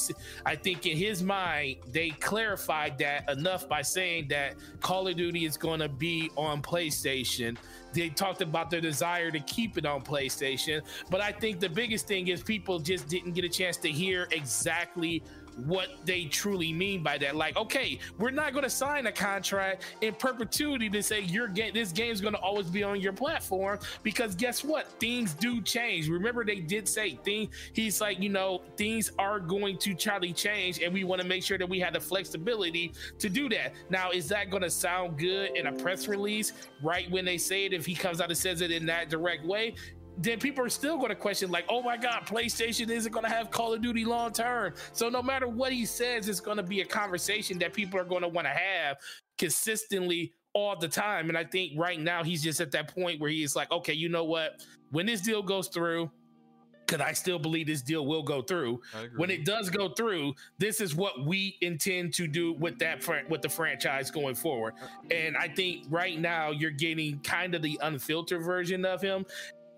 [0.46, 5.44] I think, in his mind, they clarified that enough by saying that Call of Duty
[5.44, 7.56] is going to be on PlayStation.
[7.92, 12.06] They talked about their desire to keep it on PlayStation, but I think the biggest
[12.06, 15.22] thing is people just didn't get a chance to hear exactly
[15.66, 17.36] what they truly mean by that.
[17.36, 21.72] Like, okay, we're not going to sign a contract in perpetuity to say your game,
[21.74, 24.88] this game is going to always be on your platform because guess what?
[25.00, 26.08] Things do change.
[26.08, 27.48] Remember, they did say thing.
[27.72, 31.26] He's like, you know, things are going to try to change, and we want to
[31.26, 33.72] make sure that we have the flexibility to do that.
[33.90, 36.52] Now, is that going to sound good in a press release
[36.82, 37.72] right when they say it?
[37.72, 39.74] If he comes out and says it in that direct way,
[40.18, 43.30] then people are still going to question like oh my god playstation isn't going to
[43.30, 46.62] have call of duty long term so no matter what he says it's going to
[46.62, 48.96] be a conversation that people are going to want to have
[49.38, 53.30] consistently all the time and i think right now he's just at that point where
[53.30, 56.10] he's like okay you know what when this deal goes through
[56.88, 58.80] because I still believe this deal will go through.
[59.16, 63.28] When it does go through, this is what we intend to do with that fr-
[63.28, 64.74] with the franchise going forward.
[64.82, 69.26] Uh, and I think right now you're getting kind of the unfiltered version of him,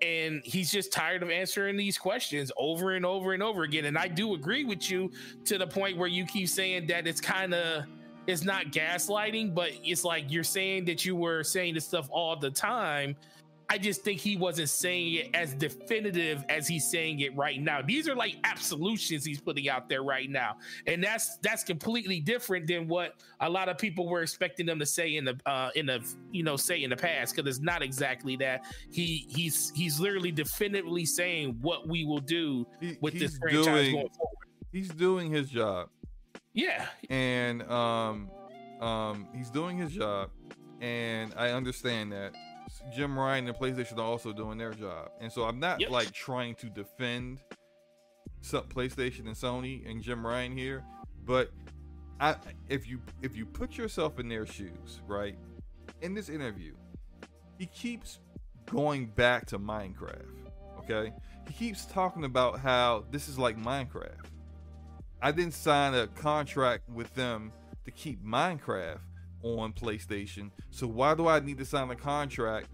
[0.02, 3.84] and he's just tired of answering these questions over and over and over again.
[3.84, 5.10] And I do agree with you
[5.44, 7.84] to the point where you keep saying that it's kind of
[8.26, 12.36] it's not gaslighting, but it's like you're saying that you were saying this stuff all
[12.36, 13.16] the time
[13.70, 17.80] I just think he wasn't saying it as definitive as he's saying it right now.
[17.80, 20.56] These are like absolutions he's putting out there right now,
[20.88, 24.86] and that's that's completely different than what a lot of people were expecting them to
[24.86, 27.80] say in the uh, in the you know say in the past because it's not
[27.80, 28.64] exactly that.
[28.90, 32.66] He he's he's literally definitively saying what we will do
[33.00, 34.48] with this franchise doing, going forward.
[34.72, 35.90] He's doing his job.
[36.54, 38.32] Yeah, and um
[38.80, 40.30] um he's doing his job,
[40.80, 42.32] and I understand that
[42.94, 45.90] Jim Ryan and PlayStation are also doing their job, and so I'm not yep.
[45.90, 47.40] like trying to defend
[48.40, 50.84] some PlayStation and Sony and Jim Ryan here,
[51.24, 51.50] but
[52.20, 52.36] I
[52.68, 55.36] if you if you put yourself in their shoes, right?
[56.02, 56.74] In this interview,
[57.58, 58.20] he keeps
[58.70, 60.24] going back to Minecraft.
[60.78, 61.12] Okay,
[61.46, 64.26] he keeps talking about how this is like Minecraft.
[65.22, 67.52] I didn't sign a contract with them
[67.84, 69.00] to keep Minecraft
[69.42, 70.50] on PlayStation.
[70.70, 72.68] So why do I need to sign a contract?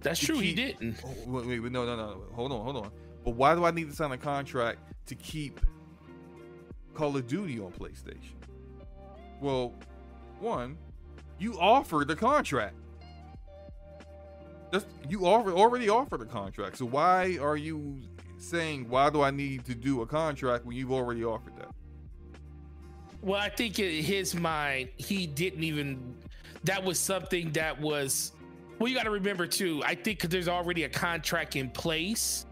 [0.00, 0.36] That's true.
[0.36, 0.96] Keep, he didn't.
[1.04, 2.22] Oh, wait, wait, wait, no, no, no.
[2.34, 2.90] Hold on, hold on.
[3.24, 5.60] But why do I need to sign a contract to keep
[6.94, 8.34] Call of Duty on PlayStation?
[9.40, 9.72] Well,
[10.40, 10.76] one,
[11.38, 12.74] you offered the contract.
[14.70, 16.78] That's, you already offered a contract.
[16.78, 18.00] So why are you
[18.38, 21.71] saying why do I need to do a contract when you've already offered that?
[23.22, 26.14] Well, I think in his mind, he didn't even.
[26.64, 28.32] That was something that was.
[28.78, 29.80] Well, you got to remember too.
[29.84, 32.46] I think because there's already a contract in place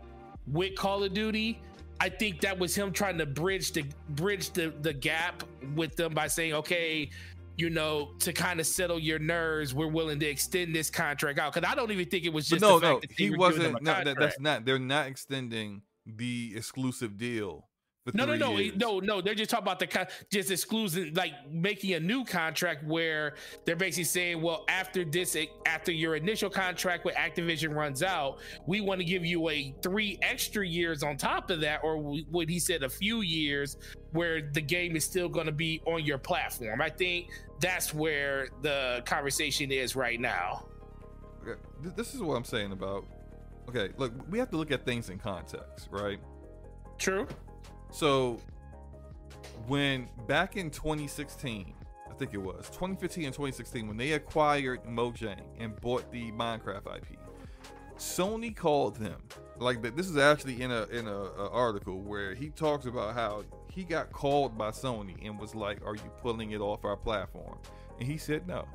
[0.47, 1.61] with Call of Duty.
[1.99, 5.43] I think that was him trying to bridge the bridge the the gap
[5.75, 7.11] with them by saying, okay,
[7.57, 11.53] you know, to kind of settle your nerves, we're willing to extend this contract out.
[11.53, 13.01] Because I don't even think it was just no, no.
[13.17, 13.83] he wasn't.
[13.83, 14.65] No, that, that's not.
[14.65, 17.67] They're not extending the exclusive deal
[18.15, 18.77] no, no, no, years.
[18.77, 19.21] no, no.
[19.21, 24.05] They're just talking about the just exclusive, like making a new contract where they're basically
[24.05, 29.01] saying, well, after this, eh, after your initial contract with Activision runs out, we want
[29.01, 32.83] to give you a three extra years on top of that, or what he said,
[32.83, 33.77] a few years
[34.13, 36.81] where the game is still going to be on your platform.
[36.81, 37.29] I think
[37.61, 40.67] that's where the conversation is right now.
[41.47, 41.61] Okay.
[41.97, 43.05] This is what I'm saying about.
[43.69, 46.19] Okay, look, we have to look at things in context, right?
[46.99, 47.29] True.
[47.91, 48.39] So
[49.67, 51.75] when back in 2016,
[52.09, 56.97] I think it was 2015 and 2016, when they acquired Mojang and bought the Minecraft
[56.97, 57.19] IP,
[57.97, 59.17] Sony called him.
[59.59, 63.45] Like this is actually in a in a, a article where he talks about how
[63.71, 67.59] he got called by Sony and was like, "Are you pulling it off our platform?"
[67.99, 68.67] And he said, "No.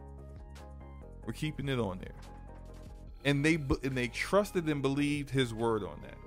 [1.25, 2.13] We're keeping it on there."
[3.23, 6.17] And they and they trusted and believed his word on that.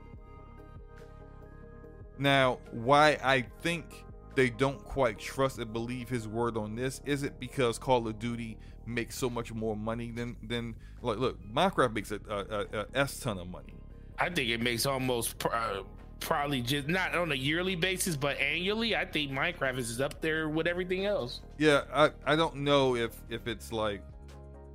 [2.19, 4.05] Now, why I think
[4.35, 8.19] they don't quite trust and believe his word on this is it because Call of
[8.19, 12.86] Duty makes so much more money than than like look Minecraft makes a, a, a
[12.95, 13.74] s ton of money.
[14.19, 15.82] I think it makes almost uh,
[16.20, 18.97] probably just not on a yearly basis, but annually.
[18.97, 21.40] I think Minecraft is up there with everything else.
[21.59, 24.03] Yeah, I I don't know if if it's like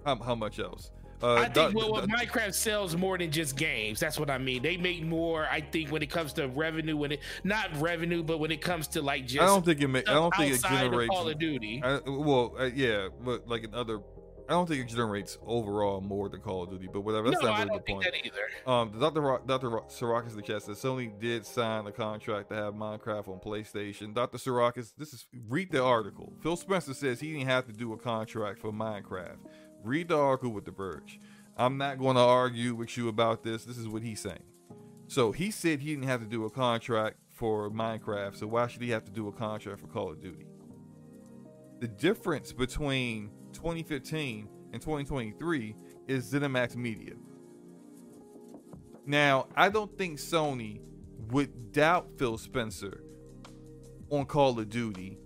[0.05, 0.91] how, how much else.
[1.23, 3.99] Uh, I think well, well, Minecraft sells more than just games.
[3.99, 4.61] That's what I mean.
[4.61, 5.47] They make more.
[5.49, 8.87] I think when it comes to revenue, when it not revenue, but when it comes
[8.89, 9.87] to like just I don't think it.
[9.87, 11.81] Ma- I don't think it generates Call of Duty.
[11.83, 13.99] I, well, uh, yeah, but like in other
[14.49, 17.29] I don't think it generates overall more than Call of Duty, but whatever.
[17.29, 18.07] That's no, not really the point.
[18.25, 18.71] either.
[18.71, 19.21] Um, Dr.
[19.21, 19.69] Rock, Dr.
[19.69, 24.13] Sirakis in the chat says Sony did sign a contract to have Minecraft on PlayStation.
[24.13, 24.37] Dr.
[24.37, 26.33] Sirakis, this is read the article.
[26.41, 29.37] Phil Spencer says he didn't have to do a contract for Minecraft.
[29.83, 31.19] Read the article with The Verge.
[31.57, 33.65] I'm not going to argue with you about this.
[33.65, 34.43] This is what he's saying.
[35.07, 38.37] So he said he didn't have to do a contract for Minecraft.
[38.37, 40.47] So why should he have to do a contract for Call of Duty?
[41.79, 45.75] The difference between 2015 and 2023
[46.07, 47.13] is ZeniMax Media.
[49.05, 50.79] Now, I don't think Sony
[51.31, 53.03] would doubt Phil Spencer
[54.09, 55.17] on Call of Duty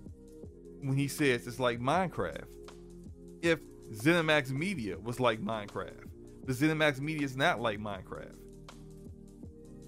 [0.81, 2.45] when he says it's like Minecraft.
[3.41, 3.59] If
[3.93, 6.05] ZeniMax Media was like Minecraft,
[6.45, 8.35] but ZeniMax Media is not like Minecraft.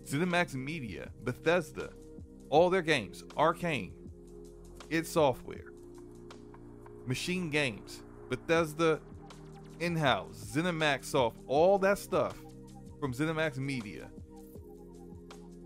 [0.06, 1.92] ZeniMax Media, Bethesda,
[2.50, 3.92] all their games, Arkane,
[4.90, 5.72] id Software,
[7.06, 9.00] Machine Games, Bethesda
[9.80, 12.38] in-house, ZeniMax Soft, all that stuff
[13.00, 14.10] from ZeniMax Media.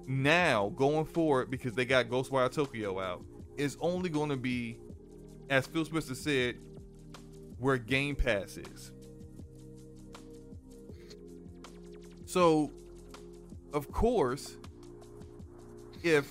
[0.06, 3.24] Now going forward, because they got Ghostwire Tokyo out,
[3.58, 4.78] is only going to be,
[5.50, 6.58] as Phil Spencer said,
[7.64, 8.92] where Game Pass is.
[12.26, 12.72] So,
[13.74, 14.58] of course,
[16.04, 16.30] if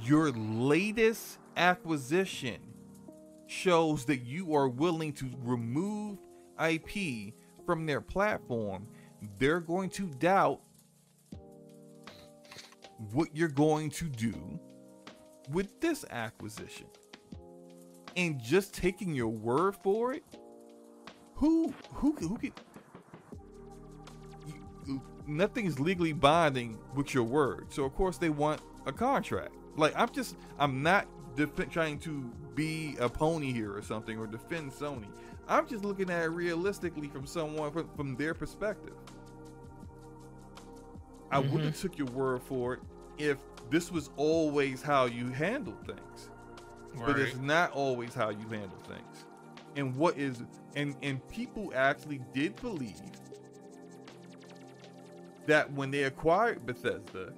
[0.00, 2.58] your latest acquisition
[3.48, 6.18] shows that you are willing to remove
[6.64, 7.34] IP
[7.64, 8.86] from their platform,
[9.40, 10.60] they're going to doubt
[13.12, 14.60] what you're going to do
[15.50, 16.86] with this acquisition.
[18.16, 20.24] And just taking your word for it,
[21.34, 22.52] who who who can
[25.26, 27.66] nothing is legally binding with your word.
[27.70, 29.54] So of course they want a contract.
[29.76, 34.26] Like I'm just I'm not def- trying to be a pony here or something or
[34.26, 35.08] defend Sony.
[35.48, 38.94] I'm just looking at it realistically from someone from, from their perspective.
[41.30, 41.52] I mm-hmm.
[41.52, 42.80] wouldn't have took your word for it
[43.18, 43.38] if
[43.70, 46.30] this was always how you handle things.
[46.96, 47.06] Right.
[47.06, 49.24] But it's not always how you handle things.
[49.76, 50.42] And what is
[50.74, 53.00] and and people actually did believe
[55.46, 57.32] that when they acquired Bethesda,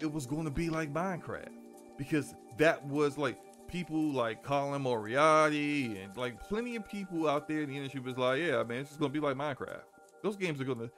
[0.00, 1.52] it was going to be like Minecraft
[1.96, 7.62] because that was like people like Colin Moriarty and like plenty of people out there
[7.62, 9.82] in the industry was like, yeah, man, it's just gonna be like Minecraft.
[10.22, 10.90] Those games are gonna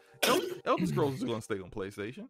[0.65, 2.29] Elder Scrolls is gonna stay on PlayStation.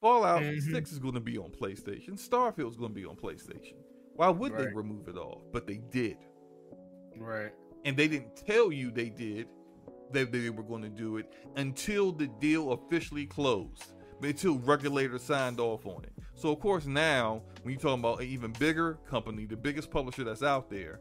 [0.00, 0.74] Fallout mm-hmm.
[0.74, 2.10] 6 is gonna be on PlayStation.
[2.10, 3.76] Starfield is gonna be on PlayStation.
[4.16, 4.68] Why would right.
[4.68, 5.42] they remove it all?
[5.52, 6.16] But they did.
[7.16, 7.52] Right.
[7.84, 9.46] And they didn't tell you they did
[10.12, 15.60] that they were going to do it until the deal officially closed until regulators signed
[15.60, 16.12] off on it.
[16.34, 20.24] So of course now, when you're talking about an even bigger company, the biggest publisher
[20.24, 21.00] that's out there,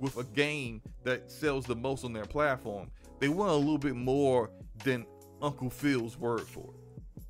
[0.00, 3.94] with a game that sells the most on their platform, they want a little bit
[3.94, 4.50] more
[4.84, 5.06] than
[5.40, 7.22] Uncle Phil's word for it.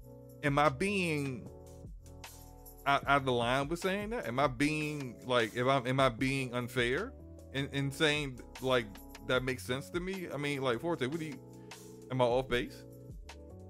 [0.47, 1.49] Am I being
[2.87, 4.27] out, out of the line with saying that?
[4.27, 7.13] Am I being like, if I'm, am I being unfair
[7.55, 8.87] in, in saying like
[9.27, 10.29] that makes sense to me?
[10.33, 11.39] I mean, like Forte, what do you?
[12.11, 12.85] Am I off base?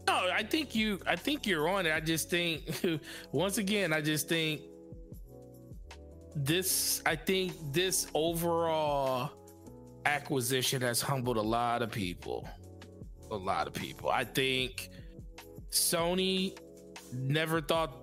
[0.09, 1.01] No, I think you.
[1.07, 1.95] I think you're on it.
[1.95, 3.01] I just think,
[3.33, 4.63] once again, I just think
[6.35, 7.03] this.
[7.07, 9.31] I think this overall
[10.05, 12.49] acquisition has humbled a lot of people.
[13.31, 14.11] A lot of people.
[14.11, 14.91] I think
[15.71, 16.59] Sony
[17.13, 18.02] never thought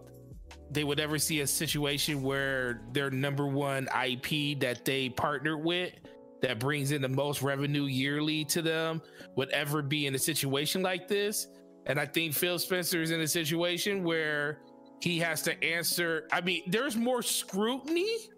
[0.72, 5.94] they would ever see a situation where their number one IP that they partnered with
[6.42, 9.02] that brings in the most revenue yearly to them
[9.36, 11.48] would ever be in a situation like this.
[11.86, 14.60] And I think Phil Spencer is in a situation where
[15.02, 16.28] he has to answer.
[16.32, 18.30] I mean, there's more scrutiny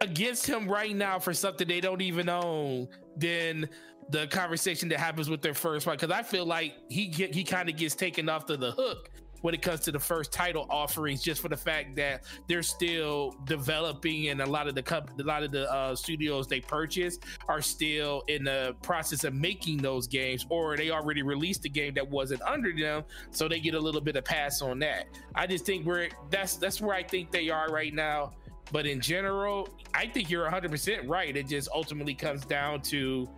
[0.00, 3.68] against him right now for something they don't even own than
[4.10, 7.44] the conversation that happens with their first fight because I feel like he get, he
[7.44, 9.10] kind of gets taken off to the hook
[9.42, 13.34] when it comes to the first title offerings, just for the fact that they're still
[13.44, 17.60] developing, and a lot of the a lot of the uh, studios they purchase are
[17.60, 22.08] still in the process of making those games, or they already released a game that
[22.08, 25.06] wasn't under them, so they get a little bit of pass on that.
[25.34, 28.32] I just think we're that's that's where I think they are right now.
[28.70, 31.34] But in general, I think you're 100% right.
[31.34, 33.28] It just ultimately comes down to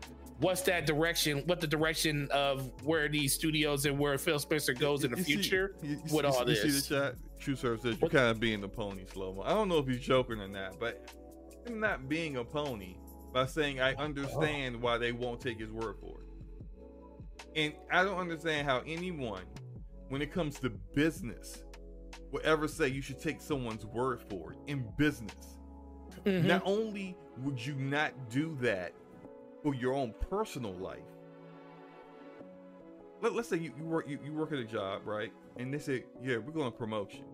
[0.40, 5.04] what's that direction what the direction of where these studios and where phil spencer goes
[5.04, 7.14] in the future you, you with see, all you this see the chat?
[7.38, 9.42] True Serve says you're kind of being the pony slow mo.
[9.42, 11.10] I don't know if he's joking or not, but
[11.66, 12.96] him not being a pony
[13.32, 16.26] by saying I understand why they won't take his word for it.
[17.56, 19.42] And I don't understand how anyone,
[20.08, 21.64] when it comes to business,
[22.30, 25.56] will ever say you should take someone's word for it in business.
[26.24, 26.44] Mhm.
[26.44, 28.92] Not only would you not do that
[29.62, 30.98] for your own personal life.
[33.20, 35.32] Let, us say you, you work you, you work at a job, right?
[35.56, 37.24] And they say, Yeah, we're gonna promote you.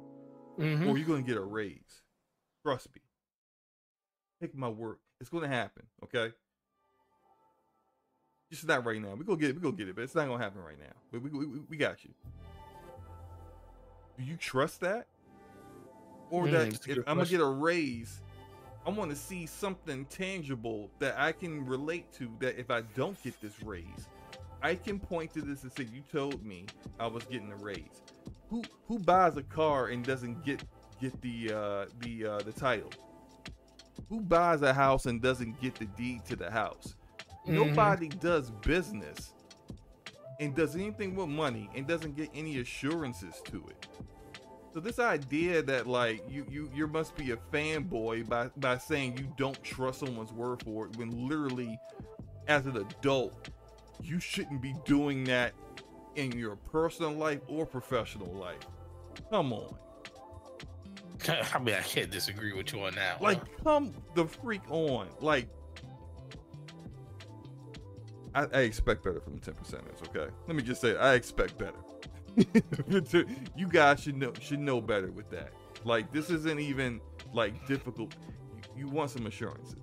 [0.59, 0.87] Mhm.
[0.89, 2.03] Or you're gonna get a raise.
[2.65, 3.03] Trust me.
[4.41, 4.97] Take my word.
[5.21, 6.33] It's gonna happen, okay?
[8.51, 9.15] Just not right now.
[9.17, 10.93] We're gonna get it, we're gonna get it, but it's not gonna happen right now.
[11.13, 12.11] But we, we, we got you.
[14.19, 15.07] Do you trust that?
[16.31, 18.21] Or Mm, that if I'm gonna get a raise,
[18.87, 22.31] I want to see something tangible that I can relate to.
[22.39, 24.09] That if I don't get this raise,
[24.63, 26.67] I can point to this and say, "You told me
[27.01, 28.03] I was getting a raise."
[28.49, 30.63] Who who buys a car and doesn't get
[31.01, 32.93] get the uh, the uh, the title?
[34.09, 36.95] Who buys a house and doesn't get the deed to the house?
[37.47, 37.55] Mhm.
[37.55, 39.33] Nobody does business
[40.39, 43.89] and does anything with money and doesn't get any assurances to it.
[44.77, 49.17] So this idea that like you you you must be a fanboy by by saying
[49.17, 51.81] you don't trust someone's word for it when literally
[52.47, 53.49] as an adult
[54.03, 55.55] you shouldn't be doing that
[56.17, 58.61] in your personal life or professional life.
[59.31, 59.75] Come on.
[61.55, 63.23] I mean, I can't disagree with you on that.
[63.23, 65.09] Like come the freak on.
[65.23, 65.49] Like
[68.35, 70.31] I, I expect better from the 10 percenters, okay?
[70.47, 71.73] Let me just say I expect better.
[73.57, 75.51] you guys should know should know better with that.
[75.85, 77.01] Like this isn't even
[77.33, 78.15] like difficult.
[78.77, 79.77] You, you want some assurances.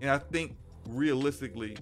[0.00, 0.56] And I think
[0.88, 1.76] realistically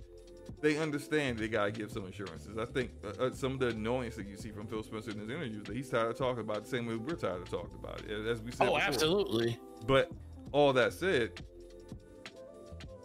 [0.60, 2.58] they understand they gotta give some assurances.
[2.58, 5.20] I think uh, uh, some of the annoyance that you see from Phil Spencer in
[5.20, 7.78] his interviews that he's tired of talking about the same way we're tired of talking
[7.82, 8.26] about it.
[8.26, 8.80] As we said, oh, before.
[8.80, 9.58] absolutely.
[9.86, 10.10] But
[10.52, 11.40] all that said,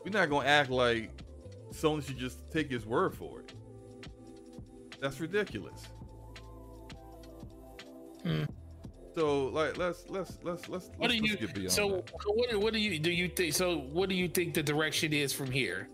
[0.04, 1.12] we're not gonna act like
[1.72, 3.54] Sony should just take his word for it.
[5.00, 5.88] That's ridiculous.
[9.16, 11.38] So like let's let's let's let's What let's, do you?
[11.38, 12.12] get beyond So, that.
[12.26, 13.12] what do- what do you do?
[13.12, 13.54] You think?
[13.54, 15.88] So, what do you think the direction is from here?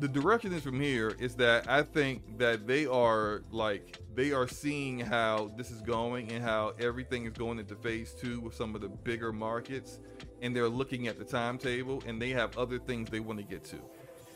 [0.00, 4.48] the direction is from here is that I think that they are like they are
[4.48, 8.74] seeing how this is going and how everything is going into phase two with some
[8.74, 10.00] of the bigger markets,
[10.42, 13.62] and they're looking at the timetable and they have other things they want to get
[13.66, 13.76] to.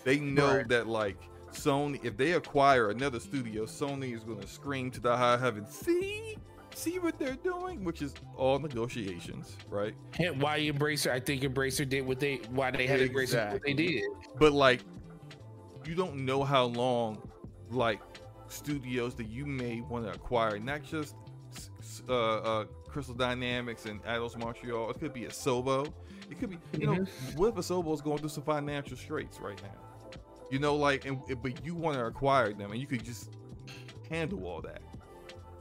[0.04, 0.68] They know Right.
[0.68, 1.16] that like
[1.52, 5.70] Sony, if they acquire another studio, Sony is going to scream to the high heavens,
[5.74, 6.38] "See,
[6.78, 9.94] see what they're doing," which is all negotiations, right?
[10.18, 11.10] And why Embracer?
[11.10, 12.36] I think Embracer did what they.
[12.50, 14.04] Why they had Embracer what they did.
[14.38, 14.82] but like
[15.88, 17.26] you don't know how long
[17.70, 18.00] like
[18.48, 21.14] studios that you may want to acquire not just
[22.08, 25.92] uh, uh crystal dynamics and Eidos montreal it could be Asobo
[26.30, 27.04] it could be you know
[27.36, 30.08] what if Asobo is going through some financial straits right now
[30.50, 33.30] you know like and, but you want to acquire them and you could just
[34.10, 34.82] handle all that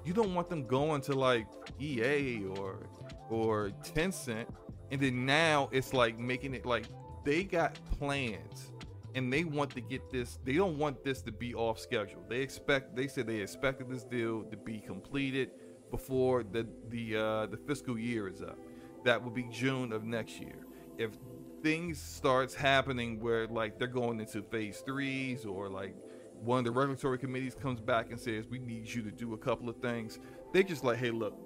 [0.07, 1.47] you don't want them going to like
[1.81, 2.87] ea or
[3.29, 4.47] or tencent
[4.91, 6.85] and then now it's like making it like
[7.25, 8.71] they got plans
[9.15, 12.23] and they want to get this they don't want this to be off schedule.
[12.29, 15.49] They expect they said they expected this deal to be completed
[15.91, 18.57] before the the uh the fiscal year is up.
[19.03, 20.65] That will be june of next year.
[20.97, 21.11] If
[21.63, 25.95] things starts happening where like they're going into phase threes or like
[26.41, 29.37] one of the regulatory committees comes back and says we need you to do a
[29.37, 30.19] couple of things
[30.53, 31.37] they just like hey look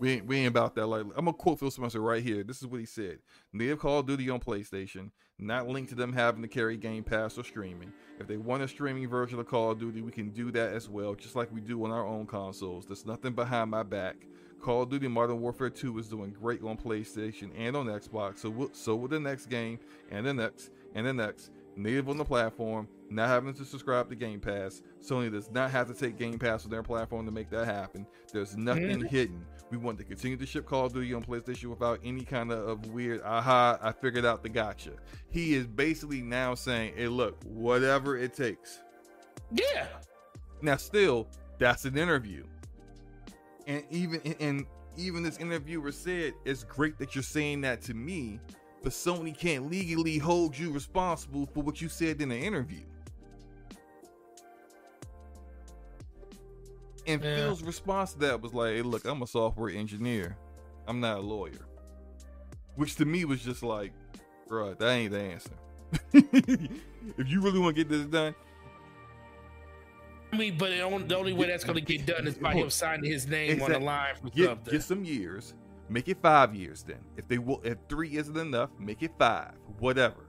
[0.00, 0.86] we ain't, we ain't about that.
[0.86, 2.42] Like I'm gonna quote Phil Spencer right here.
[2.42, 3.18] This is what he said:
[3.52, 7.38] "Native Call of Duty on PlayStation, not linked to them having to carry Game Pass
[7.38, 7.92] or streaming.
[8.18, 10.88] If they want a streaming version of Call of Duty, we can do that as
[10.88, 12.86] well, just like we do on our own consoles.
[12.86, 14.16] There's nothing behind my back.
[14.60, 18.38] Call of Duty Modern Warfare 2 is doing great on PlayStation and on Xbox.
[18.38, 19.78] So will, so will the next game,
[20.10, 24.14] and the next, and the next, native on the platform, not having to subscribe to
[24.14, 24.82] Game Pass.
[25.02, 28.06] Sony does not have to take Game Pass on their platform to make that happen.
[28.32, 29.06] There's nothing mm-hmm.
[29.06, 29.44] hidden.
[29.70, 32.68] We want to continue to ship Call of Duty on PlayStation without any kind of,
[32.68, 34.92] of weird, aha, I figured out the gotcha.
[35.30, 38.80] He is basically now saying, hey, look, whatever it takes.
[39.52, 39.86] Yeah.
[40.62, 41.28] Now, still,
[41.58, 42.44] that's an interview.
[43.66, 48.40] And even and even this interviewer said, it's great that you're saying that to me,
[48.84, 52.84] but Sony can't legally hold you responsible for what you said in the interview.
[57.06, 57.36] And yeah.
[57.36, 60.36] Phil's response to that was like, hey, look, I'm a software engineer.
[60.86, 61.66] I'm not a lawyer.
[62.76, 63.92] Which to me was just like,
[64.48, 65.50] bro, that ain't the answer.
[66.12, 68.34] if you really want to get this done,
[70.30, 72.68] I mean, but only, the only way that's going to get done is by him
[72.70, 73.76] signing his name exactly.
[73.76, 74.72] on the line for get, something.
[74.72, 75.54] Get some years.
[75.88, 77.00] Make it five years then.
[77.16, 79.52] If they will, if three isn't enough, make it five.
[79.78, 80.26] Whatever.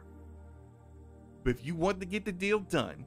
[1.43, 3.05] But if you want to get the deal done,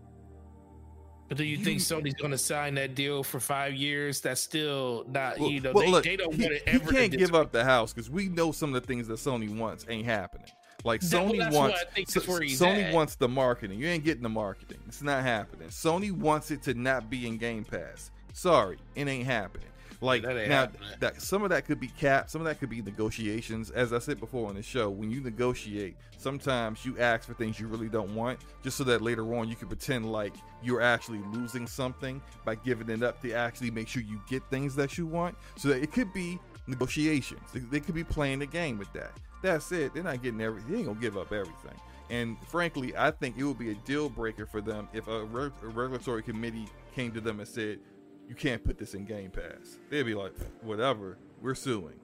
[1.28, 4.20] but do you, you think Sony's going to sign that deal for five years?
[4.22, 6.84] That's still not, well, you know, well, they, look, they, don't want it ever.
[6.84, 9.54] He can't give up the house because we know some of the things that Sony
[9.54, 10.48] wants ain't happening.
[10.84, 12.94] Like Sony well, wants so, Sony at.
[12.94, 13.78] wants the marketing.
[13.78, 14.78] You ain't getting the marketing.
[14.86, 15.68] It's not happening.
[15.68, 18.10] Sony wants it to not be in Game Pass.
[18.32, 19.67] Sorry, it ain't happening.
[20.00, 20.68] Like now,
[21.00, 23.70] that some of that could be capped, some of that could be negotiations.
[23.70, 27.58] As I said before on the show, when you negotiate, sometimes you ask for things
[27.58, 31.20] you really don't want, just so that later on you can pretend like you're actually
[31.32, 35.06] losing something by giving it up to actually make sure you get things that you
[35.06, 35.36] want.
[35.56, 36.38] So that it could be
[36.68, 37.40] negotiations.
[37.52, 39.12] They, they could be playing the game with that.
[39.42, 39.94] That's it.
[39.94, 40.70] They're not getting everything.
[40.70, 41.74] They ain't gonna give up everything.
[42.10, 45.50] And frankly, I think it would be a deal breaker for them if a, re-
[45.62, 47.80] a regulatory committee came to them and said,
[48.28, 50.32] "You can't put this in Game Pass." They'd be like,
[50.62, 51.98] "Whatever, we're suing,"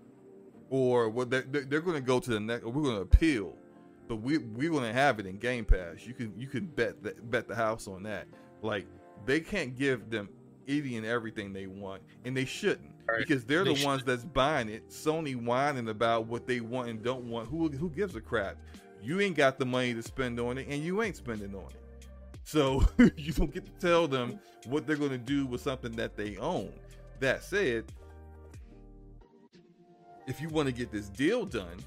[0.71, 1.31] or what?
[1.31, 2.65] They're, they're going to go to the next.
[2.65, 3.55] We're going to appeal,
[4.09, 6.07] but we we're going to have it in Game Pass.
[6.07, 8.27] You can you can bet that bet the house on that.
[8.63, 8.87] Like
[9.27, 10.29] they can't give them
[10.67, 13.19] any and everything they want, and they shouldn't right.
[13.19, 14.89] because they're they the ones that's buying it.
[14.89, 17.49] Sony whining about what they want and don't want.
[17.49, 18.57] Who who gives a crap?
[19.03, 21.84] You ain't got the money to spend on it, and you ain't spending on it.
[22.45, 22.85] So
[23.17, 26.37] you don't get to tell them what they're going to do with something that they
[26.37, 26.73] own.
[27.21, 27.85] That said,
[30.27, 31.79] if you want to get this deal done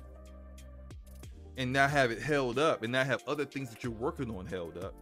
[1.58, 4.46] and not have it held up and not have other things that you're working on
[4.46, 4.94] held up,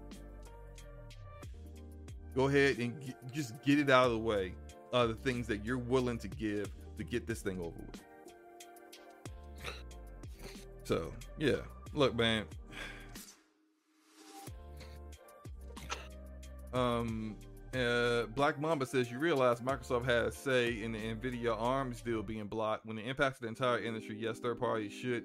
[2.36, 4.54] go ahead and get, just get it out of the way
[4.94, 8.02] uh, the things that you're willing to give to get this thing over with.
[10.86, 11.58] So, yeah.
[11.94, 12.46] Look, man.
[16.76, 17.38] Um,
[17.74, 22.46] uh, Black Mamba says you realize Microsoft has say in the Nvidia ARMS deal being
[22.48, 22.86] blocked.
[22.86, 25.24] When it impacts the entire industry, yes, third parties should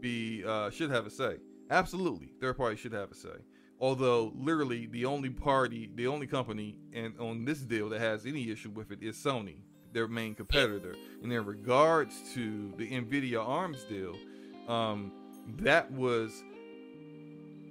[0.00, 1.36] be uh, should have a say.
[1.70, 3.44] Absolutely, third parties should have a say.
[3.80, 8.50] Although literally the only party, the only company, and on this deal that has any
[8.50, 9.62] issue with it is Sony,
[9.92, 10.96] their main competitor.
[11.22, 14.16] And in regards to the Nvidia ARMS deal,
[14.68, 15.12] um,
[15.56, 16.42] that was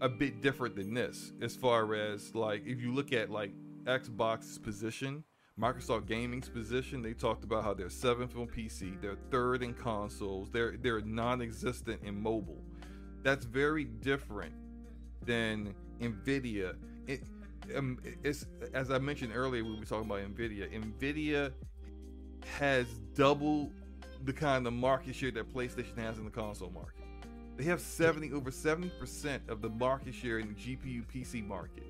[0.02, 3.52] a bit different than this, as far as like if you look at like
[3.86, 5.24] Xbox's position,
[5.60, 10.50] Microsoft Gaming's position, they talked about how they're seventh on PC, they're third in consoles,
[10.52, 12.64] they're they're non-existent in mobile.
[13.24, 14.54] That's very different
[15.26, 16.76] than Nvidia.
[17.08, 17.24] It,
[17.76, 20.70] um, it's as I mentioned earlier we were talking about Nvidia.
[20.72, 21.52] Nvidia
[22.58, 23.72] has double
[24.24, 26.99] the kind of market share that PlayStation has in the console market.
[27.60, 31.84] They have 70 over 70% of the market share in the GPU PC market.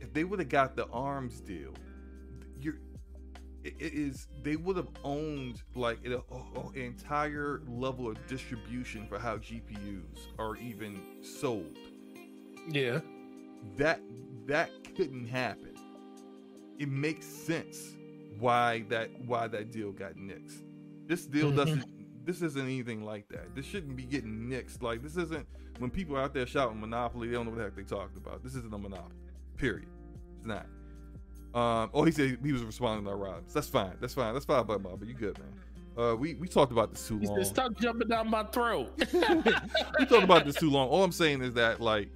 [0.00, 1.72] If they would have got the ARMS deal,
[2.60, 2.74] you're
[3.64, 6.20] it is they would have owned like an
[6.74, 11.78] entire level of distribution for how GPUs are even sold.
[12.68, 13.00] Yeah.
[13.78, 14.02] That
[14.44, 15.74] that couldn't happen.
[16.78, 17.96] It makes sense
[18.38, 20.64] why that why that deal got nixed.
[21.06, 21.56] This deal mm-hmm.
[21.56, 23.54] doesn't this isn't anything like that.
[23.54, 24.82] This shouldn't be getting nixed.
[24.82, 25.46] Like this isn't
[25.78, 28.42] when people out there shouting monopoly, they don't know what the heck they talked about.
[28.42, 29.16] This isn't a monopoly.
[29.56, 29.88] Period.
[30.38, 30.66] It's not.
[31.54, 33.52] Um, oh, he said he was responding to our rhymes.
[33.52, 33.92] That's fine.
[34.00, 34.32] That's fine.
[34.32, 35.52] That's fine, but but you good, man.
[35.96, 37.44] Uh, we we talked about this too long.
[37.44, 38.90] Stop jumping down my throat.
[39.12, 40.88] we talked about this too long.
[40.88, 42.08] All I'm saying is that like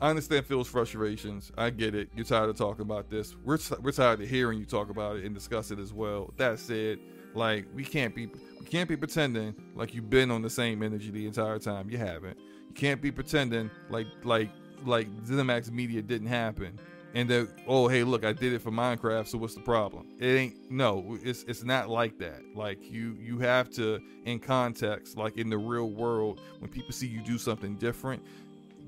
[0.00, 1.50] I understand Phil's frustrations.
[1.56, 2.08] I get it.
[2.14, 3.34] You're tired of talking about this.
[3.44, 6.32] We're we're tired of hearing you talk about it and discuss it as well.
[6.36, 6.98] That said,
[7.34, 11.10] like we can't be we can't be pretending like you've been on the same energy
[11.10, 11.90] the entire time.
[11.90, 12.38] You haven't.
[12.38, 14.50] You can't be pretending like like
[14.84, 16.78] like ZeniMax Media didn't happen
[17.14, 20.06] and that oh hey look I did it for Minecraft so what's the problem?
[20.18, 22.40] It ain't no it's it's not like that.
[22.54, 27.06] Like you you have to in context like in the real world when people see
[27.06, 28.22] you do something different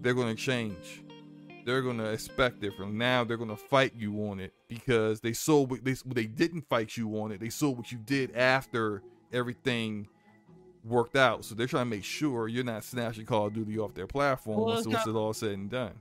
[0.01, 1.03] they're going to change.
[1.67, 2.95] They're going to expect different.
[2.95, 6.69] Now they're going to fight you on it because they saw what they they didn't
[6.69, 7.41] fight you on it.
[7.41, 9.03] They saw what you did after
[9.33, 10.07] everything
[10.85, 11.45] worked out.
[11.45, 14.59] So they're trying to make sure you're not snatching Call of Duty off their platform
[14.59, 15.95] Well, once it's all said and done.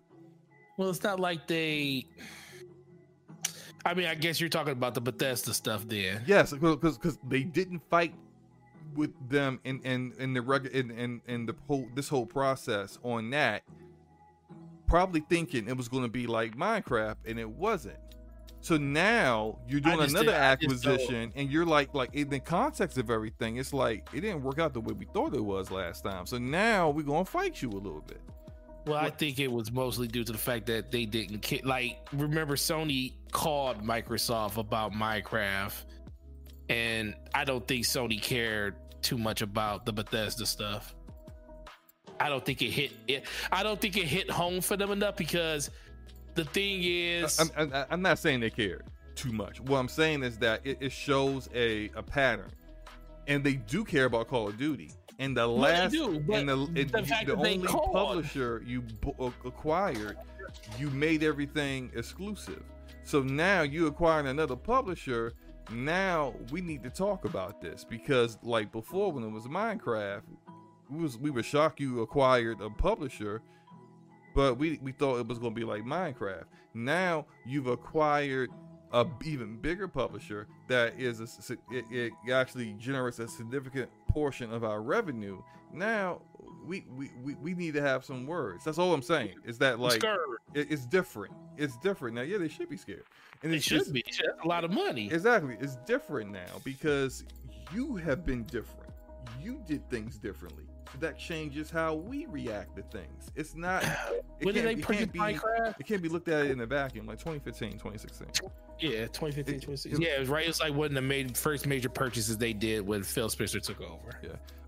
[0.78, 2.06] Well, it's not like they.
[3.84, 6.22] I mean, I guess you're talking about the Bethesda stuff there.
[6.28, 8.14] Yes, because because they didn't fight
[8.96, 13.00] with them in in in the reg in, in in the whole this whole process
[13.04, 13.64] on that,
[14.88, 17.98] probably thinking it was going to be like Minecraft, and it wasn't.
[18.62, 22.30] So now you're doing another did- I just don't- acquisition, and you're like like in
[22.30, 25.44] the context of everything, it's like it didn't work out the way we thought it
[25.44, 26.26] was last time.
[26.26, 28.22] So now we're gonna fight you a little bit.
[28.88, 32.08] Well, I think it was mostly due to the fact that they didn't ki- like.
[32.14, 35.84] Remember, Sony called Microsoft about Minecraft,
[36.70, 40.96] and I don't think Sony cared too much about the Bethesda stuff.
[42.20, 43.26] I don't think it hit it.
[43.52, 45.70] I don't think it hit home for them enough because
[46.36, 48.84] the thing is, I'm, I'm, I'm not saying they cared
[49.16, 49.62] too much.
[49.62, 52.52] What I'm saying is that it, it shows a, a pattern,
[53.28, 54.92] and they do care about Call of Duty.
[55.18, 58.82] And the last, do, and the, and the you- fact the only called- publisher you
[58.82, 60.18] bu- uh, acquired,
[60.78, 62.64] you made everything exclusive.
[63.04, 65.32] So now you acquiring another publisher.
[65.72, 70.22] Now we need to talk about this because, like before, when it was Minecraft,
[70.90, 73.42] we was we were shocked you acquired a publisher
[74.36, 76.44] but we we thought it was going to be like Minecraft.
[76.74, 78.50] Now you've acquired
[78.92, 84.64] a even bigger publisher that is a, it, it actually generates a significant portion of
[84.66, 85.42] our revenue.
[85.74, 86.22] Now
[86.66, 88.66] we, we we we need to have some words.
[88.66, 89.36] That's all I'm saying.
[89.46, 90.04] Is that like
[90.54, 91.34] it, it's different?
[91.58, 92.22] It's different now.
[92.24, 93.06] Yeah, they should be scared,
[93.42, 95.08] and It it's should just- be that's a lot of money.
[95.12, 95.56] Exactly.
[95.62, 97.24] It's different now because
[97.74, 98.92] you have been different.
[99.42, 100.66] You did things differently.
[100.96, 103.32] So that changes how we react to things.
[103.36, 103.84] It's not.
[104.38, 105.80] It When did can't- they it be- Minecraft?
[105.80, 108.28] It can't be looked at in a vacuum like 2015, 2016.
[108.82, 110.02] Yeah, 2015, It- 2016.
[110.02, 110.46] Yeah, it was right.
[110.46, 113.80] It's like one of the main, first major purchases they did when Phil Spencer took
[113.80, 114.20] over.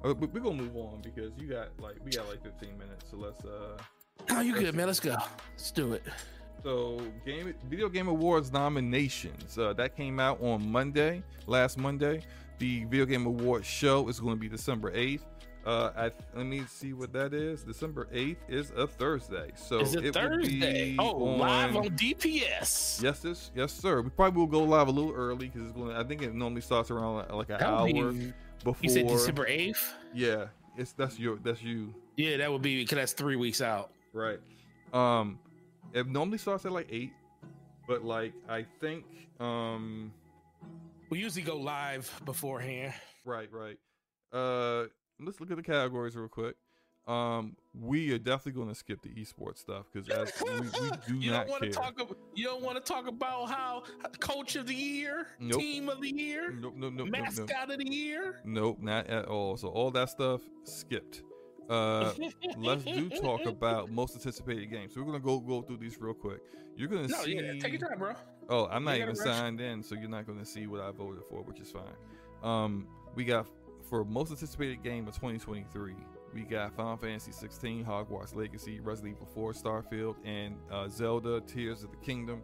[0.05, 3.07] Uh, but we're gonna move on because you got like we got like 15 minutes.
[3.11, 3.77] So let's uh.
[4.29, 4.87] Oh, you good, man?
[4.87, 5.17] Let's go.
[5.51, 6.03] Let's do it.
[6.63, 12.21] So game video game awards nominations uh, that came out on Monday, last Monday.
[12.59, 15.21] The video game awards show is going to be December 8th.
[15.67, 17.61] Uh, I, let me see what that is.
[17.63, 19.51] December 8th is a Thursday.
[19.55, 20.95] So it will Thursday.
[20.97, 23.03] Oh, live on- on DPS.
[23.03, 24.01] Yes, this, yes, sir.
[24.01, 25.91] We probably will go live a little early because it's going.
[25.93, 28.33] I think it normally starts around like, an hour be-
[28.63, 28.77] before.
[28.81, 29.83] You said December 8th?
[30.13, 30.45] Yeah,
[30.77, 31.93] it's that's your that's you.
[32.15, 33.91] Yeah, that would be because that's three weeks out.
[34.13, 34.39] Right.
[34.93, 35.37] Um
[35.93, 37.11] it normally starts at like eight,
[37.89, 39.03] but like I think
[39.41, 40.13] um
[41.09, 42.93] We usually go live beforehand.
[43.25, 43.77] right, right.
[44.31, 44.85] Uh
[45.19, 46.55] let's look at the categories real quick.
[47.07, 50.07] Um we are definitely gonna skip the esports stuff because
[50.43, 51.69] we, we do you not don't care.
[51.71, 51.99] talk.
[52.01, 53.83] About, you don't want to talk about how
[54.19, 55.59] coach of the year, Nope.
[55.61, 57.23] team of the year, Nope, nope, nope, nope, nope.
[57.23, 58.41] mascot of the year.
[58.43, 59.55] Nope, not at all.
[59.55, 61.23] So all that stuff skipped.
[61.69, 62.13] Uh
[62.57, 64.93] let's do talk about most anticipated games.
[64.93, 66.39] So we're gonna go go through these real quick.
[66.75, 68.13] You're gonna no, see yeah, take your time, bro.
[68.49, 69.17] Oh, I'm not even rush.
[69.17, 71.83] signed in, so you're not going to see what I voted for, which is fine.
[72.43, 73.45] Um, we got
[73.89, 75.95] for most anticipated game of 2023.
[76.33, 81.83] We got Final Fantasy 16, Hogwarts Legacy, Resident Evil 4, Starfield, and uh, Zelda: Tears
[81.83, 82.41] of the Kingdom.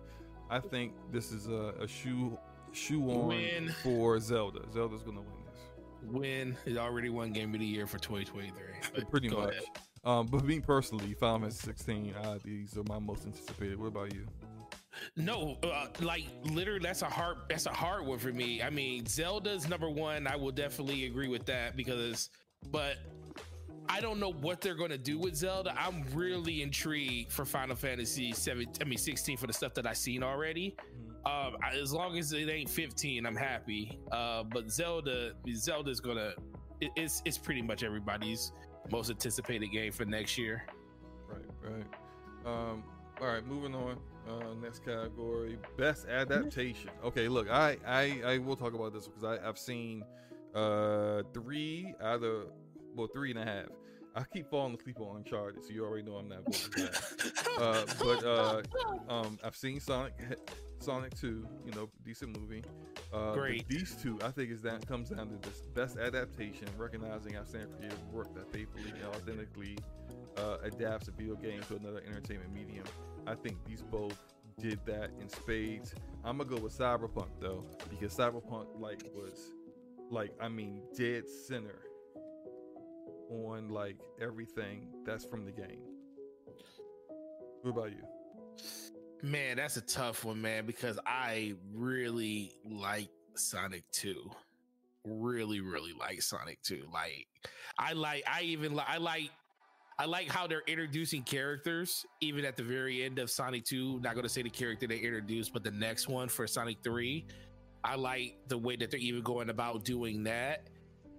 [0.50, 2.38] I think this is a, a shoe
[2.72, 3.70] shoe on Win.
[3.84, 4.62] for Zelda.
[4.72, 6.12] Zelda's going to win this.
[6.12, 9.04] Win is already one game of the year for 2023.
[9.12, 9.56] Pretty much.
[10.04, 13.80] Um, but me personally, Final Fantasy 16, uh, these are my most anticipated.
[13.80, 14.26] What about you?
[15.16, 18.62] No, uh, like literally, that's a hard that's a hard one for me.
[18.62, 20.28] I mean, Zelda's number one.
[20.28, 22.30] I will definitely agree with that because,
[22.72, 22.98] but
[23.90, 25.74] I don't know what they're going to do with Zelda.
[25.78, 28.68] I'm really intrigued for Final Fantasy seven.
[28.82, 30.76] I mean, 16 for the stuff that I've seen already.
[31.26, 34.00] Um, I- as long as it ain't 15, I'm happy.
[34.12, 36.34] Uh, but Zelda, Zelda's gonna.
[36.82, 38.52] It, it's it's pretty much everybody's
[38.92, 40.66] most anticipated game for next year.
[41.28, 41.86] Right, right.
[42.46, 42.84] Um,
[43.22, 43.98] all right, moving on.
[44.28, 46.92] Uh, next category, best adaptation.
[47.04, 50.04] Okay, look, I I, I will talk about this because I I've seen
[50.56, 52.46] uh three either
[52.96, 53.68] well three and a half.
[54.16, 57.34] I keep falling asleep on Uncharted, so you already know I'm not voting for that.
[57.54, 58.62] Uh, but uh,
[59.10, 60.14] um, I've seen Sonic
[60.80, 62.64] Sonic Two, you know, decent movie.
[63.14, 63.68] Uh, Great.
[63.68, 68.12] These two, I think, is that comes down to this best adaptation, recognizing outstanding creative
[68.12, 69.78] work that faithfully and authentically
[70.38, 72.86] uh, adapts a video game to another entertainment medium.
[73.26, 74.18] I think these both
[74.60, 75.94] did that in spades.
[76.24, 79.52] I'm gonna go with Cyberpunk though, because Cyberpunk like was
[80.10, 81.80] like I mean dead center
[83.30, 85.82] on like everything that's from the game.
[87.62, 88.04] What about you?
[89.22, 94.30] Man, that's a tough one, man, because I really like Sonic 2.
[95.06, 96.88] Really, really like Sonic 2.
[96.94, 97.28] Like
[97.78, 99.32] I like I even like I like
[100.00, 104.00] I like how they're introducing characters even at the very end of Sonic 2.
[104.02, 107.26] Not gonna say the character they introduced, but the next one for Sonic 3.
[107.84, 110.70] I like the way that they're even going about doing that.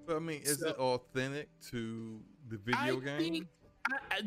[0.06, 3.18] But I mean, is So- it authentic to the video I game?
[3.32, 3.48] think
[3.93, 4.23] I,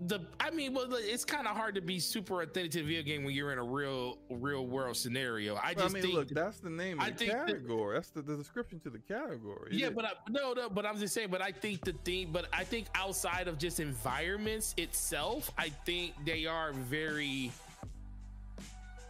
[0.00, 3.02] the I mean, well, it's kind of hard to be super authentic to the video
[3.02, 5.56] game when you're in a real, real world scenario.
[5.62, 7.94] I just I mean, think, look, that's the name of the think that- category.
[7.96, 9.68] that's the, the description to the category.
[9.72, 11.28] yeah, but I, no, no, but I'm just saying.
[11.30, 16.14] But I think the thing, but I think outside of just environments itself, I think
[16.24, 17.52] they are very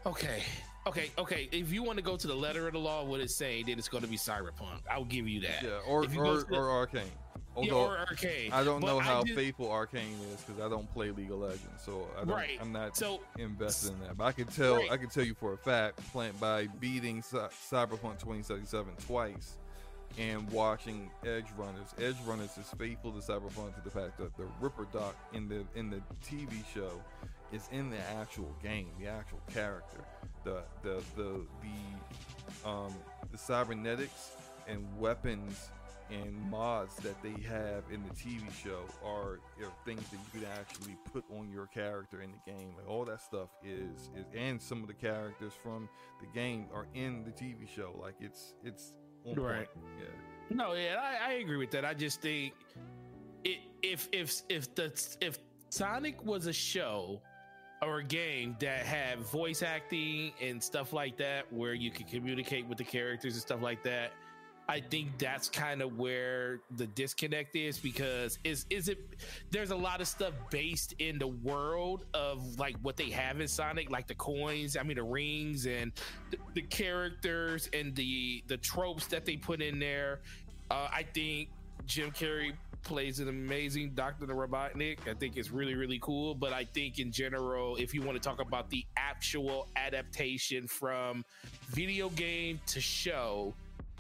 [0.04, 0.42] okay.
[0.86, 1.48] Okay, okay.
[1.50, 3.76] If you want to go to the letter of the law, what it's saying, then
[3.78, 4.80] it's going to be cyberpunk.
[4.88, 5.62] I'll give you that.
[5.64, 7.02] yeah, or If you go or, the- or arcane.
[7.56, 8.52] Although or arcade.
[8.52, 11.38] I don't But know how just- faithful arcane is because I don't play League of
[11.38, 12.58] Legends, so I don't, Right.
[12.60, 14.16] I'm not So invested in that.
[14.18, 14.90] But I can tell, Right.
[14.92, 19.56] I can tell you for a fact, plant by beating Cy- Cyberpunk 2077 twice
[20.18, 21.88] and watching Edge Runners.
[21.98, 25.90] Edge Runners is faithful to Cyberpunk to the fact that the Ripperdoc in the in
[25.90, 27.02] the TV show
[27.52, 30.04] is in the actual game, the actual character,
[30.44, 32.94] the the the the um
[33.32, 34.32] the cybernetics
[34.68, 35.70] and weapons
[36.10, 40.48] and mods that they have in the TV show are, are things that you could
[40.58, 42.72] actually put on your character in the game.
[42.76, 45.88] Like all that stuff is is and some of the characters from
[46.20, 47.98] the game are in the TV show.
[48.00, 48.92] Like it's it's
[49.24, 49.66] on Right.
[49.74, 49.86] point.
[50.00, 50.56] Yeah.
[50.56, 51.84] No, yeah, I, I agree with that.
[51.84, 52.52] I just think
[53.44, 55.38] it, if if if the if
[55.70, 57.20] Sonic was a show
[57.82, 62.66] or a game that had voice acting and stuff like that, where you could communicate
[62.66, 64.12] with the characters and stuff like that,
[64.68, 68.98] I think that's kind of where the disconnect is because is is it
[69.50, 73.46] there's a lot of stuff based in the world of like what they have in
[73.46, 75.92] Sonic, like the coins, I mean the rings and
[76.30, 80.20] the, the characters and the the tropes that they put in there.
[80.68, 81.50] Uh, I think
[81.86, 82.52] Jim Carrey
[82.82, 85.08] plays an amazing Doctor Robotnik.
[85.08, 86.34] I think it's really really cool.
[86.34, 91.24] But I think in general, if you want to talk about the actual adaptation from
[91.68, 93.54] video game to show,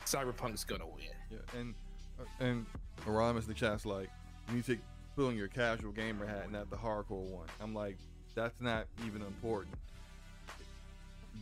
[0.04, 1.06] Cyberpunk's gonna win.
[1.30, 1.74] Yeah, and
[2.20, 2.66] uh, and
[3.06, 4.10] Aramis the chat's like,
[4.48, 4.78] you need to
[5.14, 7.46] put on your casual gamer hat, not the hardcore one.
[7.60, 7.96] I'm like,
[8.34, 9.74] that's not even important.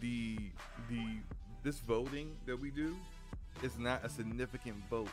[0.01, 0.39] The
[0.89, 1.05] the
[1.63, 2.97] this voting that we do
[3.63, 5.09] is not a significant vote,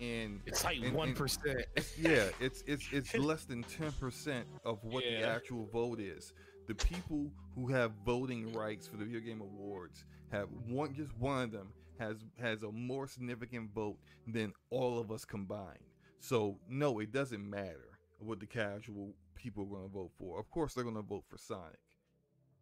[0.00, 1.64] and It's like one percent.
[1.98, 6.32] yeah, it's it's it's less than ten percent of what the actual vote is.
[6.66, 11.42] The people who have voting rights for the video game awards have one just one
[11.42, 11.68] of them
[12.00, 15.84] has has a more significant vote than all of us combined.
[16.18, 20.40] So no, it doesn't matter what the casual people are going to vote for.
[20.40, 21.78] Of course, they're going to vote for Sonic.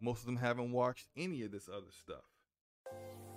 [0.01, 2.25] Most of them haven't watched any of this other stuff,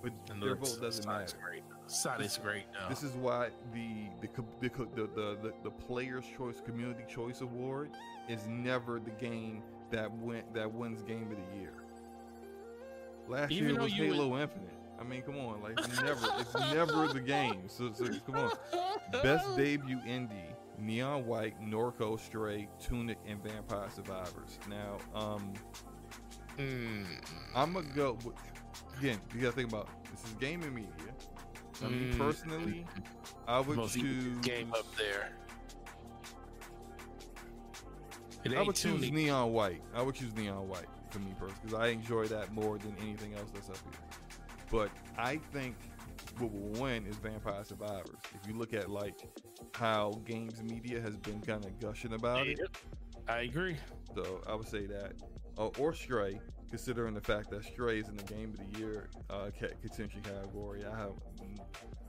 [0.04, 1.44] but their vote doesn't Sonic's matter.
[1.44, 1.64] great.
[1.88, 2.66] Sonic's great.
[2.74, 2.90] Though.
[2.90, 4.28] This is why the the
[4.62, 7.92] the the, the, the, the Players Choice Community Choice Award
[8.30, 11.74] is never the game that went that wins Game of the Year.
[13.28, 14.81] Last Even year though was you Halo Infinite.
[15.02, 17.64] I mean, come on, like it's never it's never the game.
[17.68, 18.52] So, so come on,
[19.24, 24.60] best debut indie: Neon White, Norco, Stray, Tunic, and Vampire Survivors.
[24.70, 25.54] Now, um,
[26.58, 27.06] Mm,
[27.56, 28.18] I'm gonna go.
[28.26, 28.36] with-
[29.00, 30.92] Again, you gotta think about this is gaming media.
[31.82, 32.18] I mean, Mm.
[32.20, 32.86] personally,
[33.48, 35.32] I would most choose game up there.
[38.56, 39.82] I would choose neon white.
[39.96, 43.34] I would choose neon white for me personally because I enjoy that more than anything
[43.34, 44.11] else that's up here.
[44.72, 45.76] But I think
[46.38, 48.16] what will win is Vampire Survivors.
[48.42, 49.20] If you look at like
[49.76, 52.60] how games media has been kind of gushing about it,
[53.28, 53.78] I agree.
[54.16, 55.14] so I would say that.
[55.58, 56.40] Uh, or Stray,
[56.70, 59.50] considering the fact that Stray is in the Game of the Year uh,
[59.82, 60.86] contention category.
[60.86, 61.12] I have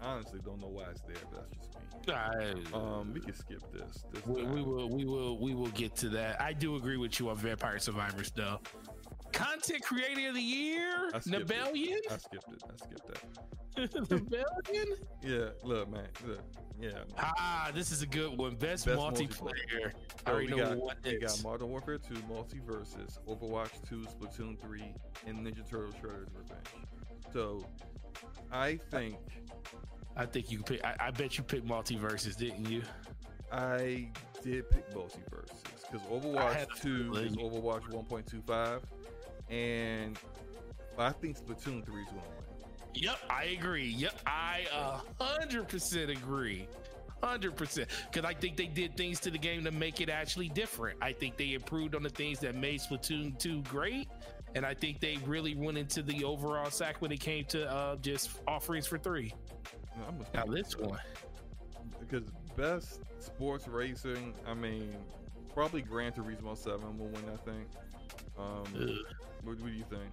[0.01, 2.15] I honestly don't know why it's there, but that's just me.
[2.15, 4.05] I, Um, we can skip this.
[4.13, 6.41] this we, we will, we will, we will get to that.
[6.41, 8.61] I do agree with you on Vampire Survivors, though.
[9.33, 11.11] Content Creator of the Year.
[11.27, 11.99] Nibellion.
[12.11, 12.63] I skipped it.
[12.65, 13.23] I skipped that.
[14.11, 14.87] Nibellion.
[15.23, 16.07] Yeah, look, man.
[16.27, 16.41] Look,
[16.81, 16.91] yeah.
[17.19, 18.55] Ah, this is a good one.
[18.57, 19.93] Best, Best multiplayer.
[20.27, 21.43] I already know got, what we this.
[21.43, 24.95] got Modern Warfare 2, MultiVersus, Overwatch 2, Splatoon 3,
[25.27, 26.67] and Ninja Turtles Shredder's Revenge.
[27.33, 27.65] So
[28.51, 29.17] I think
[30.17, 30.85] I think you pick.
[30.85, 32.83] I, I bet you picked MultiVersus, didn't you?
[33.51, 34.09] I
[34.43, 37.37] did pick MultiVersus because Overwatch 2 is.
[37.37, 38.81] Overwatch 1.25,
[39.49, 40.19] and
[40.99, 42.43] I think Splatoon 3 is going to win.
[42.95, 43.89] Yep, I agree.
[43.89, 46.69] Yep, I a hundred percent agree.
[47.23, 50.49] Hundred percent, because I think they did things to the game to make it actually
[50.49, 50.99] different.
[51.01, 54.09] I think they improved on the things that made Splatoon 2 great,
[54.55, 57.97] and I think they really went into the overall sack when it came to uh,
[57.97, 59.33] just offerings for three.
[59.97, 60.99] No, I'm Now this one,
[62.01, 62.25] because
[62.57, 64.95] best sports racing, I mean,
[65.55, 67.25] probably Gran Turismo Seven will win.
[67.33, 67.69] I think.
[68.39, 68.65] Um,
[69.43, 70.13] what, what do you think?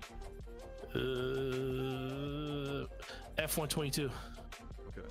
[0.95, 2.85] uh,
[3.37, 4.09] F one twenty two.
[4.87, 5.07] Okay.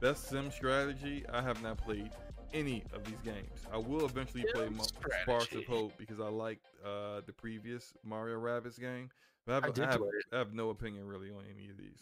[0.00, 1.24] Best sim strategy.
[1.32, 2.10] I have not played
[2.52, 3.66] any of these games.
[3.72, 4.84] I will eventually play Mo-
[5.22, 9.08] Sparks of Hope because I liked uh, the previous Mario Rabbids game.
[9.46, 10.02] But I have, I I have.
[10.32, 11.98] I have no opinion really on any of these.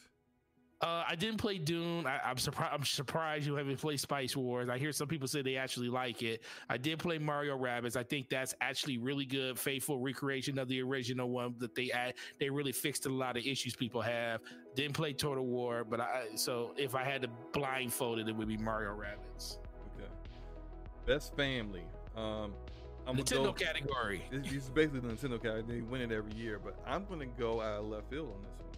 [0.82, 2.06] Uh, I didn't play Dune.
[2.06, 2.72] I, I'm surprised.
[2.72, 4.70] I'm surprised you haven't played Spice Wars.
[4.70, 6.42] I hear some people say they actually like it.
[6.70, 7.96] I did play Mario Rabbids.
[7.96, 12.14] I think that's actually really good, faithful recreation of the original one that they add.
[12.38, 14.40] They really fixed a lot of issues people have.
[14.74, 18.48] Didn't play Total War, but I so if I had to blindfold it, it would
[18.48, 19.58] be Mario Rabbids.
[19.96, 20.08] Okay.
[21.04, 21.84] Best family.
[22.16, 22.54] Um,
[23.06, 24.24] I'm Nintendo go, category.
[24.30, 25.64] This, this is basically the Nintendo category.
[25.66, 28.60] They win it every year, but I'm gonna go out of left field on this
[28.60, 28.69] one.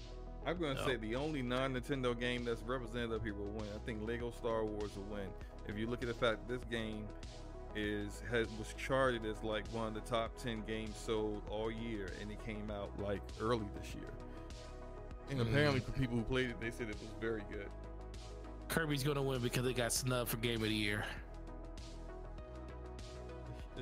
[0.46, 0.86] I'm gonna Oh.
[0.86, 3.68] say the only non-Nintendo game that's represented up here will win.
[3.74, 5.28] I think Lego Star Wars will win.
[5.68, 7.06] If you look at the fact that this game
[7.76, 12.08] is has was charted as like one of the top 10 games sold all year,
[12.20, 14.10] and it came out like early this year.
[15.30, 15.48] And Mm.
[15.48, 17.68] apparently, for people who played it, they said it was very good.
[18.68, 21.04] Kirby's gonna win because it got snubbed for Game of the Year.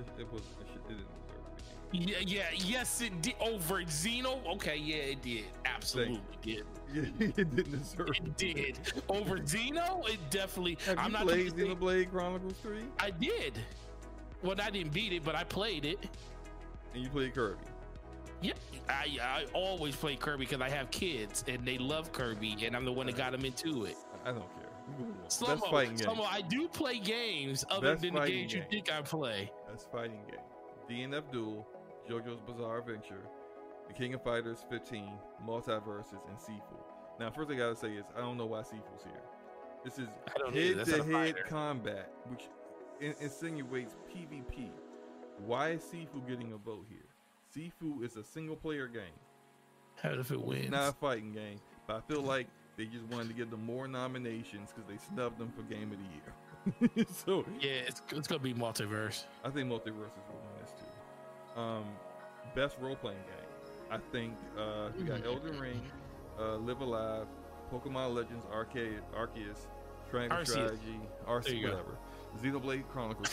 [0.00, 0.42] It, it was.
[0.42, 1.62] It, didn't deserve to
[1.92, 1.98] be.
[1.98, 4.44] Yeah, yeah, yes, it did oh, over Xeno.
[4.54, 5.44] Okay, yeah, it did.
[5.64, 6.64] Absolutely did.
[6.92, 8.10] Yeah, it didn't deserve.
[8.16, 10.08] It did over Xeno.
[10.08, 10.76] It definitely.
[10.86, 12.78] Have I'm you not played gonna say- Chronicles 3?
[12.98, 13.60] I did.
[14.42, 15.98] Well, I didn't beat it, but I played it.
[16.92, 17.58] And you played Kirby?
[18.42, 18.54] Yeah,
[18.88, 22.84] I I always play Kirby because I have kids and they love Kirby, and I'm
[22.84, 23.96] the one that got them into it.
[24.24, 24.66] I don't care.
[24.88, 25.30] We can move on.
[25.30, 26.04] Slow Best fighting game.
[26.06, 28.68] Slow-mo, I do play games other Best than the fighting games you game.
[28.70, 29.52] think I play.
[29.80, 31.10] Best fighting game.
[31.10, 31.66] DNF Duel,
[32.08, 33.22] JoJo's Bizarre Adventure,
[33.88, 35.08] The King of Fighters 15,
[35.46, 36.76] MultiVersus, and Sifu.
[37.18, 39.22] Now, first thing I gotta say is I don't know why Sifu's here.
[39.82, 40.84] This is I don't either.
[40.84, 42.42] That's not a head-to-head combat, which
[43.00, 44.68] in- insinuates PvP.
[45.46, 46.98] Why is Sifu getting a vote here?
[47.56, 49.18] Sifu is a single-player game.
[50.02, 50.70] How if it wins?
[50.70, 53.88] not a fighting game, but I feel like they just wanted to give them more
[53.88, 56.34] nominations because they snubbed them for Game of the Year.
[57.12, 59.24] so Yeah, it's, it's gonna be multiverse.
[59.44, 59.86] I think MultiVersus
[60.28, 61.60] will win this too.
[61.60, 61.84] Um,
[62.54, 63.50] best role playing game.
[63.90, 65.80] I think uh, we got Elden Ring,
[66.38, 67.26] uh, Live A Live,
[67.72, 69.66] Pokemon Legends Arcade, Arceus,
[70.10, 70.48] Triangle Arceus.
[70.48, 71.98] Strategy, Arceus, whatever.
[72.40, 73.28] Xenoblade Chronicles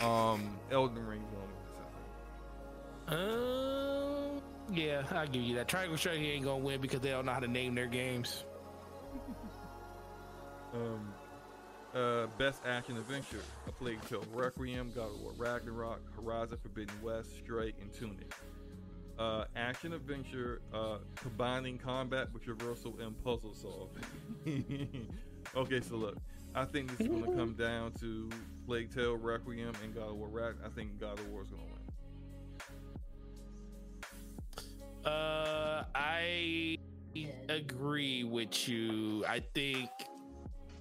[0.00, 0.04] 2.
[0.06, 1.46] um, Elden Ring's going
[3.06, 3.20] to win this.
[3.20, 4.34] I.
[4.34, 4.42] Um,
[4.72, 5.68] yeah, I'll give you that.
[5.68, 8.44] Triangle Strategy ain't gonna win because they don't know how to name their games.
[10.74, 11.14] Um,
[11.94, 17.36] uh, best action adventure: A Plague Tale: Requiem, God of War: Ragnarok, Horizon Forbidden West,
[17.38, 18.34] Stray, and Tunic.
[19.18, 24.04] Uh, action adventure uh, combining combat with traversal and puzzle solving.
[25.56, 26.16] okay, so look,
[26.54, 28.30] I think this is going to come down to
[28.66, 30.28] Plague Tale: Requiem and God of War.
[30.28, 31.74] Rag- I think God of War is going to win.
[35.04, 36.76] Uh, I
[37.48, 39.24] agree with you.
[39.26, 39.90] I think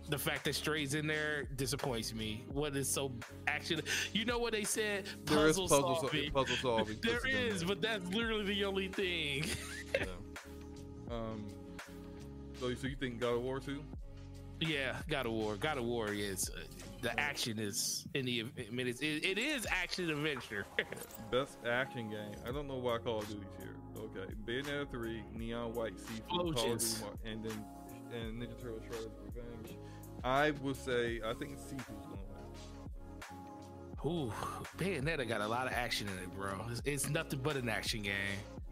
[0.10, 2.44] the fact that Stray's in there disappoints me.
[2.52, 3.12] What is so
[3.48, 3.82] action?
[4.14, 5.06] You know what they said?
[5.26, 6.32] There is Puzzle, puzzle sol- solving.
[6.32, 6.98] puzzle solving.
[7.04, 9.46] there is, but that's literally the only thing.
[9.98, 10.06] Yeah.
[11.16, 11.48] Um.
[12.60, 13.82] So, so you think God of War too?
[14.60, 15.56] yeah, God of War.
[15.56, 16.60] God of War is uh,
[17.02, 18.46] the action is in the.
[18.58, 20.66] I mean, it's, it, it is action adventure.
[21.32, 22.36] Best action game.
[22.46, 23.76] I don't know why Call of Duty's here.
[23.98, 26.56] Okay, Bayonetta 3, Neon White, Sifu, Call of.
[26.56, 26.86] Duty,
[27.26, 27.66] and then
[28.14, 29.78] and Ninja Turtles: Shredder's Revenge.
[30.24, 32.18] I would say I think Sifu's gonna
[34.04, 34.28] win.
[34.30, 34.32] Ooh,
[34.78, 36.54] Bayonetta got a lot of action in it, bro.
[36.72, 38.14] It's, it's nothing but an action game.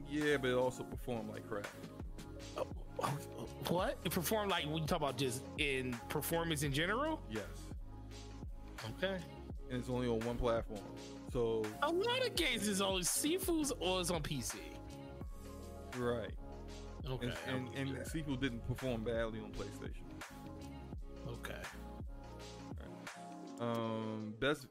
[0.09, 1.67] Yeah, but it also performed like crap.
[2.57, 2.67] Oh,
[3.01, 3.07] oh,
[3.67, 3.97] what?
[4.05, 7.19] It performed like when you talk about just in performance in general?
[7.30, 7.43] Yes,
[8.97, 9.17] Okay.
[9.69, 10.80] and it's only on one platform.
[11.34, 14.55] So A lot of games is on Sifu's or it's on PC.
[15.97, 16.30] right,
[17.09, 17.31] Okay.
[17.47, 20.05] and and, and Sifu didn't perform badly on PlayStation.
[21.45, 21.61] Okay.
[23.59, 24.67] Um, best.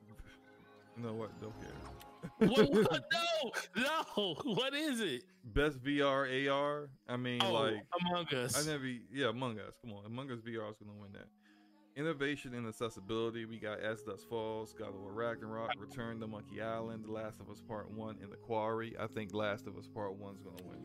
[0.97, 1.31] No, what?
[1.41, 2.49] Don't care.
[2.49, 3.05] what, what?
[3.77, 3.83] No,
[4.17, 4.35] no.
[4.55, 5.25] What is it?
[5.45, 6.89] Best VR AR.
[7.09, 8.57] I mean, Oh, like Among Us.
[8.67, 9.75] I never, yeah, Among Us.
[9.83, 11.27] Come on, Among Us VR is gonna win that.
[11.97, 13.45] Innovation and accessibility.
[13.45, 17.41] We got As Dust Falls, God of War Ragnarok, Return to Monkey Island, The Last
[17.41, 18.95] of Us Part One, and The Quarry.
[18.99, 20.81] I think Last of Us Part One's gonna win.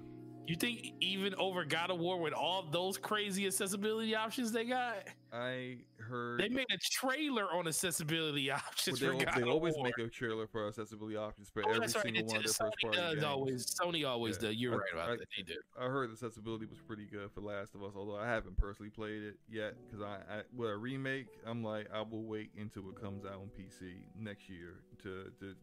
[0.50, 4.96] You think even over God of War with all those crazy accessibility options they got?
[5.32, 9.84] I heard They made a trailer on accessibility options well, they, they always War.
[9.86, 11.90] make a trailer for accessibility options for Oh, every right.
[11.92, 13.24] single one of their Sony first party does games.
[13.26, 13.76] always.
[13.80, 14.48] Sony always Yeah.
[14.48, 14.56] does.
[14.58, 15.28] You're I- right about I- that.
[15.38, 15.60] They do.
[15.80, 19.22] I heard accessibility was pretty good for Last of Us, although I haven't personally played
[19.22, 23.00] it yet because I, I with a remake, I'm like I will wait until it
[23.00, 25.54] comes out on PC next year to to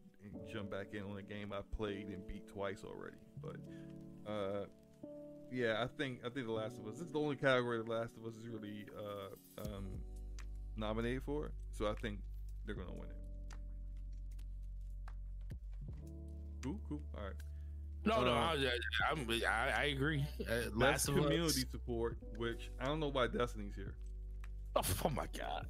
[0.52, 3.16] jump back in on a game I played and beat twice already.
[3.42, 3.56] But
[4.28, 4.64] uh,
[5.52, 6.94] yeah, I think I think The Last of Us.
[6.98, 9.86] This is the only category The Last of Us is really uh, um,
[10.76, 12.18] nominated for, so I think
[12.66, 13.16] they're gonna win it.
[16.62, 17.00] Cool, cool.
[17.16, 17.32] All right.
[18.04, 20.24] No, no, Uh, I, I'm, I, I agree.
[20.48, 21.64] Uh, Last of community Us.
[21.70, 23.94] support, which I don't know why Destiny's here.
[24.76, 25.66] Oh, oh my god.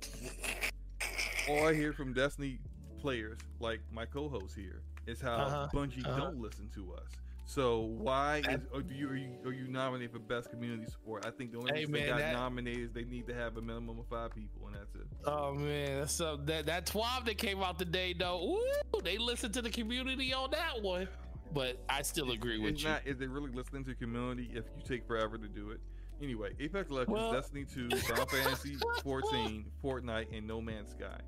[1.49, 2.59] All I hear from Destiny
[3.01, 6.19] players, like my co-host here, is how Uh-huh, Bungie uh-huh.
[6.19, 7.09] don't listen to us.
[7.49, 11.25] So why is or do you are, you are you nominated for best community support?
[11.25, 13.57] I think the only Hey, reason they got that- nominated is they need to have
[13.57, 15.07] a minimum of five people, and that's it.
[15.25, 18.59] Oh man, that's so that that twelve that came out today though.
[18.95, 21.07] Ooh, they listened to the community on that one.
[21.55, 22.89] But I still agree with It's you.
[22.89, 23.07] not.
[23.07, 25.81] Is they really listening to community if you take forever to do it?
[26.21, 31.19] Anyway, Apex Legends, Well- Destiny 2, Final Fantasy 14, Fortnite, and No Man's Sky.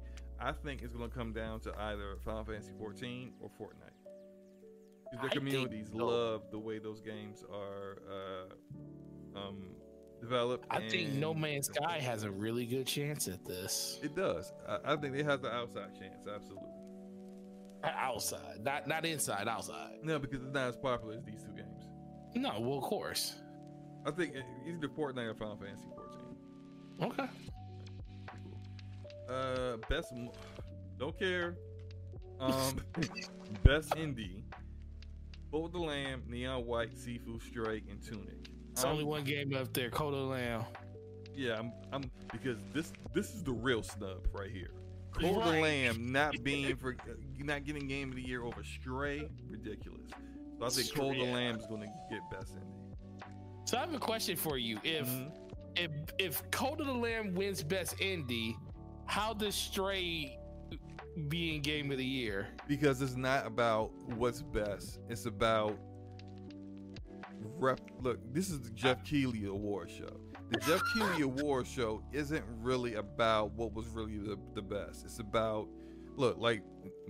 [0.41, 3.93] I think it's going to come down to either Final Fantasy 14 or Fortnite.
[5.11, 6.07] 'Cause I Their think communities so.
[6.07, 9.71] love the way those games are uh, um,
[10.21, 10.67] developed.
[10.71, 13.99] I think No Man's Sky has a really good chance at this.
[14.03, 14.53] It does.
[14.69, 16.27] I, I think it has the outside chance.
[16.31, 16.69] Absolutely.
[17.85, 19.93] Outside, not not inside, outside.
[20.03, 21.85] No, because it's not as popular as these two games.
[22.35, 23.37] No, well, of course.
[24.05, 25.87] I think it- either Fortnite or Final Fantasy
[26.99, 27.13] 14.
[27.13, 27.29] Okay.
[29.29, 30.13] Uh, best.
[30.99, 31.57] Don't care.
[32.41, 32.77] Um,
[33.65, 34.38] best indie.
[35.51, 38.49] The Lamb, Neon White, Seafood Strike, and Tunic.
[38.73, 40.65] It's Um, only one game left there, Coda Lamb.
[41.35, 44.71] Yeah, I'm, I'm because this this is the real snub right here.
[45.13, 45.63] Cold the Right.
[45.63, 46.97] Lamb not being for
[47.39, 50.11] not getting Game of the Year over Stray, ridiculous.
[50.59, 53.29] So I think Cold the Lamb is going to get best indie.
[53.65, 54.79] So I have a question for you.
[54.85, 55.31] If Mhm.
[55.77, 58.55] if if Cult of the Lamb wins Best Indie,
[59.07, 60.37] how does Stray
[61.19, 62.49] be in Game of the Year?
[62.67, 64.99] because it's not about what's best.
[65.09, 65.79] It's about
[67.57, 67.81] rep.
[68.01, 70.21] Look, this is the Geoff Keighley Award Show.
[70.51, 75.05] The Geoff Keighley Award Show isn't really about what was really the, the best.
[75.05, 75.69] It's about
[76.17, 76.63] look like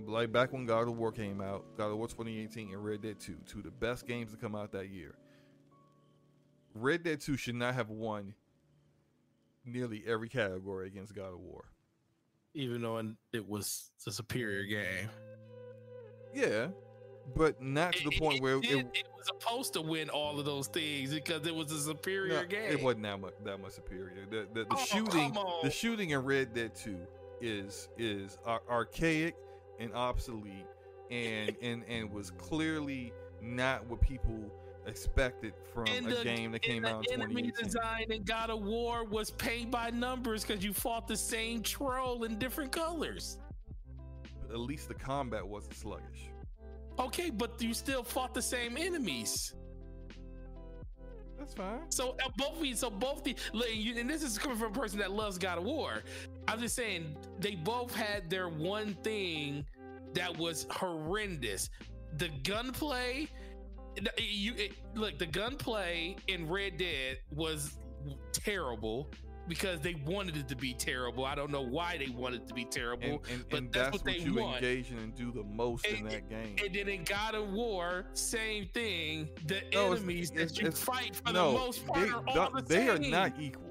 [0.05, 3.19] like back when God of War came out, God of War 2018 and Red Dead
[3.19, 5.15] 2, two of the best games to come out that year.
[6.73, 8.33] Red Dead 2 should not have won
[9.65, 11.65] nearly every category against God of War.
[12.59, 15.09] Even though it was a superior game,
[16.33, 16.67] Yeah,
[17.35, 20.45] but not to the point where it, it, it was supposed to win all of
[20.45, 22.71] those things because it was a superior No, game.
[22.71, 24.25] It wasn't that much that much superior.
[24.29, 25.33] The the, the Oh, shooting
[25.63, 26.97] the shooting in Red Dead 2
[27.39, 29.35] is is ar- archaic
[29.79, 30.65] and obsolete
[31.09, 34.51] and and and was clearly not what people
[34.89, 37.65] expected from And a the- game that and came out in enemy 2018.
[37.65, 42.23] design in God of War was paid by numbers because you fought the same troll
[42.25, 43.39] in different colors.
[44.49, 46.29] At least the combat wasn't sluggish.
[46.97, 49.53] Okay, but you still fought the same enemies.
[51.37, 51.89] That's fine.
[51.89, 55.11] So uh, both these, so both the, and this is coming from a person that
[55.11, 56.03] loves God of War.
[56.47, 59.65] I'm just saying they both had their one thing
[60.13, 61.69] that was horrendous.
[62.17, 63.27] The gunplay,
[64.17, 67.77] you it, look, the gunplay in Red Dead was
[68.33, 69.09] terrible
[69.47, 71.25] because they wanted it to be terrible.
[71.25, 73.03] I don't know why they wanted it to be terrible.
[73.03, 74.55] And and, but and that's that's, what what, they you want.
[74.57, 76.55] engage in and do the most in that game.
[76.63, 79.29] And then in God of War, same thing.
[79.47, 82.51] The No, enemies it's- that you fight for no, the most part they, are all
[82.51, 83.65] the they are not equal.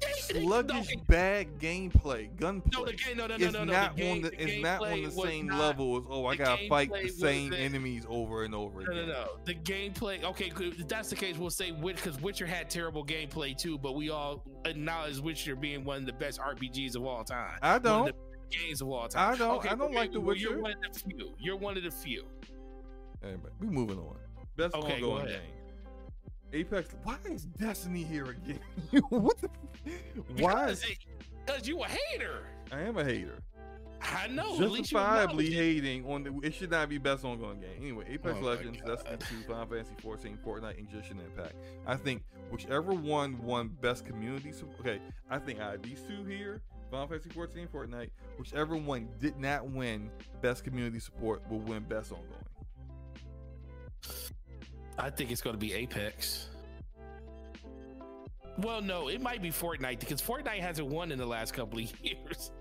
[0.00, 2.70] They- they- Sluggish, no, bad gameplay, gunplay.
[2.78, 3.72] No, the game, no, no, no, no, no.
[3.72, 6.36] not game, on the, the it's not on the same not- level as oh I
[6.36, 9.08] gotta fight the same wasn't- enemies over and over No, again.
[9.08, 9.28] no, no.
[9.44, 10.22] The gameplay.
[10.24, 13.94] Okay, if that's the case, we'll say which because Witcher had terrible gameplay too, but
[13.94, 17.58] we all acknowledge Witcher being one of the best RPGs of all time.
[17.62, 18.08] I One don't.
[18.10, 18.14] of
[18.50, 19.34] the games of all time.
[19.34, 19.56] I don't.
[19.58, 21.34] Okay, I don't well, like The well, You're one of the few.
[21.38, 22.24] You're one of the few.
[23.22, 24.16] Anyway, we moving on.
[24.56, 25.42] Best Okay, go ongoing ahead.
[25.42, 25.53] game.
[26.54, 26.94] Apex.
[27.02, 28.60] Why is Destiny here again?
[29.10, 29.48] what the?
[30.38, 30.66] Why?
[30.66, 30.98] Because, it-
[31.44, 32.44] because you a hater.
[32.72, 33.38] I am a hater.
[34.00, 34.54] I know.
[34.54, 36.38] At least Justifiably hating on the.
[36.42, 37.70] It should not be best ongoing game.
[37.80, 38.96] Anyway, Apex Oh Legends, God.
[39.04, 41.54] Destiny 2, Final Fantasy 14, Fortnite, and Genshin Impact.
[41.86, 44.52] I think whichever one won best community.
[44.52, 45.00] su- Okay,
[45.30, 46.60] I think out of these two here,
[46.90, 50.10] Final Fantasy 14, Fortnite, whichever one did not win
[50.42, 52.30] best community support will win best ongoing.
[54.98, 56.48] I think it's going to be Apex.
[58.58, 61.92] Well, no, it might be Fortnite because Fortnite hasn't won in the last couple of
[62.02, 62.52] years.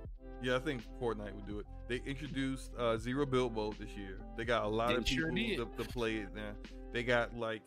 [0.42, 1.66] Yeah, I think Fortnite would do it.
[1.88, 4.20] They introduced uh, zero build mode this year.
[4.36, 6.52] They got a lot They of people sure to, to play it now.
[6.92, 7.62] They got like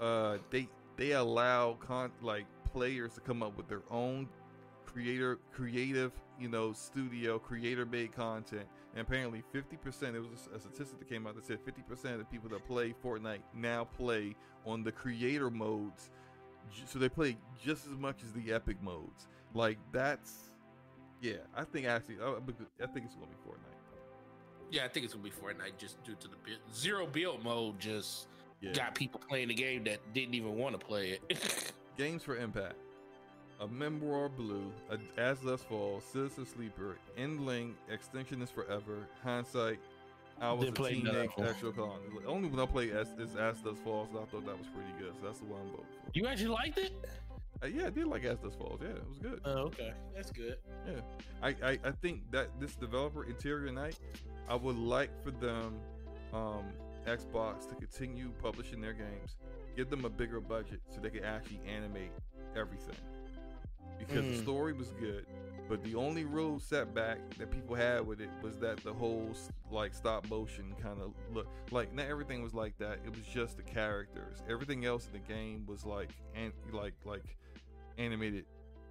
[0.00, 4.28] uh, they they allow con like players to come up with their own
[4.86, 10.98] creator creative you know studio creator made content and apparently 50% it was a statistic
[10.98, 14.34] that came out that said 50% of the people that play fortnite now play
[14.66, 16.10] on the creator modes
[16.86, 20.50] so they play just as much as the epic modes like that's
[21.20, 23.76] yeah i think actually i, I think it's gonna be fortnite
[24.70, 26.58] Yeah, I think it's gonna be Fortnite just due to the build.
[26.74, 27.78] zero build mode.
[27.78, 28.28] Just
[28.62, 31.72] yeah got people playing the game that didn't even want to play it.
[31.98, 32.76] games for impact
[33.62, 39.78] a memoir blue a, as Dusk fall citizen sleeper endling extinction is forever hindsight
[40.40, 41.44] I was a Didn't none teenage 'em.
[41.44, 42.00] extra con.
[42.26, 44.90] Only when I played as this As Dusk Falls, and I thought that was pretty
[44.98, 45.14] good.
[45.20, 46.10] So that's the one I'm voting for.
[46.14, 46.92] you actually liked it?
[47.62, 48.80] Uh, yeah, I did like As Dusk Falls.
[48.82, 49.40] Yeah, it was good.
[49.44, 50.56] Oh, okay, that's good.
[50.84, 51.00] Yeah,
[51.42, 53.96] I, I, I think that this developer Interior Night,
[54.48, 55.78] I would like for them,
[56.32, 56.64] um,
[57.06, 59.36] Xbox to continue publishing their games,
[59.76, 62.10] give them a bigger budget so they can actually animate
[62.56, 62.96] everything.
[64.08, 64.42] Because the Mm.
[64.42, 65.26] story was good,
[65.68, 69.30] but the only real setback that people had with it was that the whole
[69.70, 72.98] like stop motion kind of look like not everything was like that.
[73.06, 74.42] It was just the characters.
[74.48, 77.36] Everything else in the game was like and like like
[77.98, 78.44] animated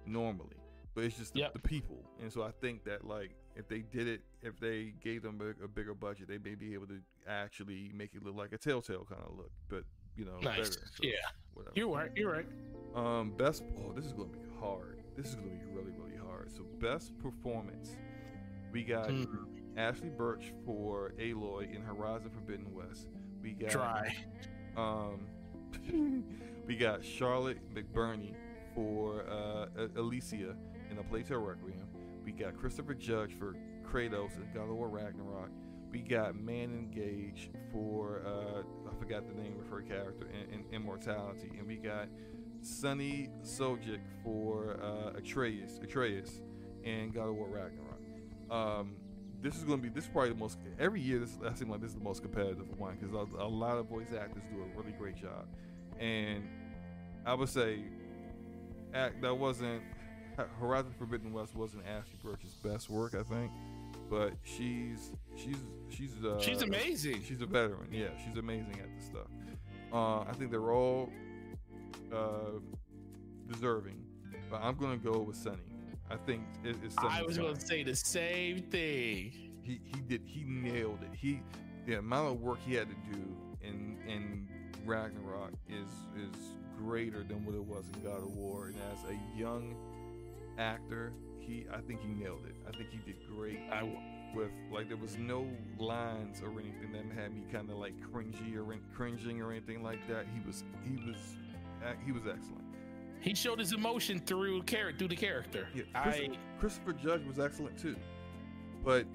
[0.06, 0.56] normally,
[0.94, 1.52] but it's just the, Yep.
[1.54, 1.98] the people.
[2.20, 5.64] And so I think that like if they did it, if they gave them a,
[5.64, 9.04] a bigger budget, they may be able to actually make it look like a Telltale
[9.08, 9.84] kind of look, but
[10.16, 10.56] you know, Nice.
[10.56, 10.70] better.
[10.96, 11.10] So, Yeah,
[11.54, 11.74] whatever.
[11.76, 12.10] you're right.
[12.16, 12.46] You're right.
[12.94, 13.62] Um, best.
[13.78, 15.01] Oh, this is gonna be hard.
[15.16, 16.50] This is gonna be really, really hard.
[16.52, 17.96] So, best performance.
[18.72, 19.26] We got Mm,
[19.76, 23.08] Ashly Burch for Aloy in Horizon Forbidden West.
[23.42, 24.14] We got Try.
[24.76, 25.26] um,
[26.66, 28.34] we got Charlotte McBurney
[28.74, 29.66] for uh,
[29.96, 30.56] Amicia
[30.90, 31.86] in A Tale Requiem.
[32.24, 35.50] We got Christopher Judge for Kratos in God of War Ragnarok.
[35.90, 40.64] We got Manon Gage for uh, I forgot the name of her character in, in
[40.72, 42.08] Immortality, and we got
[42.62, 46.40] Sunny Suljic for uh, Atreus, Atreus,
[46.84, 48.00] and God of War Ragnarok.
[48.50, 48.96] Um,
[49.40, 51.18] this is going to be this is probably the most every year.
[51.18, 53.86] This I seem like this is the most competitive one because a, a lot of
[53.86, 55.46] voice actors do a really great job,
[55.98, 56.44] and
[57.26, 57.80] I would say
[58.94, 59.82] act that wasn't
[60.60, 63.50] Horizon Forbidden West wasn't Ashly Burch's best work, I think,
[64.08, 65.56] but she's she's
[65.88, 67.22] she's uh, She's amazing.
[67.26, 67.88] She's a veteran.
[67.90, 69.26] Yeah, she's amazing at this stuff.
[69.92, 71.10] Uh, I think they're all
[72.12, 72.60] uh,
[73.50, 74.04] deserving,
[74.50, 75.58] but I'm gonna go with Sunny.
[76.10, 77.08] I think it, it's Sunny.
[77.10, 79.32] I was to say the same thing.
[79.62, 81.16] He he did he nailed it.
[81.16, 81.40] He
[81.86, 84.48] the amount of work he had to do in in
[84.84, 86.34] Ragnarok is is
[86.78, 88.66] greater than what it was in God of War.
[88.66, 89.76] And as a young
[90.58, 92.54] actor, he I think he nailed it.
[92.66, 93.82] I think he did great I,
[94.34, 95.46] with like there was no
[95.78, 100.06] lines or anything that had me kind of like cringy or cringing or anything like
[100.08, 100.26] that.
[100.32, 101.16] He was he was
[102.04, 102.64] he was excellent.
[103.20, 105.68] he showed his emotion through character through the character.
[105.74, 107.96] Yeah, I Christopher, Christopher Judge was excellent too,
[108.84, 109.06] but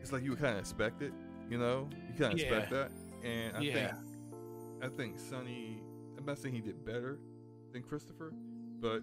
[0.00, 1.12] it's like you would kind of expect it,
[1.50, 1.88] you know.
[2.08, 2.46] You kind of Yeah.
[2.46, 3.92] expect that, and I Yeah.
[3.92, 4.06] think
[4.82, 5.82] I think Sunny.
[6.16, 7.18] I'm not saying he did better
[7.72, 8.32] than Christopher,
[8.80, 9.02] but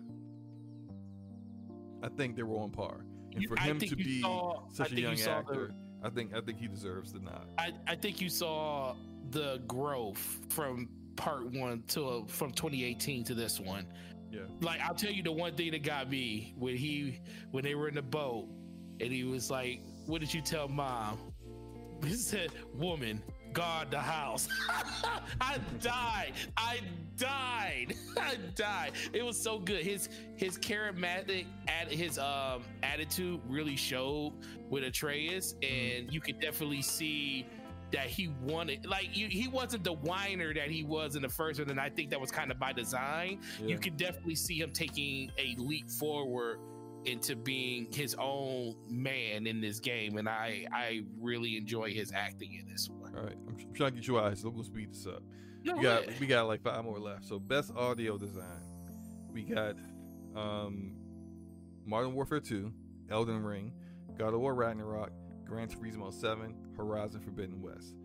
[2.04, 3.06] I think they were on par.
[3.34, 5.76] And You- for I him to be saw- such a think you young the- actor,
[6.04, 7.48] I think I think he deserves the nod.
[7.60, 8.96] I, I think you saw
[9.30, 13.86] the growth from part one to from 2018 to this one.
[14.32, 14.42] Yeah.
[14.62, 17.20] Like I'll tell you the one thing that got me when he
[17.52, 18.48] when they were in the boat
[19.00, 21.20] and he was like, "What did you tell mom?"
[22.04, 23.22] He said, "Woman,
[23.54, 24.48] guard the house."
[25.42, 26.34] I died.
[26.56, 26.80] I
[27.16, 27.96] died.
[28.18, 28.94] I died.
[29.14, 29.84] It was so good.
[29.84, 34.34] His his charismatic at his um attitude really showed
[34.70, 37.46] with Atreus, and you could definitely see
[37.92, 41.60] that he wanted like you, he wasn't the whiner that he was in the first
[41.60, 43.68] one and i think that was kind of by design Yeah.
[43.68, 46.60] you could definitely see him taking a leap forward
[47.06, 52.54] into being his own man in this game and i i really enjoy his acting
[52.56, 54.92] in this one All right, I'm, trying to get your eyes, so I'm gonna speed
[54.92, 55.24] this up.
[55.64, 57.26] no, we got we got like five more left.
[57.26, 58.62] So best audio design,
[59.32, 59.76] we got
[60.36, 60.94] um
[61.86, 62.72] Modern Warfare 2,
[63.10, 63.72] Elden Ring,
[64.18, 65.12] God of War Ragnarok,
[65.48, 67.96] Gran Turismo 7, Horizon Forbidden West.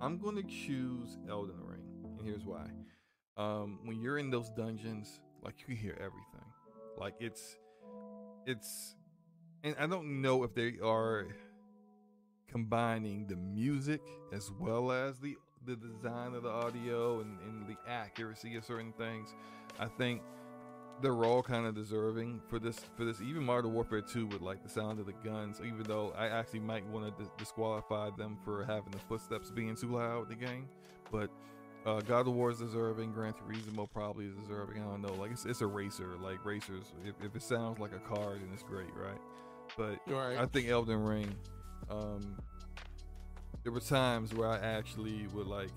[0.00, 2.66] I'm going to choose Elden Ring, and here's why.
[3.36, 6.46] Um, when you're in those dungeons, like you can hear everything.
[6.96, 7.56] Like it's
[8.46, 8.94] it's
[9.64, 11.26] and I don't know if they are
[12.48, 14.02] combining the music
[14.32, 18.92] as well as the the design of the audio and, and the accuracy of certain
[18.92, 19.34] things.
[19.78, 20.22] I think
[21.02, 24.62] they're all kind of deserving for this for this even Modern Warfare 2 with like
[24.62, 28.38] the sound of the guns even though I actually might want to dis- disqualify them
[28.44, 30.68] for having the footsteps being too loud in the game
[31.10, 31.30] but
[31.84, 35.32] uh, God of War is deserving Gran Turismo probably is deserving I don't know like
[35.32, 38.62] it's, it's a racer like racers if, if it sounds like a car then it's
[38.62, 39.20] great right
[39.76, 40.38] but Right.
[40.38, 41.34] I think Elden Ring
[41.90, 42.36] um
[43.64, 45.70] there were times where I actually would like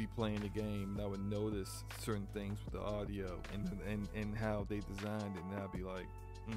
[0.00, 4.08] be playing the game and I would notice certain things with the audio and and,
[4.14, 6.06] and how they designed it and I'd be like,
[6.48, 6.56] mm,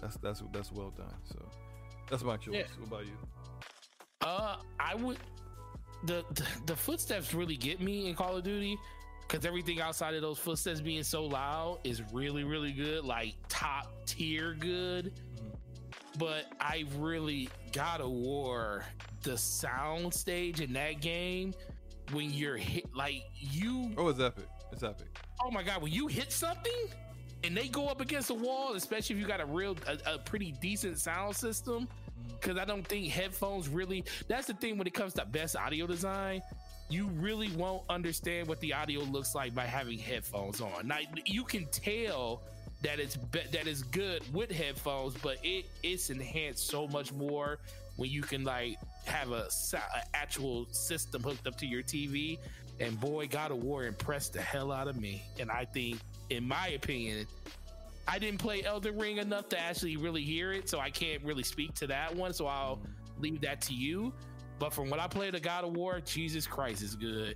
[0.00, 1.14] that's that's that's well done.
[1.24, 1.38] So
[2.10, 2.54] that's my choice.
[2.54, 2.64] Yeah.
[2.78, 3.12] What about you?
[4.22, 5.18] Uh, I would.
[6.04, 8.78] The, the the footsteps really get me in Call of Duty
[9.26, 13.92] because everything outside of those footsteps being so loud is really really good, like top
[14.06, 15.12] tier good.
[16.18, 18.84] But I really God of War
[19.22, 21.52] the sound stage in that game
[22.12, 24.46] when you're hit like you Oh, it's epic.
[24.72, 25.06] It's epic.
[25.44, 26.72] oh my god when you hit something
[27.44, 30.18] and they go up against the wall especially if you got a real a, a
[30.18, 32.34] pretty decent sound system mm-hmm.
[32.40, 35.86] because i don't think headphones really that's the thing when it comes to best audio
[35.86, 36.42] design
[36.90, 41.44] you really won't understand what the audio looks like by having headphones on now you
[41.44, 42.42] can tell
[42.82, 47.58] that it's be- that is good with headphones but it it's enhanced so much more
[47.96, 48.78] when you can like
[49.08, 52.38] have a, a actual system hooked up to your tv
[52.80, 55.98] and boy god of war impressed the hell out of me and i think
[56.30, 57.26] in my opinion
[58.06, 61.42] i didn't play elden ring enough to actually really hear it so i can't really
[61.42, 62.80] speak to that one so i'll
[63.18, 64.12] leave that to you
[64.58, 67.34] but from what i played of god of war jesus christ is good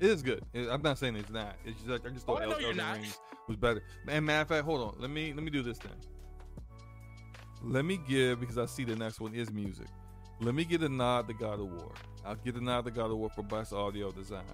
[0.00, 0.42] It is good.
[0.54, 1.56] I'm not saying it's not.
[1.66, 2.96] It's just like I just thought Oh, El- Elden not.
[2.96, 3.10] Ring
[3.48, 3.82] was better.
[4.08, 4.94] And matter of fact, hold on.
[4.98, 5.92] Let me let me do this thing.
[7.62, 9.88] Let me give because I see the next one is music.
[10.42, 11.92] Let me get a nod to God of War.
[12.24, 14.44] I'll get a nod to God of War for best audio design,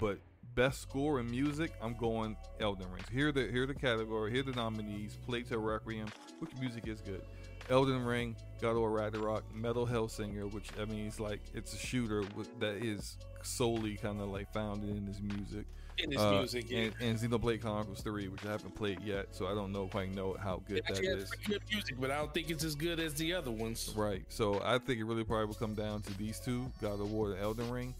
[0.00, 0.18] but
[0.54, 3.04] best score in music, I'm going Elden Ring.
[3.12, 4.32] Here the here the category.
[4.32, 7.20] Here the nominees: Plague Tale Requiem, which music is good.
[7.68, 11.78] Elden Ring, God of War Ragnarok, Metal Hellsinger, which I mean, it's like it's a
[11.78, 12.24] shooter
[12.60, 15.66] that is solely kind of like founded in this music.
[15.98, 16.78] In this Uh, music yeah.
[16.78, 20.14] and, and Xenoblade Chronicles 3, which I haven't played yet, so I don't know quite
[20.14, 21.28] know how good that is.
[21.30, 24.24] pretty good music but i don't think it's as good as the other ones Right.
[24.28, 27.32] So I think it really probably will come down to these two, God of War
[27.32, 27.94] and Elden Ring.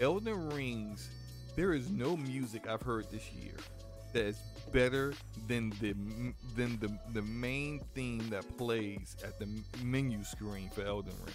[0.00, 1.08] Elden Rings,
[1.56, 3.54] there is no music I've heard this year
[4.12, 4.38] that is
[4.72, 5.14] better
[5.48, 5.92] than the
[6.56, 9.48] than the the main theme that plays at the
[9.82, 11.34] menu screen for Elden Ring.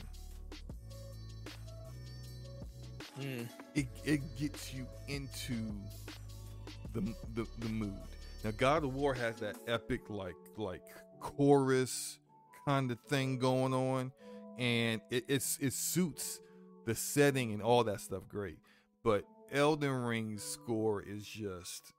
[3.40, 3.50] Mm.
[3.76, 5.58] It, it gets you into
[6.94, 7.02] the,
[7.36, 7.94] the the mood.
[8.44, 10.82] Now, God of War has that epic like like
[11.20, 12.20] chorus
[12.66, 14.12] kind of thing going on,
[14.58, 16.40] and it, it's it suits
[16.86, 18.58] the setting and all that stuff great.
[19.04, 21.94] But Elden Ring's score is just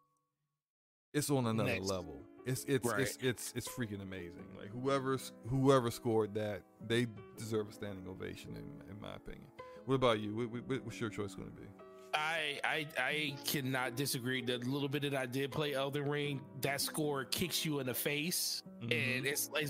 [1.12, 1.86] it's on another Next.
[1.86, 2.22] level.
[2.46, 3.00] It's it's Right.
[3.00, 4.46] it's it's it's freaking amazing.
[4.58, 7.06] Like whoever's whoever scored that, they
[7.36, 9.44] deserve a standing ovation in, in my opinion.
[9.86, 10.34] What about you?
[10.34, 11.66] What, what, what's your choice going to be?
[12.12, 14.42] I, I I cannot disagree.
[14.42, 17.94] The little bit that I did play Elden Ring, that score kicks you in the
[17.94, 19.16] face, Mhm.
[19.18, 19.68] and it's like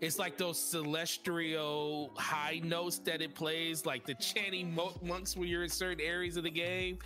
[0.00, 5.64] it's like those celestial high notes that it plays, like the chanting monks when you're
[5.64, 6.98] in certain areas of the game.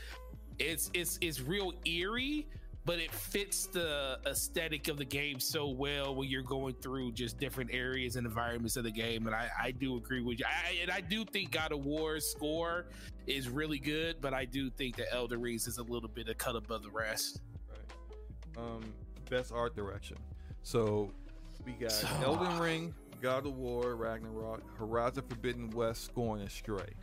[0.61, 2.47] It's it's it's real eerie,
[2.87, 7.37] but it fits the aesthetic of the game so well when you're going through just
[7.37, 9.27] different areas and environments of the game.
[9.27, 10.45] And I, I do agree with you.
[10.47, 12.87] I, and I do think God of War's score
[13.27, 16.39] is really good, but I do think that Elden Ring's is a little bit of
[16.39, 17.41] cut above the rest.
[17.69, 18.65] Right.
[18.65, 18.95] Um,
[19.29, 20.17] best art direction.
[20.63, 21.11] So
[21.65, 26.95] we got So- Elden Ring, God of War, Ragnarok, Horizon Forbidden West, Scorn, and Stray.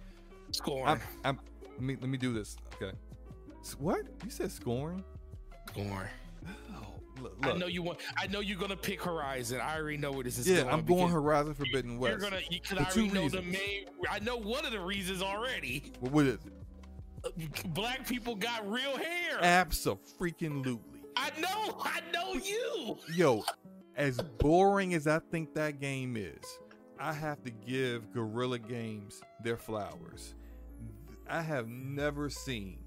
[0.51, 0.88] Scoring.
[0.88, 1.39] I'm, I'm,
[1.73, 2.55] let me let me do this.
[2.76, 2.95] Okay.
[3.80, 4.49] What you said?
[4.51, 5.03] Scoring?
[5.69, 6.10] Scoring.
[6.76, 7.99] Oh, look, I know you want.
[8.18, 9.60] I know you're gonna pick Horizon.
[9.61, 10.69] I already know where this is Yeah, going.
[10.73, 12.11] I'm going Horizon Forbidden West.
[12.11, 12.41] You're gonna.
[12.49, 13.85] You can For already two know the main.
[14.10, 15.91] I know one of the reasons already.
[15.99, 16.53] What- what is it?
[17.26, 17.30] Uh,
[17.69, 19.40] black people got real hair.
[19.41, 20.80] Absolutely.
[21.15, 21.77] I know.
[21.81, 22.98] I know you.
[23.15, 23.44] Yo,
[23.95, 26.44] as boring as I think that game is,
[26.99, 30.35] I have to give Guerrilla Games their flowers.
[31.30, 32.80] I have never seen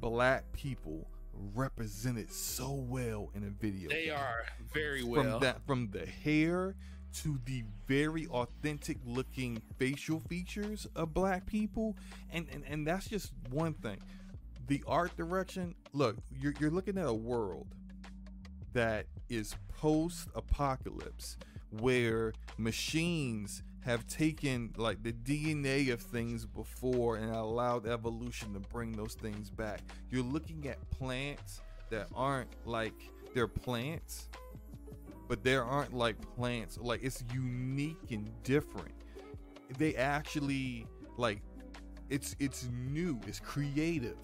[0.00, 1.08] black people
[1.54, 3.88] represented so well in a video.
[3.88, 4.14] They game.
[4.14, 5.22] are very well.
[5.22, 6.74] from that from the hair
[7.22, 11.96] to the very authentic looking facial features of black people
[12.30, 13.98] and and, and that's just one thing
[14.66, 17.68] the art direction look you're, you're looking at a world
[18.72, 21.36] that is post apocalypse
[21.80, 28.90] where machines have taken like the DNA of things before and allowed evolution to bring
[28.90, 29.80] those things back.
[30.10, 31.60] You're looking at plants
[31.90, 32.94] that aren't like
[33.32, 34.28] they're plants,
[35.28, 36.78] but there aren't like plants.
[36.78, 38.92] Like it's unique and different.
[39.78, 40.84] They actually
[41.16, 41.40] like
[42.10, 44.18] it's it's new, it's creative.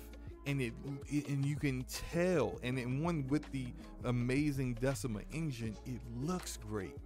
[0.45, 0.73] And it,
[1.07, 3.69] it and you can tell, and then one with the
[4.03, 6.97] amazing Decima engine, it looks great.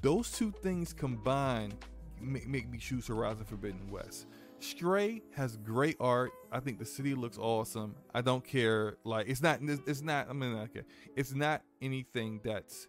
[0.00, 1.74] Those two things combined
[2.20, 4.26] make, make me choose Horizon Forbidden West.
[4.60, 6.32] Stray has great art.
[6.50, 7.94] I think the city looks awesome.
[8.14, 8.96] I don't care.
[9.04, 9.60] Like it's not.
[9.62, 10.28] It's not.
[10.28, 10.82] I mean, okay.
[11.16, 12.88] It's not anything that's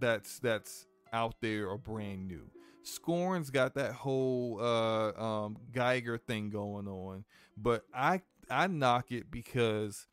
[0.00, 2.50] that's that's out there or brand new.
[2.82, 7.24] Scorn's got that whole uh, um, Giger thing going on,
[7.56, 10.06] but I I knock it because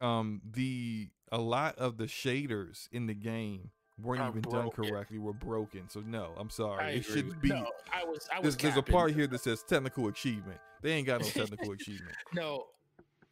[0.00, 3.70] um, the a lot of the shaders in the game
[4.02, 4.60] weren't even broken.
[4.60, 5.88] done correctly were broken.
[5.88, 6.96] So no, I'm sorry.
[6.96, 7.48] It should be.
[7.50, 8.28] No, I was.
[8.34, 8.56] I was.
[8.56, 10.58] There's, there's, a part here that says technical achievement.
[10.82, 12.14] They ain't got no technical achievement.
[12.34, 12.66] No,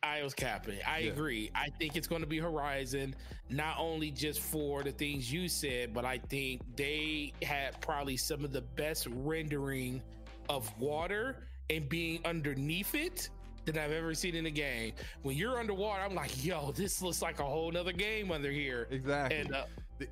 [0.02, 0.78] I was capping.
[0.86, 1.12] I yeah.
[1.12, 1.50] agree.
[1.54, 3.14] I think it's going to be Horizon,
[3.50, 8.44] not only just for the things you said, but I think they had probably some
[8.44, 10.02] of the best rendering
[10.48, 13.30] of water and being underneath it
[13.64, 14.92] that I've ever seen in a game.
[15.22, 18.88] When you're underwater, I'm like, yo, this looks like a whole nother game under here.
[18.90, 19.38] Exactly.
[19.38, 19.64] And uh,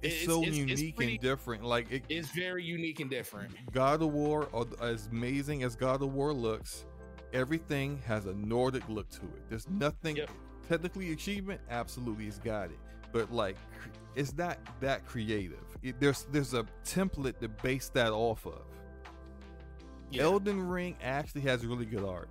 [0.02, 1.64] it's, so it's, unique it's pretty, and different.
[1.64, 3.52] Like it, it's very unique and different.
[3.72, 6.84] God of War, uh, as amazing as God of War looks,
[7.32, 9.42] everything has a Nordic look to it.
[9.48, 10.30] There's nothing yep.
[10.68, 11.60] technically achievement.
[11.70, 12.78] Absolutely, it's got it,
[13.12, 13.56] but like
[14.14, 15.64] it's not that creative.
[15.82, 18.62] It, there's there's a template to base that off of.
[20.10, 20.24] Yeah.
[20.24, 22.28] Elden Ring actually has really good art.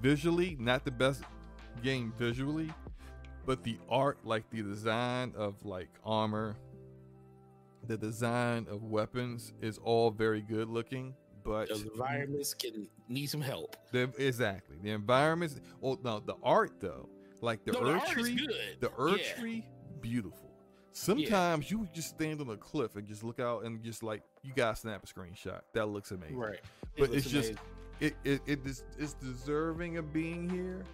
[0.00, 1.22] Visually, not the best
[1.82, 2.72] game visually,
[3.44, 6.56] but the art, like the design of like armor,
[7.86, 11.14] the design of weapons is all very good looking.
[11.44, 13.76] But the environments can need some help.
[13.90, 15.60] The, exactly, the environments.
[15.80, 17.08] Well, no, the art though,
[17.40, 18.48] like the no, Erd tree,
[18.80, 19.40] the earth yeah.
[19.40, 19.66] tree,
[20.00, 20.50] beautiful.
[20.92, 21.78] Sometimes yeah.
[21.78, 24.76] you just stand on a cliff and just look out and just like you gotta
[24.76, 25.60] snap a screenshot.
[25.72, 26.54] That looks amazing, right?
[26.54, 26.60] It
[26.98, 27.56] but it's amazing.
[27.56, 27.64] just
[27.98, 30.84] it it, it is, it's deserving of being here.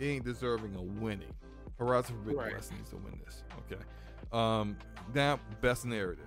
[0.00, 1.32] It ain't deserving of winning.
[1.78, 2.52] Horizon Forbidden right.
[2.54, 3.42] West needs to win this.
[3.70, 3.82] Okay.
[4.32, 4.76] Um,
[5.14, 6.24] now best narrative.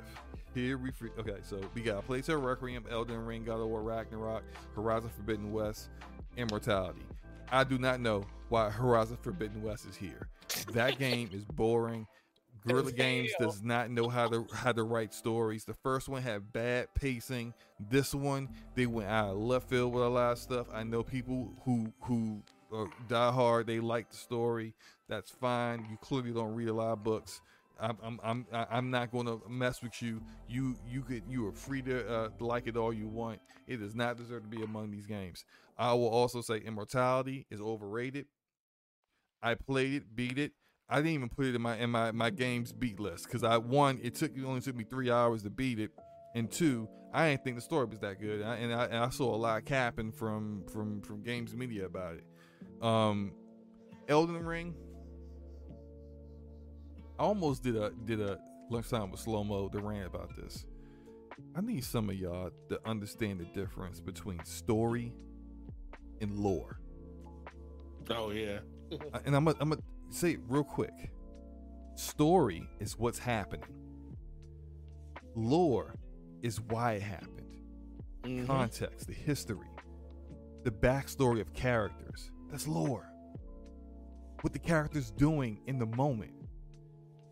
[0.54, 1.38] Here we free, okay.
[1.44, 4.44] So we got Plague Tale Requiem, Elden Ring, God of War, Ragnarok,
[4.76, 5.90] Horizon Forbidden West,
[6.36, 7.02] Immortality.
[7.52, 10.30] I do not know why Horizon Forbidden West is here.
[10.74, 12.08] That game is boring.
[12.66, 15.64] Guerrilla Games does not know how to how to write stories.
[15.64, 17.54] The first one had bad pacing.
[17.80, 20.68] This one they went out of left field with a lot of stuff.
[20.74, 22.42] I know people who who
[22.74, 23.68] uh, die hard.
[23.68, 24.74] They like the story.
[25.08, 25.86] That's fine.
[25.90, 27.42] You clearly don't read a lot of books.
[27.80, 30.22] I'm I'm I'm, I'm not going to mess with you.
[30.48, 33.40] You you could you are free to uh, like it all you want.
[33.68, 35.46] It does not deserve to be among these games.
[35.78, 38.26] I will also say Immortality is overrated.
[39.42, 40.54] I played it, beat it.
[40.90, 43.58] I didn't even put it in my in my my games beat list because I
[43.58, 45.92] one it took it only took me three hours to beat it,
[46.34, 48.98] and two I didn't think the story was that good, and I, and I, and
[48.98, 52.24] I saw a lot of capping from from from games media about it.
[52.82, 53.32] Um,
[54.08, 54.76] Elden Ring.
[57.20, 58.38] I almost did a did a
[58.70, 60.66] lunchtime with slow mo to rant about this.
[61.56, 65.14] I need some of y'all to understand the difference between story
[66.22, 66.80] and lore.
[68.10, 68.60] Oh yeah.
[69.26, 71.12] and I'm gonna I'm gonna say it real quick.
[71.96, 73.74] Story is what's happening.
[75.36, 75.96] Lore
[76.42, 77.56] is why it happened.
[78.24, 78.46] Mm-hmm.
[78.46, 79.68] Context, the history,
[80.64, 82.32] the backstory of characters.
[82.50, 83.10] That's lore.
[84.42, 86.32] What the character's doing in the moment.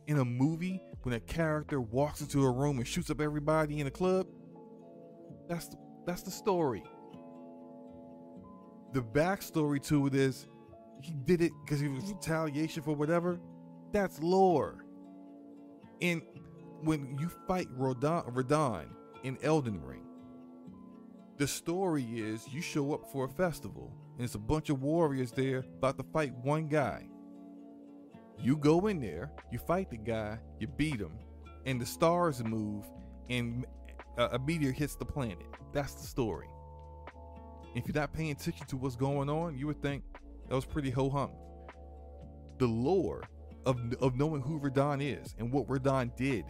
[0.07, 3.87] In a movie, when a character walks into a room and shoots up everybody in
[3.87, 4.27] a club,
[5.47, 6.83] that's the, that's the story.
[8.93, 10.47] The backstory to it is
[11.01, 13.39] he did it because he was retaliation for whatever.
[13.91, 14.85] That's lore.
[16.01, 16.21] And
[16.81, 18.85] when you fight Rodan, Radahn
[19.23, 20.05] in Elden Ring,
[21.37, 25.31] the story is you show up for a festival and it's a bunch of warriors
[25.31, 27.07] there about to fight one guy.
[28.39, 31.17] You go in there, you fight the guy, you beat him,
[31.65, 32.85] and the stars move,
[33.29, 33.65] and
[34.17, 35.45] a, meteor hits the planet.
[35.73, 36.47] That's the story.
[37.75, 40.03] If you're not paying attention to what's going on, you would think
[40.47, 41.31] that was pretty ho hum.
[42.57, 43.23] The lore
[43.65, 46.45] of, of knowing who Radahn is and what Radahn did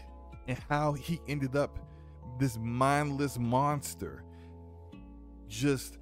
[0.47, 1.79] and how he ended up
[2.39, 4.23] this mindless monster
[5.47, 5.97] just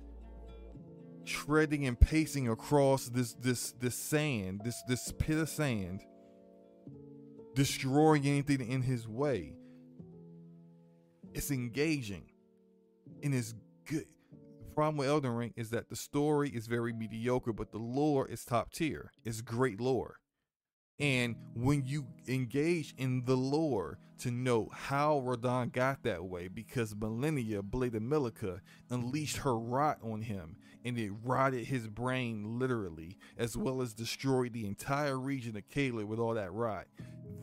[1.26, 6.02] treading and pacing across this this this sand, this this pit of sand,
[7.56, 9.56] destroying anything in his way.
[11.34, 12.26] It's engaging.
[13.24, 14.06] and it's good.
[14.70, 18.28] The problem with Elden Ring is that the story is very mediocre, but the lore
[18.28, 19.12] is top tier.
[19.24, 20.18] It's great lore.
[21.00, 26.94] And when you engage in the lore to know how Radahn got that way, because
[26.94, 33.18] Malenia Blade of Miquella, unleashed her rot on him and it rotted his brain literally,
[33.38, 36.86] as well as destroyed the entire region of Caelid with all that rot.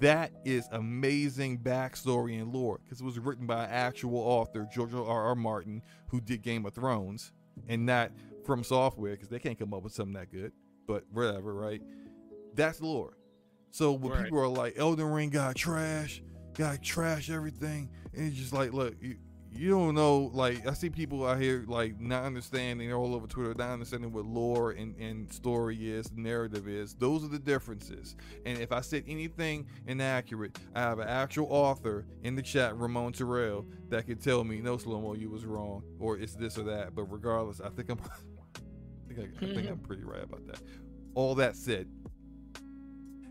[0.00, 4.94] That is amazing backstory and lore because it was written by an actual author, George
[4.94, 5.04] R.
[5.04, 5.34] R.
[5.34, 7.32] Martin, who did Game of Thrones,
[7.68, 8.10] and not
[8.44, 10.52] from software because they can't come up with something that good.
[10.86, 11.82] But whatever, right?
[12.54, 13.16] That's lore.
[13.70, 14.24] So when Right.
[14.24, 16.22] people are like, Elden Ring got trash,
[16.54, 19.16] got trash everything, and it's just like, look, you,
[19.52, 20.30] you don't know.
[20.32, 22.88] Like I see people out here like not understanding.
[22.88, 26.94] They're all over Twitter, not understanding what lore and, and story is, narrative is.
[26.94, 28.16] Those are the differences.
[28.46, 33.12] And if I said anything inaccurate, I have an actual author in the chat, Ramon
[33.12, 36.62] Terrell, that could tell me, no, slow mo, you was wrong, or it's this or
[36.64, 36.94] that.
[36.94, 37.98] But regardless, I think I'm,
[39.10, 40.60] I think, I, I think I'm pretty right about that.
[41.14, 41.88] All that said,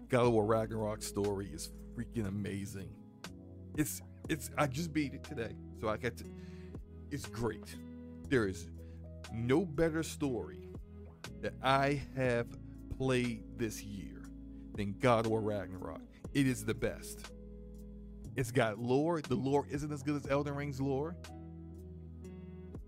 [0.10, 2.90] God of War Ragnarok story is freaking amazing.
[3.78, 6.26] It's it's I just beat it today, so I to.
[7.12, 7.76] It's great.
[8.30, 8.68] There is
[9.34, 10.68] no better story
[11.42, 12.48] that I have
[12.98, 14.24] played this year
[14.76, 16.02] than God War Ragnarok.
[16.34, 17.32] It is the best.
[18.36, 19.22] It's got lore.
[19.22, 21.16] The lore isn't as good as Elden Ring's lore.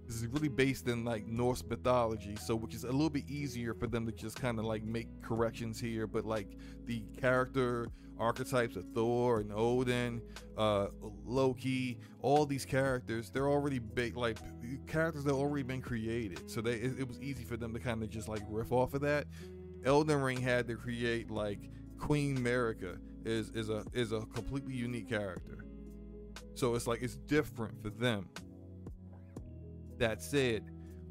[0.06, 3.74] This is really based in like Norse mythology, so which is a little bit easier
[3.74, 6.06] for them to just kind of like make corrections here.
[6.06, 6.48] But like
[6.86, 7.88] the character
[8.22, 10.22] archetypes of Thor and Odin,
[10.58, 10.88] uh,
[11.26, 14.38] Loki, all these characters, they're already big, like
[14.88, 16.50] characters that already been created.
[16.50, 18.94] So they it, it was easy for them to kind of just like riff off
[18.94, 19.26] of that.
[19.84, 21.60] Elden Ring had to create like
[21.98, 25.66] Queen Marika is is a is a completely unique character.
[26.54, 28.30] So it's like it's different for them.
[29.98, 30.66] That said,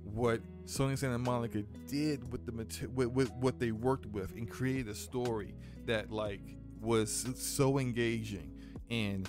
[0.05, 4.89] what Sony Santa Monica did with the with, with what they worked with and created
[4.89, 5.55] a story
[5.86, 6.40] that like
[6.81, 8.52] was so engaging
[8.91, 9.28] and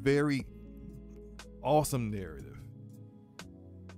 [0.00, 0.46] very
[1.62, 2.58] awesome narrative.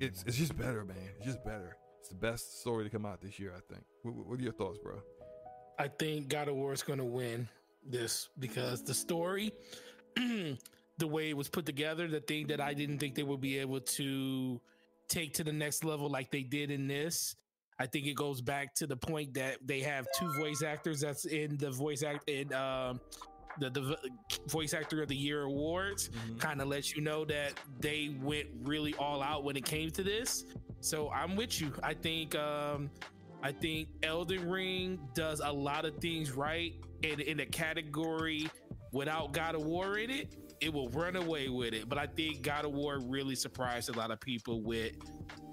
[0.00, 0.96] It's it's just better, man.
[1.16, 1.76] It's just better.
[2.00, 3.84] It's the best story to come out this year, I think.
[4.02, 5.00] What, what- are your thoughts, bro?
[5.78, 7.48] I think God of War is going to win
[7.84, 9.52] this because the story,
[10.16, 13.58] the way it was put together, the thing that I didn't think they would be
[13.58, 14.60] able to
[15.08, 17.36] take to the next level like they did in this.
[17.78, 21.26] I think it goes back to the point that they have two voice actors that's
[21.26, 23.00] in the voice act in um,
[23.58, 23.96] the, the
[24.48, 26.10] voice actor of the year awards.
[26.38, 30.02] Kind of lets you know that they went really all out when it came to
[30.02, 30.44] this.
[30.80, 31.72] So I'm with you.
[31.82, 32.90] I think um,
[33.42, 38.48] I think Elden Ring does a lot of things right in, in a category
[38.92, 40.34] without God of War in it.
[40.60, 41.88] It will run away with it.
[41.88, 44.92] But I think God of War really surprised a lot of people with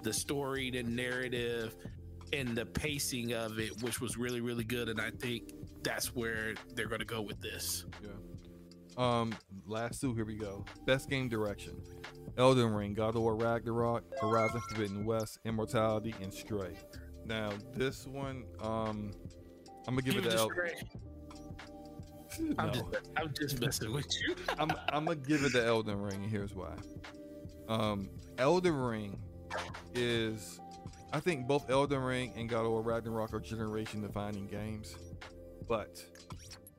[0.02, 1.76] the story, the narrative,
[2.34, 4.88] and the pacing of it, which was really, really good.
[4.88, 7.84] And I think that's where they're going to go with this.
[8.02, 8.10] Yeah.
[8.96, 9.34] Um,
[9.66, 10.14] last two.
[10.14, 10.64] Here we go.
[10.86, 11.80] Best game direction:
[12.36, 16.74] Elden Ring, God of War Ragnarok, Horizon Forbidden West, Immortality, and Stray.
[17.26, 19.10] Now this one, um,
[19.88, 20.54] I'm gonna give it You to Elden.
[20.56, 20.74] great.
[22.58, 22.84] I'm just,
[23.16, 24.34] I'm just messing with you.
[24.58, 26.74] I'm I'm gonna give it to Elden Ring, and here's why.
[27.68, 29.18] Um, Elden Ring
[29.94, 30.60] is,
[31.14, 34.96] I think both Elden Ring and God of War Ragnarok are generation defining games,
[35.68, 36.04] but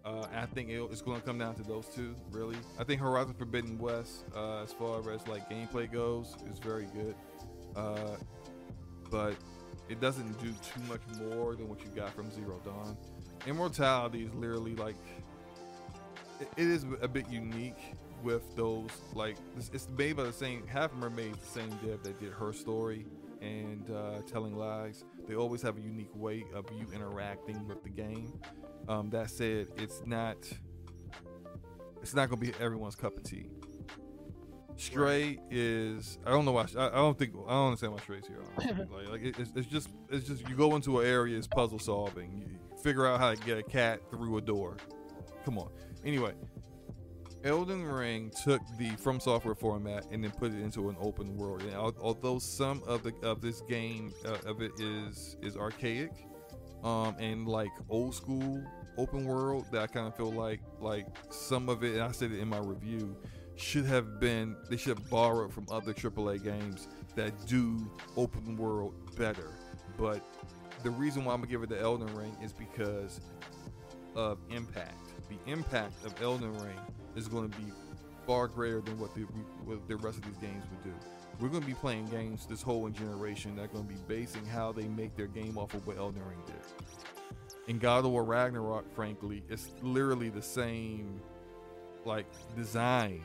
[0.04, 2.14] uh, I think it's going to come down to those two.
[2.32, 6.86] Really, I think Horizon Forbidden West, uh, as far as like gameplay goes, is very
[6.88, 7.16] good,
[7.78, 8.18] uh,
[9.10, 9.36] but
[9.88, 12.98] it doesn't do too much more than what you got from Zero Dawn.
[13.48, 14.98] Immortality is literally like
[16.42, 20.68] it- it is a bit unique with those like it's, it's made by the same
[20.68, 23.06] half made the same dev that did her story
[23.46, 25.04] and uh, telling lies.
[25.28, 28.40] They always have a unique way of you interacting with the game.
[28.88, 30.38] Um, that said it's not
[32.02, 33.48] it's not gonna be everyone's cup of tea.
[34.78, 38.28] Stray is I don't know why I, I don't think I don't understand why Stray's
[38.28, 38.42] here.
[38.92, 41.80] Like, like it- it's, it's just it's just you go into an area it's puzzle
[41.80, 42.38] solving.
[42.38, 44.78] You figure out how to get a cat through a door.
[45.46, 45.70] Come on.
[46.04, 46.34] Anyway
[47.46, 51.62] Elden Ring took the From Software format and then put it into an open world.
[51.62, 56.12] And although some of the of this game uh, of it is is archaic,
[56.84, 58.64] um, and like old school
[58.98, 62.32] open world, that I kind of feel like like some of it, and I said
[62.32, 63.16] it in my review,
[63.56, 67.78] should have been they should have borrowed from other AAA games that do
[68.18, 69.52] open world better.
[70.00, 70.20] But
[70.82, 73.22] the reason why I'm gonna give it the Elden Ring is because
[74.16, 74.98] of impact.
[75.30, 76.80] The impact of Elden Ring
[77.16, 77.72] is going to be
[78.26, 79.22] far greater than what the
[79.66, 80.94] what the rest of these games would do.
[81.40, 84.46] we're going to be playing games this whole generation that are going to be basing
[84.46, 86.56] how they make their game off of what Elden Ring did.
[87.68, 91.20] And God of War Ragnarok, frankly, it's literally the same
[92.06, 93.24] like design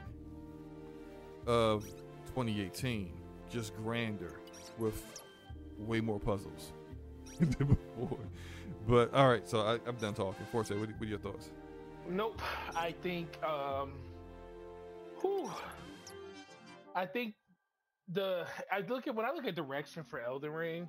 [1.47, 1.85] of
[2.29, 3.13] 2018,
[3.51, 4.41] just grander
[4.79, 5.23] with
[5.79, 6.73] way more puzzles
[7.41, 8.19] than before.
[8.89, 10.47] But all right, so I, am done talking.
[10.51, 11.51] Forte, what, what are your thoughts?
[12.09, 12.41] Nope.
[12.77, 13.93] I think, um,
[15.21, 15.51] whew,
[16.95, 17.35] I think
[18.13, 20.89] the I look at when I look at direction for Elden Ring,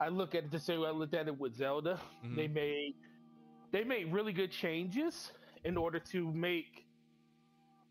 [0.00, 2.00] I look at it the same way I looked at it with Zelda.
[2.24, 2.36] Mm-hmm.
[2.36, 2.94] They made
[3.70, 5.30] they made really good changes
[5.64, 6.86] in order to make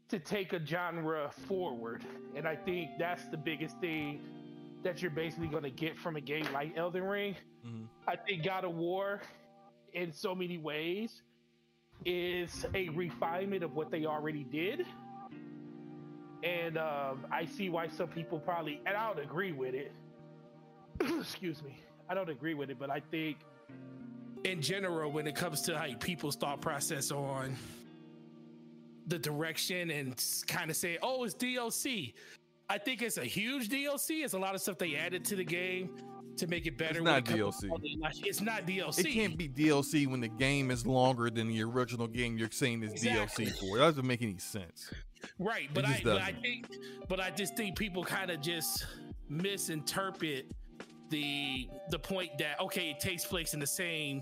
[0.10, 2.06] to take a genre forward.
[2.36, 4.22] And I think that's the biggest thing
[4.84, 7.36] that you're basically going to get from a game like Elden Ring.
[7.66, 7.86] Mm-hmm.
[8.08, 9.22] I think God of War,
[9.94, 11.24] in so many ways,
[12.06, 14.86] is a refinement of what they already did.
[16.44, 19.92] And um, I see why some people probably, and I don't agree with it.
[21.20, 21.80] Excuse me.
[22.10, 23.38] I don't agree with it, but I think
[24.44, 27.56] in general, when it comes to like people's thought process on
[29.08, 32.14] the direction and kind of say, oh, it's DLC.
[32.70, 34.24] I think it's a huge DLC.
[34.24, 35.90] It's a lot of stuff they added to the game
[36.38, 37.00] to make it better.
[37.00, 37.70] It's not it DLC.
[38.26, 39.00] It's not DLC.
[39.00, 42.84] It can't be DLC when the game is longer than the original game you're saying
[42.84, 43.48] is exactly.
[43.48, 43.78] DLC for.
[43.78, 44.92] It doesn't make any sense.
[45.40, 46.68] Right, but I, but I think,
[47.08, 48.86] but I just think people kind of just
[49.30, 50.46] misinterpret
[51.10, 54.22] the the point that okay, it takes place in the same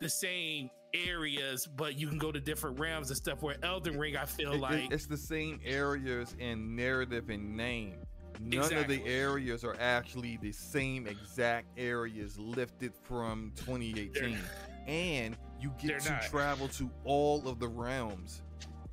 [0.00, 3.42] the same areas, but you can go to different realms and stuff.
[3.42, 7.96] Where Elden Ring, I feel it, like it's the same areas in narrative and name.
[8.40, 8.96] None exactly.
[8.96, 14.38] of the areas are actually the same exact areas lifted from 2018,
[14.86, 16.22] and you get to not.
[16.22, 18.42] travel to all of the realms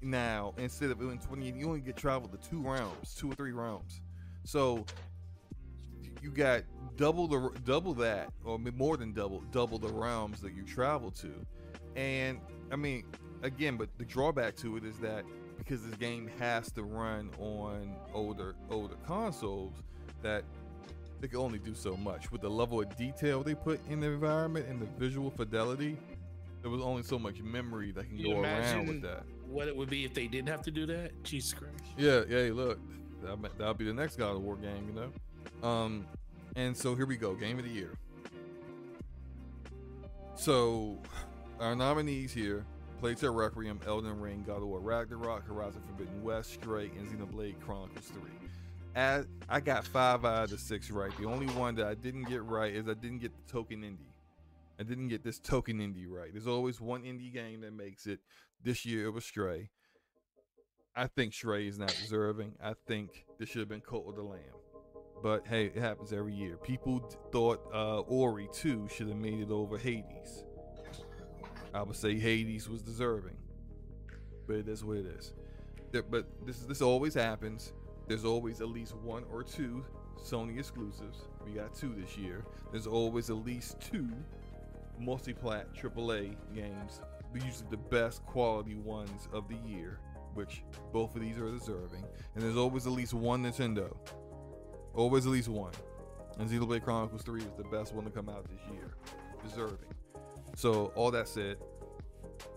[0.02, 1.52] now instead of in 20.
[1.52, 4.02] You only get travel to two realms, two or three realms.
[4.44, 4.86] So
[6.22, 6.64] you got
[6.95, 11.34] double the double that, or more than double double the realms that you travel to
[11.95, 12.40] and
[12.72, 13.03] I mean,
[13.44, 15.26] again, but the drawback to it is that
[15.64, 19.73] because this game has to run on older older consoles,
[20.23, 20.43] that
[21.19, 24.07] they can only do so much with the level of detail they put in the
[24.07, 25.98] environment and the visual fidelity.
[26.61, 29.23] There was only so much memory that can you go around with that.
[29.48, 31.23] What it would be if they didn't have to do that?
[31.23, 31.75] Jesus Christ.
[31.98, 32.51] Yeah, yeah.
[32.53, 32.80] Look,
[33.23, 35.67] that that'll be the next God of War game, you know.
[35.67, 36.06] Um,
[36.56, 37.93] and so here we go, game of the year.
[40.35, 40.98] So
[41.59, 42.65] our nominees here
[43.02, 47.60] Plague Tale Requiem, Elden Ring, God of War Ragnarok, Horizon Forbidden West, Stray, and Xenoblade
[47.60, 48.22] Chronicles 3.
[48.94, 51.12] As I got five out of the six right.
[51.20, 54.14] The only one that I didn't get right is I didn't get the token indie.
[54.80, 56.30] I didn't get this token indie right.
[56.32, 58.20] There's always one indie game that makes it.
[58.64, 59.72] This year it was Stray.
[60.96, 62.54] I think Stray is not deserving.
[62.64, 64.42] I think this should have been Cult of the Lamb.
[65.24, 66.58] But hey, it happens every year.
[66.58, 67.00] People
[67.32, 70.44] thought uh, Ori 2 should have made it over Hades.
[71.74, 73.38] I would say Hades was deserving,
[74.48, 75.33] but is what it is.
[76.09, 77.74] but this this always happens.
[78.08, 79.85] There's always at least one or two
[80.17, 81.27] Sony exclusives.
[81.45, 82.45] We got two this year.
[82.72, 84.09] There's always at least two
[85.00, 87.01] multi-plat AAA games,
[87.33, 90.00] usually the best quality ones of the year,
[90.33, 92.03] which both of these are deserving.
[92.35, 93.95] And there's always at least one Nintendo.
[94.93, 95.72] Always at least one.
[96.38, 98.93] And Xenoblade Chronicles 3 is the best one to come out this year.
[99.43, 99.90] Deserving.
[100.56, 101.58] So all that said,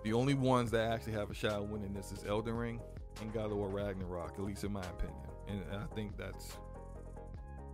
[0.02, 2.80] the only ones that actually have a shot at winning this is Elden Ring
[3.20, 5.18] and God of War Ragnarok, at least in my opinion.
[5.48, 6.56] And I think that's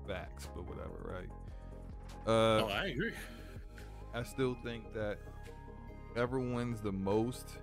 [0.06, 1.30] facts, but whatever, right?
[2.26, 3.12] Uh, oh, I agree.
[4.12, 5.18] I still think that
[6.12, 7.58] whoever wins the most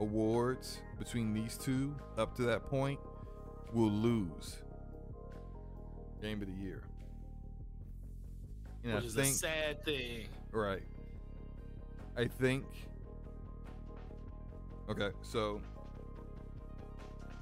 [0.00, 3.00] awards between these two up to that point
[3.72, 4.58] will lose
[6.22, 6.82] game of the year.
[8.84, 10.28] And Which I is think, a sad thing.
[10.52, 10.82] Right.
[12.16, 12.64] I think.
[14.88, 15.60] Okay, so.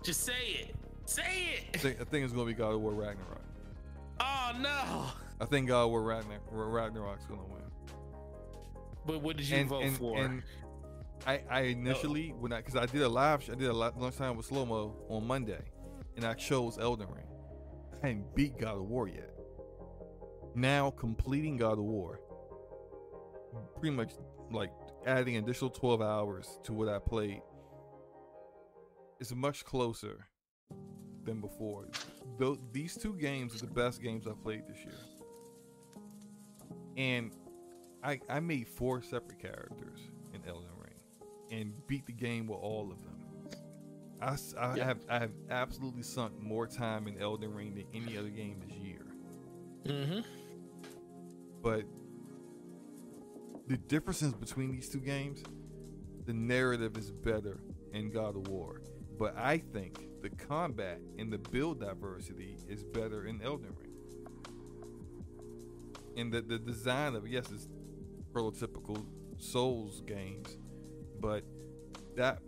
[0.03, 0.75] Just say it.
[1.05, 1.65] Say it.
[1.75, 3.43] I think, I think it's gonna be God of War Ragnarok.
[4.21, 5.07] Oh no!
[5.41, 7.63] I think God of War Ragnarok, Ragnarok's gonna win.
[9.05, 10.19] But what did you and, vote and, for?
[10.19, 10.43] And
[11.27, 12.41] I, I initially oh.
[12.41, 15.27] when I because I did a live I did a lunchtime with slow mo on
[15.27, 15.63] Monday,
[16.17, 17.27] and I chose Elden Ring.
[18.03, 19.31] I hadn't beat God of War yet.
[20.55, 22.21] Now completing God of War,
[23.79, 24.13] pretty much
[24.53, 24.73] like
[25.07, 27.43] adding additional 12 hours to what I played
[29.21, 30.27] is much closer
[31.25, 31.89] than before.
[32.39, 34.95] Though these two games are the best games I've played this year.
[36.97, 37.33] And
[38.03, 40.01] I I made four separate characters
[40.35, 43.23] in Elden Ring and beat the game with all of them.
[44.21, 44.85] I, I yeah.
[44.85, 48.77] have I have absolutely sunk more time in Elden Ring than any other game this
[48.77, 49.07] year.
[49.85, 50.21] Mm-hmm.
[51.63, 51.85] But
[53.73, 55.43] the differences between these two games,
[56.27, 57.59] the narrative is better
[57.95, 58.83] in God of War.
[59.19, 63.93] But I think the combat and the build diversity is better in Elden Ring.
[66.19, 67.67] And the, the design of yes, it's
[68.35, 69.07] prototypical
[69.39, 70.59] Souls games,
[71.19, 71.43] but
[72.15, 72.41] that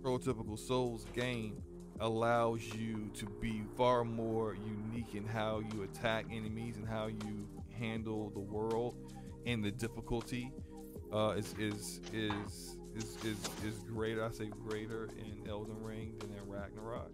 [0.00, 1.60] prototypical Souls game
[1.98, 7.48] allows you to be far more unique in how you attack enemies and how you
[7.76, 8.94] handle the world
[9.48, 10.52] and the difficulty
[11.12, 14.24] uh, is, is is is is is greater.
[14.24, 17.10] I say greater in Elden Ring than in Ragnarok.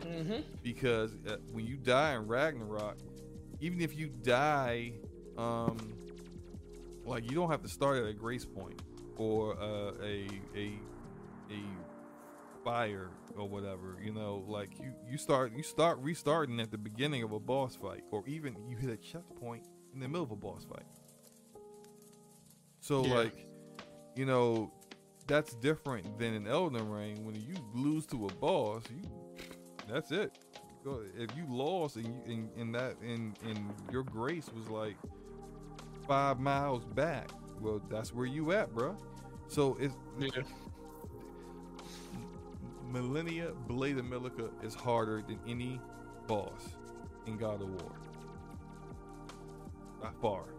[0.00, 0.40] Mm-hmm.
[0.62, 2.98] Because uh, when you die in Ragnarok,
[3.60, 4.92] even if you die,
[5.38, 5.94] um,
[7.06, 8.82] like you don't have to start at a grace point
[9.16, 10.72] or uh, a a
[11.50, 11.62] a
[12.62, 13.96] fire or whatever.
[14.04, 17.76] You know, like you you start you start restarting at the beginning of a boss
[17.76, 20.84] fight, or even you hit a checkpoint in the middle of a boss fight.
[22.86, 23.14] So yeah.
[23.14, 23.48] like,
[24.14, 24.70] you know,
[25.26, 27.26] that's different than an Elden Ring.
[27.26, 29.02] When you lose to a boss, you
[29.92, 30.38] that's it.
[31.18, 34.94] If you lost and you, and, and that and and your grace was like
[36.06, 37.28] five miles back,
[37.60, 38.96] well, that's where you at, bro.
[39.48, 40.28] So it's yeah.
[42.92, 45.80] Malenia Blade of Miquella is harder than any
[46.28, 46.68] boss
[47.26, 47.92] in God of War.
[50.00, 50.55] By far.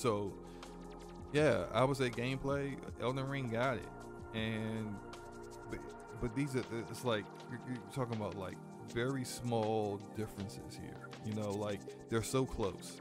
[0.00, 0.32] So,
[1.30, 2.74] yeah, I would say gameplay.
[3.02, 3.88] Elden Ring got it,
[4.32, 4.96] and
[5.70, 5.78] but,
[6.22, 8.56] but these are it's like you're, you're talking about like
[8.94, 10.96] very small differences here.
[11.26, 12.96] You know, like they're so close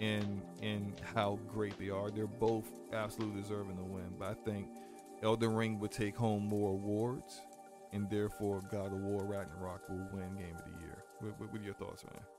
[0.00, 2.10] in in how great they are.
[2.10, 4.14] They're both absolutely deserving to win.
[4.18, 4.68] But I think
[5.22, 7.42] Elden Ring would take home more awards,
[7.92, 11.04] and therefore God of War Ragnarok will win Game of the Year.
[11.20, 12.37] What, what, what are your thoughts, man?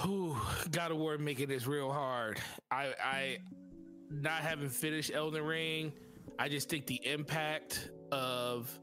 [0.00, 0.36] Who
[0.70, 2.38] God of War making this real hard.
[2.70, 3.38] I I
[4.10, 5.92] not having finished Elden Ring,
[6.38, 8.78] I just think the impact of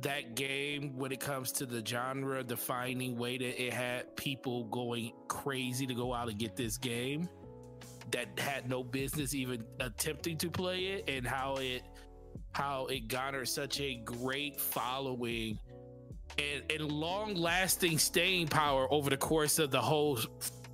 [0.00, 5.12] that game when it comes to the genre defining way that it had people going
[5.28, 7.28] crazy to go out and get this game
[8.10, 11.82] that had no business even attempting to play it and how it
[12.52, 15.58] how it garnered such a great following
[16.38, 20.18] and, and long lasting staying power over the course of the whole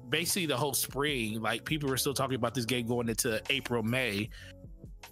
[0.08, 1.40] basically the whole spring.
[1.40, 4.28] Like people were still talking about this game going into april may.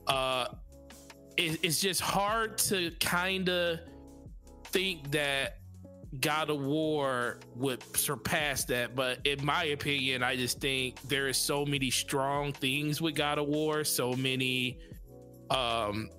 [0.07, 0.47] Uh
[1.37, 3.81] it, it's just hard to kind of
[4.65, 5.61] think that
[6.19, 11.37] God of War would surpass that, but in my opinion, I just think there is
[11.37, 14.79] so many strong things with God of War, so many
[15.51, 16.11] um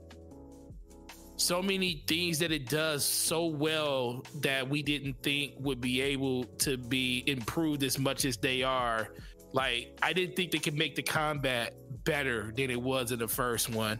[1.42, 6.44] so many things that it does so well that we didn't think would be able
[6.44, 9.10] to be improved as much as they are.
[9.52, 13.28] Like I didn't think they could make the combat better than it was in the
[13.28, 14.00] first one,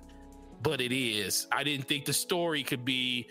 [0.62, 1.48] but it is.
[1.52, 3.28] I didn't think the story could be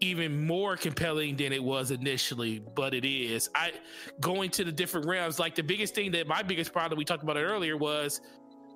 [0.00, 3.48] even more compelling than it was initially, but it is.
[3.54, 3.72] I
[4.20, 7.22] going to the different realms, like the biggest thing that my biggest problem we talked
[7.22, 8.20] about it earlier was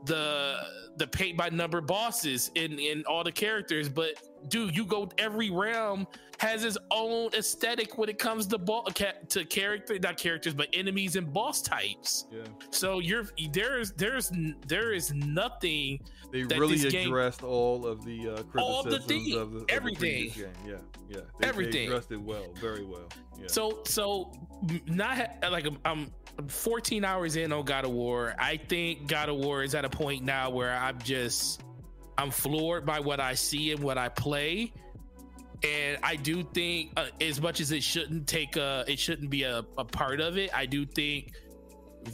[0.05, 0.57] the
[0.97, 4.15] the paint by number bosses in in all the characters but
[4.49, 6.07] dude you go every realm
[6.39, 11.17] has its own aesthetic when it comes to ball to character not characters but enemies
[11.17, 12.27] and boss types.
[12.31, 12.43] Yeah.
[12.71, 14.31] So you're there's there's
[14.67, 19.53] there is nothing they really addressed game, all of the uh all the things of
[19.53, 20.77] the, everything of the yeah
[21.09, 21.21] yeah.
[21.41, 21.73] They, everything.
[21.73, 23.09] they addressed it well very well
[23.47, 24.33] so so
[24.87, 26.11] not like I'm, I'm
[26.49, 28.35] 14 hours in on God of War.
[28.39, 31.63] I think God of War is at a point now where I'm just
[32.17, 34.73] I'm floored by what I see and what I play.
[35.65, 39.43] And I do think, uh, as much as it shouldn't take a, it shouldn't be
[39.43, 40.51] a, a part of it.
[40.55, 41.33] I do think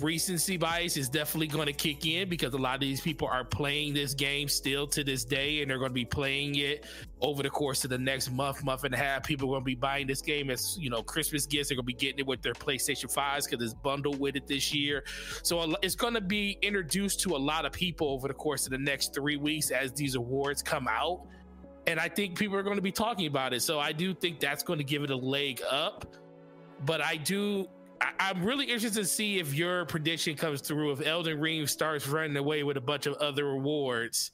[0.02, 3.44] recency bias is definitely going to kick in because a lot of these people are
[3.44, 6.86] playing this game still to this day and they're going to be playing it
[7.20, 9.24] over the course of the next month month and a half.
[9.24, 11.68] People are going to be buying this game as you know christmas gifts.
[11.68, 14.46] They're going to be getting it with their playstation 5s because it's bundled with it
[14.46, 15.04] this year.
[15.42, 18.72] So it's going to be introduced to a lot of people over the course of
[18.72, 21.26] the next three weeks as these awards come out.
[21.86, 23.60] And i think people are going to be talking about it.
[23.60, 26.06] So i do think that's going to give it a leg up.
[26.84, 27.68] But i do
[28.18, 30.92] I, am really interested to see if your prediction comes through.
[30.92, 34.32] If Elden Ring starts running away with a bunch of other awards,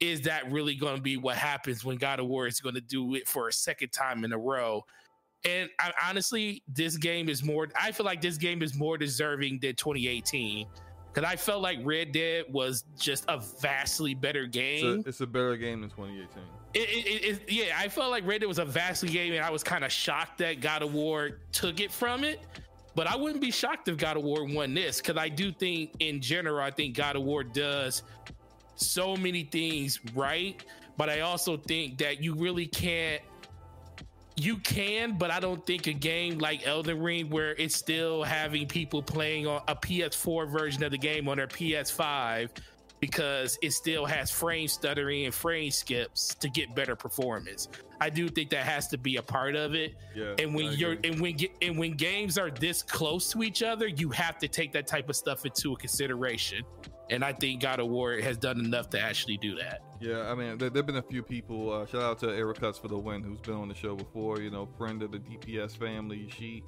[0.00, 2.80] is that really going to be what happens when God of War is going to
[2.80, 4.84] do it for a second time in a row?
[5.44, 7.68] And I, honestly, this game is more.
[7.80, 10.66] I feel like this game is more deserving than 2018.
[11.12, 14.98] because I felt like Red Dead was just a vastly better game.
[14.98, 16.42] It's a, it's a better game than 2018.
[16.74, 19.50] It, it, it, yeah, I felt like Red Dead was a vastly game, and I
[19.50, 22.40] was kind of shocked that God of War took it from it.
[22.94, 25.92] But I wouldn't be shocked if God of War won this because I do think,
[26.00, 28.02] in general, I think God of War does
[28.76, 30.62] so many things right.
[30.96, 33.22] But I also think that you really can't
[34.36, 38.66] you can, but I don't think a game like Elden Ring, where it's still having
[38.66, 42.48] people playing on a PS4 version of the game on their PS5
[43.02, 47.66] because it still has frame stuttering and frame skips to get better performance.
[48.00, 49.96] I do think that has to be a part of it.
[50.14, 53.88] Yeah, and when you're and when and when games are this close to each other,
[53.88, 56.62] you have to take that type of stuff into consideration.
[57.10, 59.82] And I think God of War has done enough to actually do that.
[60.00, 61.72] Yeah, I mean, there have been a few people.
[61.72, 64.40] Uh, shout out to Eric Cuts for the win, who's been on the show before.
[64.40, 66.30] You know, friend of the DPS family.
[66.38, 66.62] She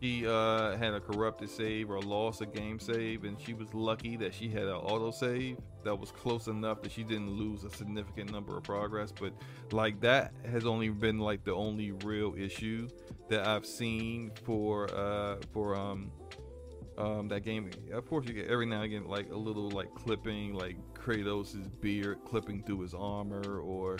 [0.00, 4.16] she uh, had a corrupted save or lost a game save, and she was lucky
[4.16, 7.70] that she had an auto save that was close enough that she didn't lose a
[7.70, 9.12] significant number of progress.
[9.12, 9.32] But
[9.72, 12.88] like that has only been like the only real issue
[13.28, 16.10] that I've seen for uh, for um
[16.98, 17.70] um, that game.
[17.92, 21.68] Of course, you get every now and again like a little like clipping, like Kratos'
[21.80, 23.98] beard clipping through his armor, or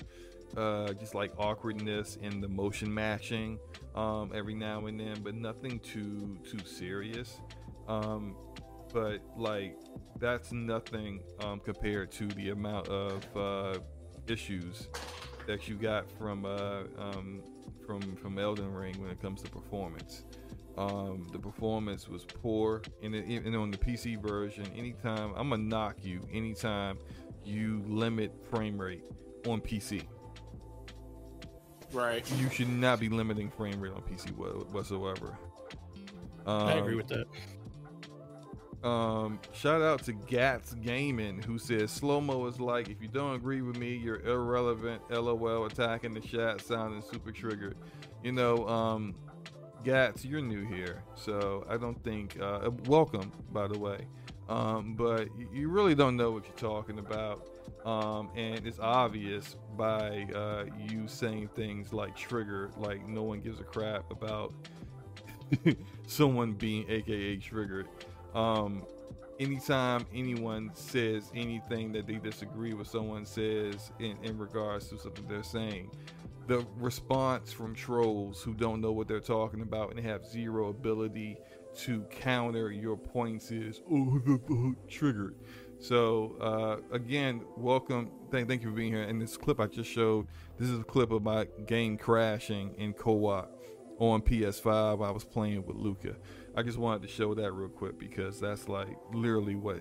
[0.57, 3.59] uh, just like awkwardness in the motion matching
[3.94, 7.41] um, every now and then, but nothing too too serious.
[7.86, 8.36] Um,
[8.93, 9.77] but like
[10.18, 13.78] that's nothing um, compared to the amount of uh,
[14.27, 14.89] issues
[15.47, 17.43] that you got from uh, um,
[17.86, 20.25] from from Elden Ring when it comes to performance.
[20.77, 25.65] Um, the performance was poor, and, it, and on the PC version, anytime I'm gonna
[25.65, 26.99] knock you anytime
[27.44, 29.05] you limit frame rate
[29.47, 30.07] on PC.
[31.92, 32.31] Right.
[32.39, 34.31] You should not be limiting frame rate on PC
[34.73, 35.39] whatsoever.
[36.47, 37.26] Um, I agree with that.
[38.86, 43.34] Um, shout out to Gats Gaming who says slow mo is like if you don't
[43.34, 45.02] agree with me, you're irrelevant.
[45.10, 47.76] LOL, attacking the chat, sounding super triggered.
[48.23, 49.15] You know, um,
[49.83, 52.41] Gats, you're new here, so I don't think.
[52.41, 54.07] Uh, welcome, by the way.
[54.49, 57.49] Um, but you really don't know what you're talking about,
[57.89, 63.60] um, and it's obvious by uh, you saying things like "trigger," like no one gives
[63.60, 64.52] a crap about
[66.07, 67.89] someone being AKA triggered.
[68.34, 68.84] Um,
[69.41, 75.26] anytime anyone says anything that they disagree with someone says in, in regards to something
[75.26, 75.91] they're saying,
[76.47, 81.39] the response from trolls who don't know what they're talking about and have zero ability
[81.78, 85.36] to counter your points is oh triggered.
[85.81, 88.11] So uh, again, welcome.
[88.31, 89.03] Thank, thank you for being here.
[89.03, 90.27] And this clip I just showed,
[90.59, 93.59] this is a clip of my game crashing in co-op
[93.99, 95.07] on PS5.
[95.07, 96.17] I was playing with Luca.
[96.57, 99.81] I just wanted to show that real quick because that's like literally what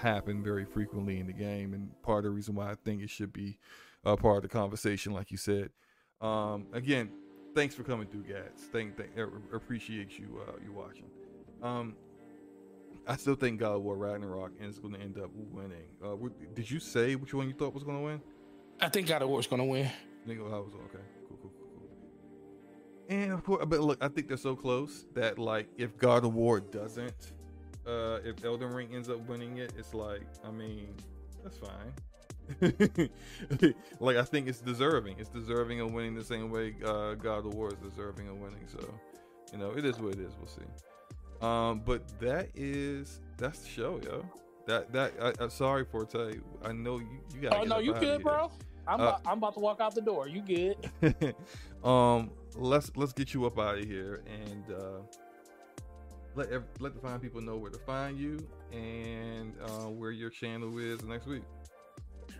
[0.00, 3.10] happened very frequently in the game, and part of the reason why I think it
[3.10, 3.58] should be
[4.04, 5.70] a part of the conversation, like you said.
[6.20, 7.10] Um, again,
[7.54, 8.68] thanks for coming through, guys.
[8.72, 9.10] Thank, thank
[9.52, 11.06] appreciate you uh, you watching.
[11.62, 11.96] Um,
[13.08, 15.88] I still think God of War Ragnarok is going to end up winning.
[16.04, 16.14] Uh,
[16.54, 18.20] did you say which one you thought was going to win?
[18.80, 19.86] I think God of War is going to win.
[19.86, 21.02] I think I was okay.
[21.26, 21.88] Cool, cool, cool, cool.
[23.08, 26.34] And of course, but look, I think they're so close that like if God of
[26.34, 27.32] War doesn't,
[27.86, 30.94] uh, if Elden Ring ends up winning it, it's like I mean
[31.42, 31.92] that's fine.
[34.00, 35.16] like I think it's deserving.
[35.18, 38.66] It's deserving of winning the same way uh, God of War is deserving of winning.
[38.66, 38.94] So,
[39.52, 40.34] you know, it is what it is.
[40.38, 40.62] We'll see.
[41.40, 44.24] Um, but that is that's the show, yo.
[44.66, 46.40] That that I, am sorry for Tay.
[46.62, 47.54] I know you you got.
[47.54, 48.50] Oh no, you good, bro.
[48.86, 50.28] I'm uh, about, I'm about to walk out the door.
[50.28, 51.34] You good?
[51.84, 55.00] um, let's let's get you up out of here and uh,
[56.34, 56.50] let
[56.80, 58.38] let the fine people know where to find you
[58.72, 61.42] and uh, where your channel is next week.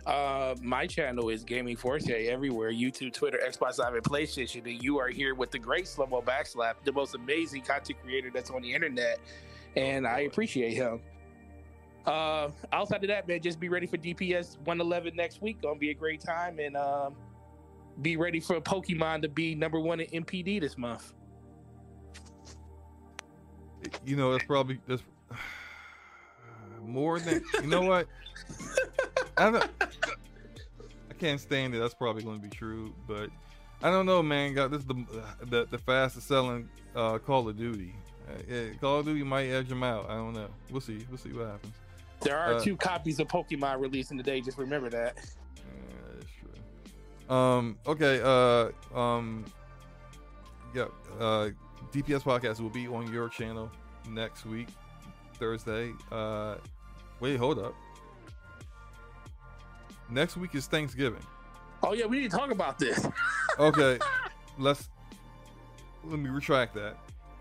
[0.09, 4.65] Uh, my channel is Gaming Forte everywhere YouTube, Twitter, Xbox Live, and PlayStation.
[4.65, 8.31] And you are here with the great Slow Mo Backslap, the most amazing content creator
[8.33, 9.19] that's on the internet.
[9.75, 11.01] And I appreciate him.
[12.07, 15.61] Uh, outside of that, man, just be ready for DPS 111 next week.
[15.61, 16.57] Gonna be a great time.
[16.57, 17.13] And um,
[18.01, 21.13] be ready for Pokemon to be number one in NPD this month.
[24.03, 25.03] You know, that's probably that's
[26.81, 28.07] more than you know what.
[29.39, 31.79] I, don't, I can't stand it.
[31.79, 33.29] That's probably going to be true, but
[33.81, 34.53] I don't know, man.
[34.53, 35.05] God, this is the
[35.45, 37.95] the, the fastest selling uh, Call of Duty.
[38.27, 40.09] Uh, yeah, Call of Duty might edge them out.
[40.09, 40.49] I don't know.
[40.69, 41.05] We'll see.
[41.09, 41.73] We'll see what happens.
[42.21, 44.41] There are uh, two copies of Pokemon releasing today.
[44.41, 45.15] Just remember that.
[45.55, 45.63] Yeah,
[46.13, 47.35] that's true.
[47.35, 47.77] Um.
[47.87, 48.21] Okay.
[48.21, 48.97] Uh.
[48.97, 49.45] Um.
[50.75, 50.87] Yeah.
[51.17, 51.49] Uh.
[51.93, 53.71] DPS podcast will be on your channel
[54.09, 54.67] next week,
[55.39, 55.91] Thursday.
[56.11, 56.55] Uh
[57.19, 57.75] Wait, hold up.
[60.09, 61.21] Next week is Thanksgiving.
[61.83, 63.07] Oh yeah, we need to talk about this.
[63.57, 63.99] Okay,
[64.57, 64.87] let's
[66.05, 66.95] let me retract that.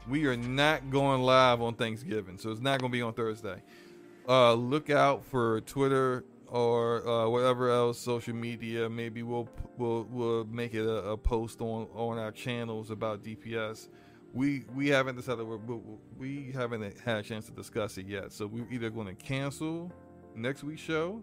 [0.08, 3.62] We are not going live on Thanksgiving, so it's not going to be on Thursday.
[4.28, 8.90] Uh, look out for Twitter or uh, whatever else social media.
[8.90, 13.90] Maybe we'll we'll we'll make it a, a post on on our channels about DPS.
[14.32, 15.78] We we haven't decided we
[16.18, 18.32] we haven't had a chance to discuss it yet.
[18.32, 19.92] So we're either going to cancel
[20.34, 21.22] next week's show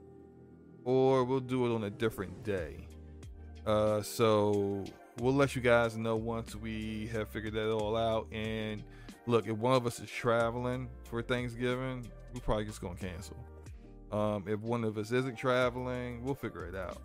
[0.86, 2.88] or we'll do it on a different day.
[3.66, 4.86] Uh, so
[5.20, 8.28] we'll let you guys know once we have figured that all out.
[8.32, 8.84] And
[9.26, 13.36] look, if one of us is traveling for Thanksgiving, we're probably just gonna cancel.
[14.12, 17.02] Um, if one of us isn't traveling, we'll figure it out.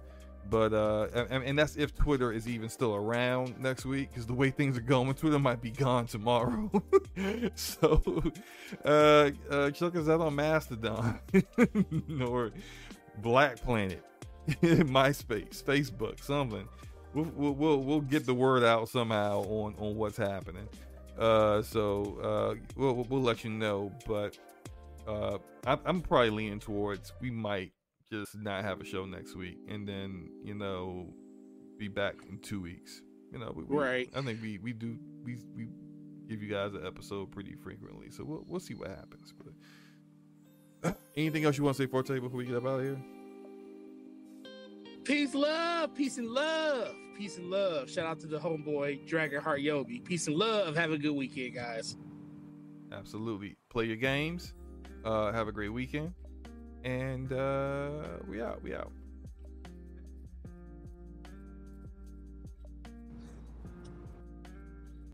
[0.48, 4.34] But uh, and, and that's if Twitter is even still around next week, because the
[4.34, 6.70] way things are going, Twitter might be gone tomorrow.
[7.54, 8.02] so
[8.84, 11.20] uh, uh, check us out on Mastodon
[12.26, 12.52] or
[13.22, 14.04] Black Planet,
[14.48, 16.68] MySpace, Facebook, something.
[17.14, 20.68] We'll, we'll, we'll we'll get the word out somehow on on what's happening.
[21.18, 23.92] Uh, so uh, we'll we'll let you know.
[24.06, 24.38] But
[25.08, 27.72] uh, I'm, I'm probably leaning towards we might
[28.12, 31.12] just not have a show next week, and then you know
[31.78, 33.02] be back in two weeks.
[33.32, 34.08] You know, we, we, right?
[34.14, 35.66] I think we we do we we
[36.28, 39.34] give you guys an episode pretty frequently, so we'll we'll see what happens.
[41.16, 42.98] Anything else you want to say, Forte, before we get up out of here?
[45.04, 47.90] Peace, love, peace and love, peace and love.
[47.90, 50.04] Shout out to the homeboy Dragonheart Yobi.
[50.04, 50.76] Peace and love.
[50.76, 51.96] Have a good weekend, guys.
[52.92, 53.56] Absolutely.
[53.70, 54.54] Play your games.
[55.04, 56.12] Uh, have a great weekend.
[56.84, 57.90] And uh,
[58.28, 58.62] we out.
[58.62, 58.92] We out.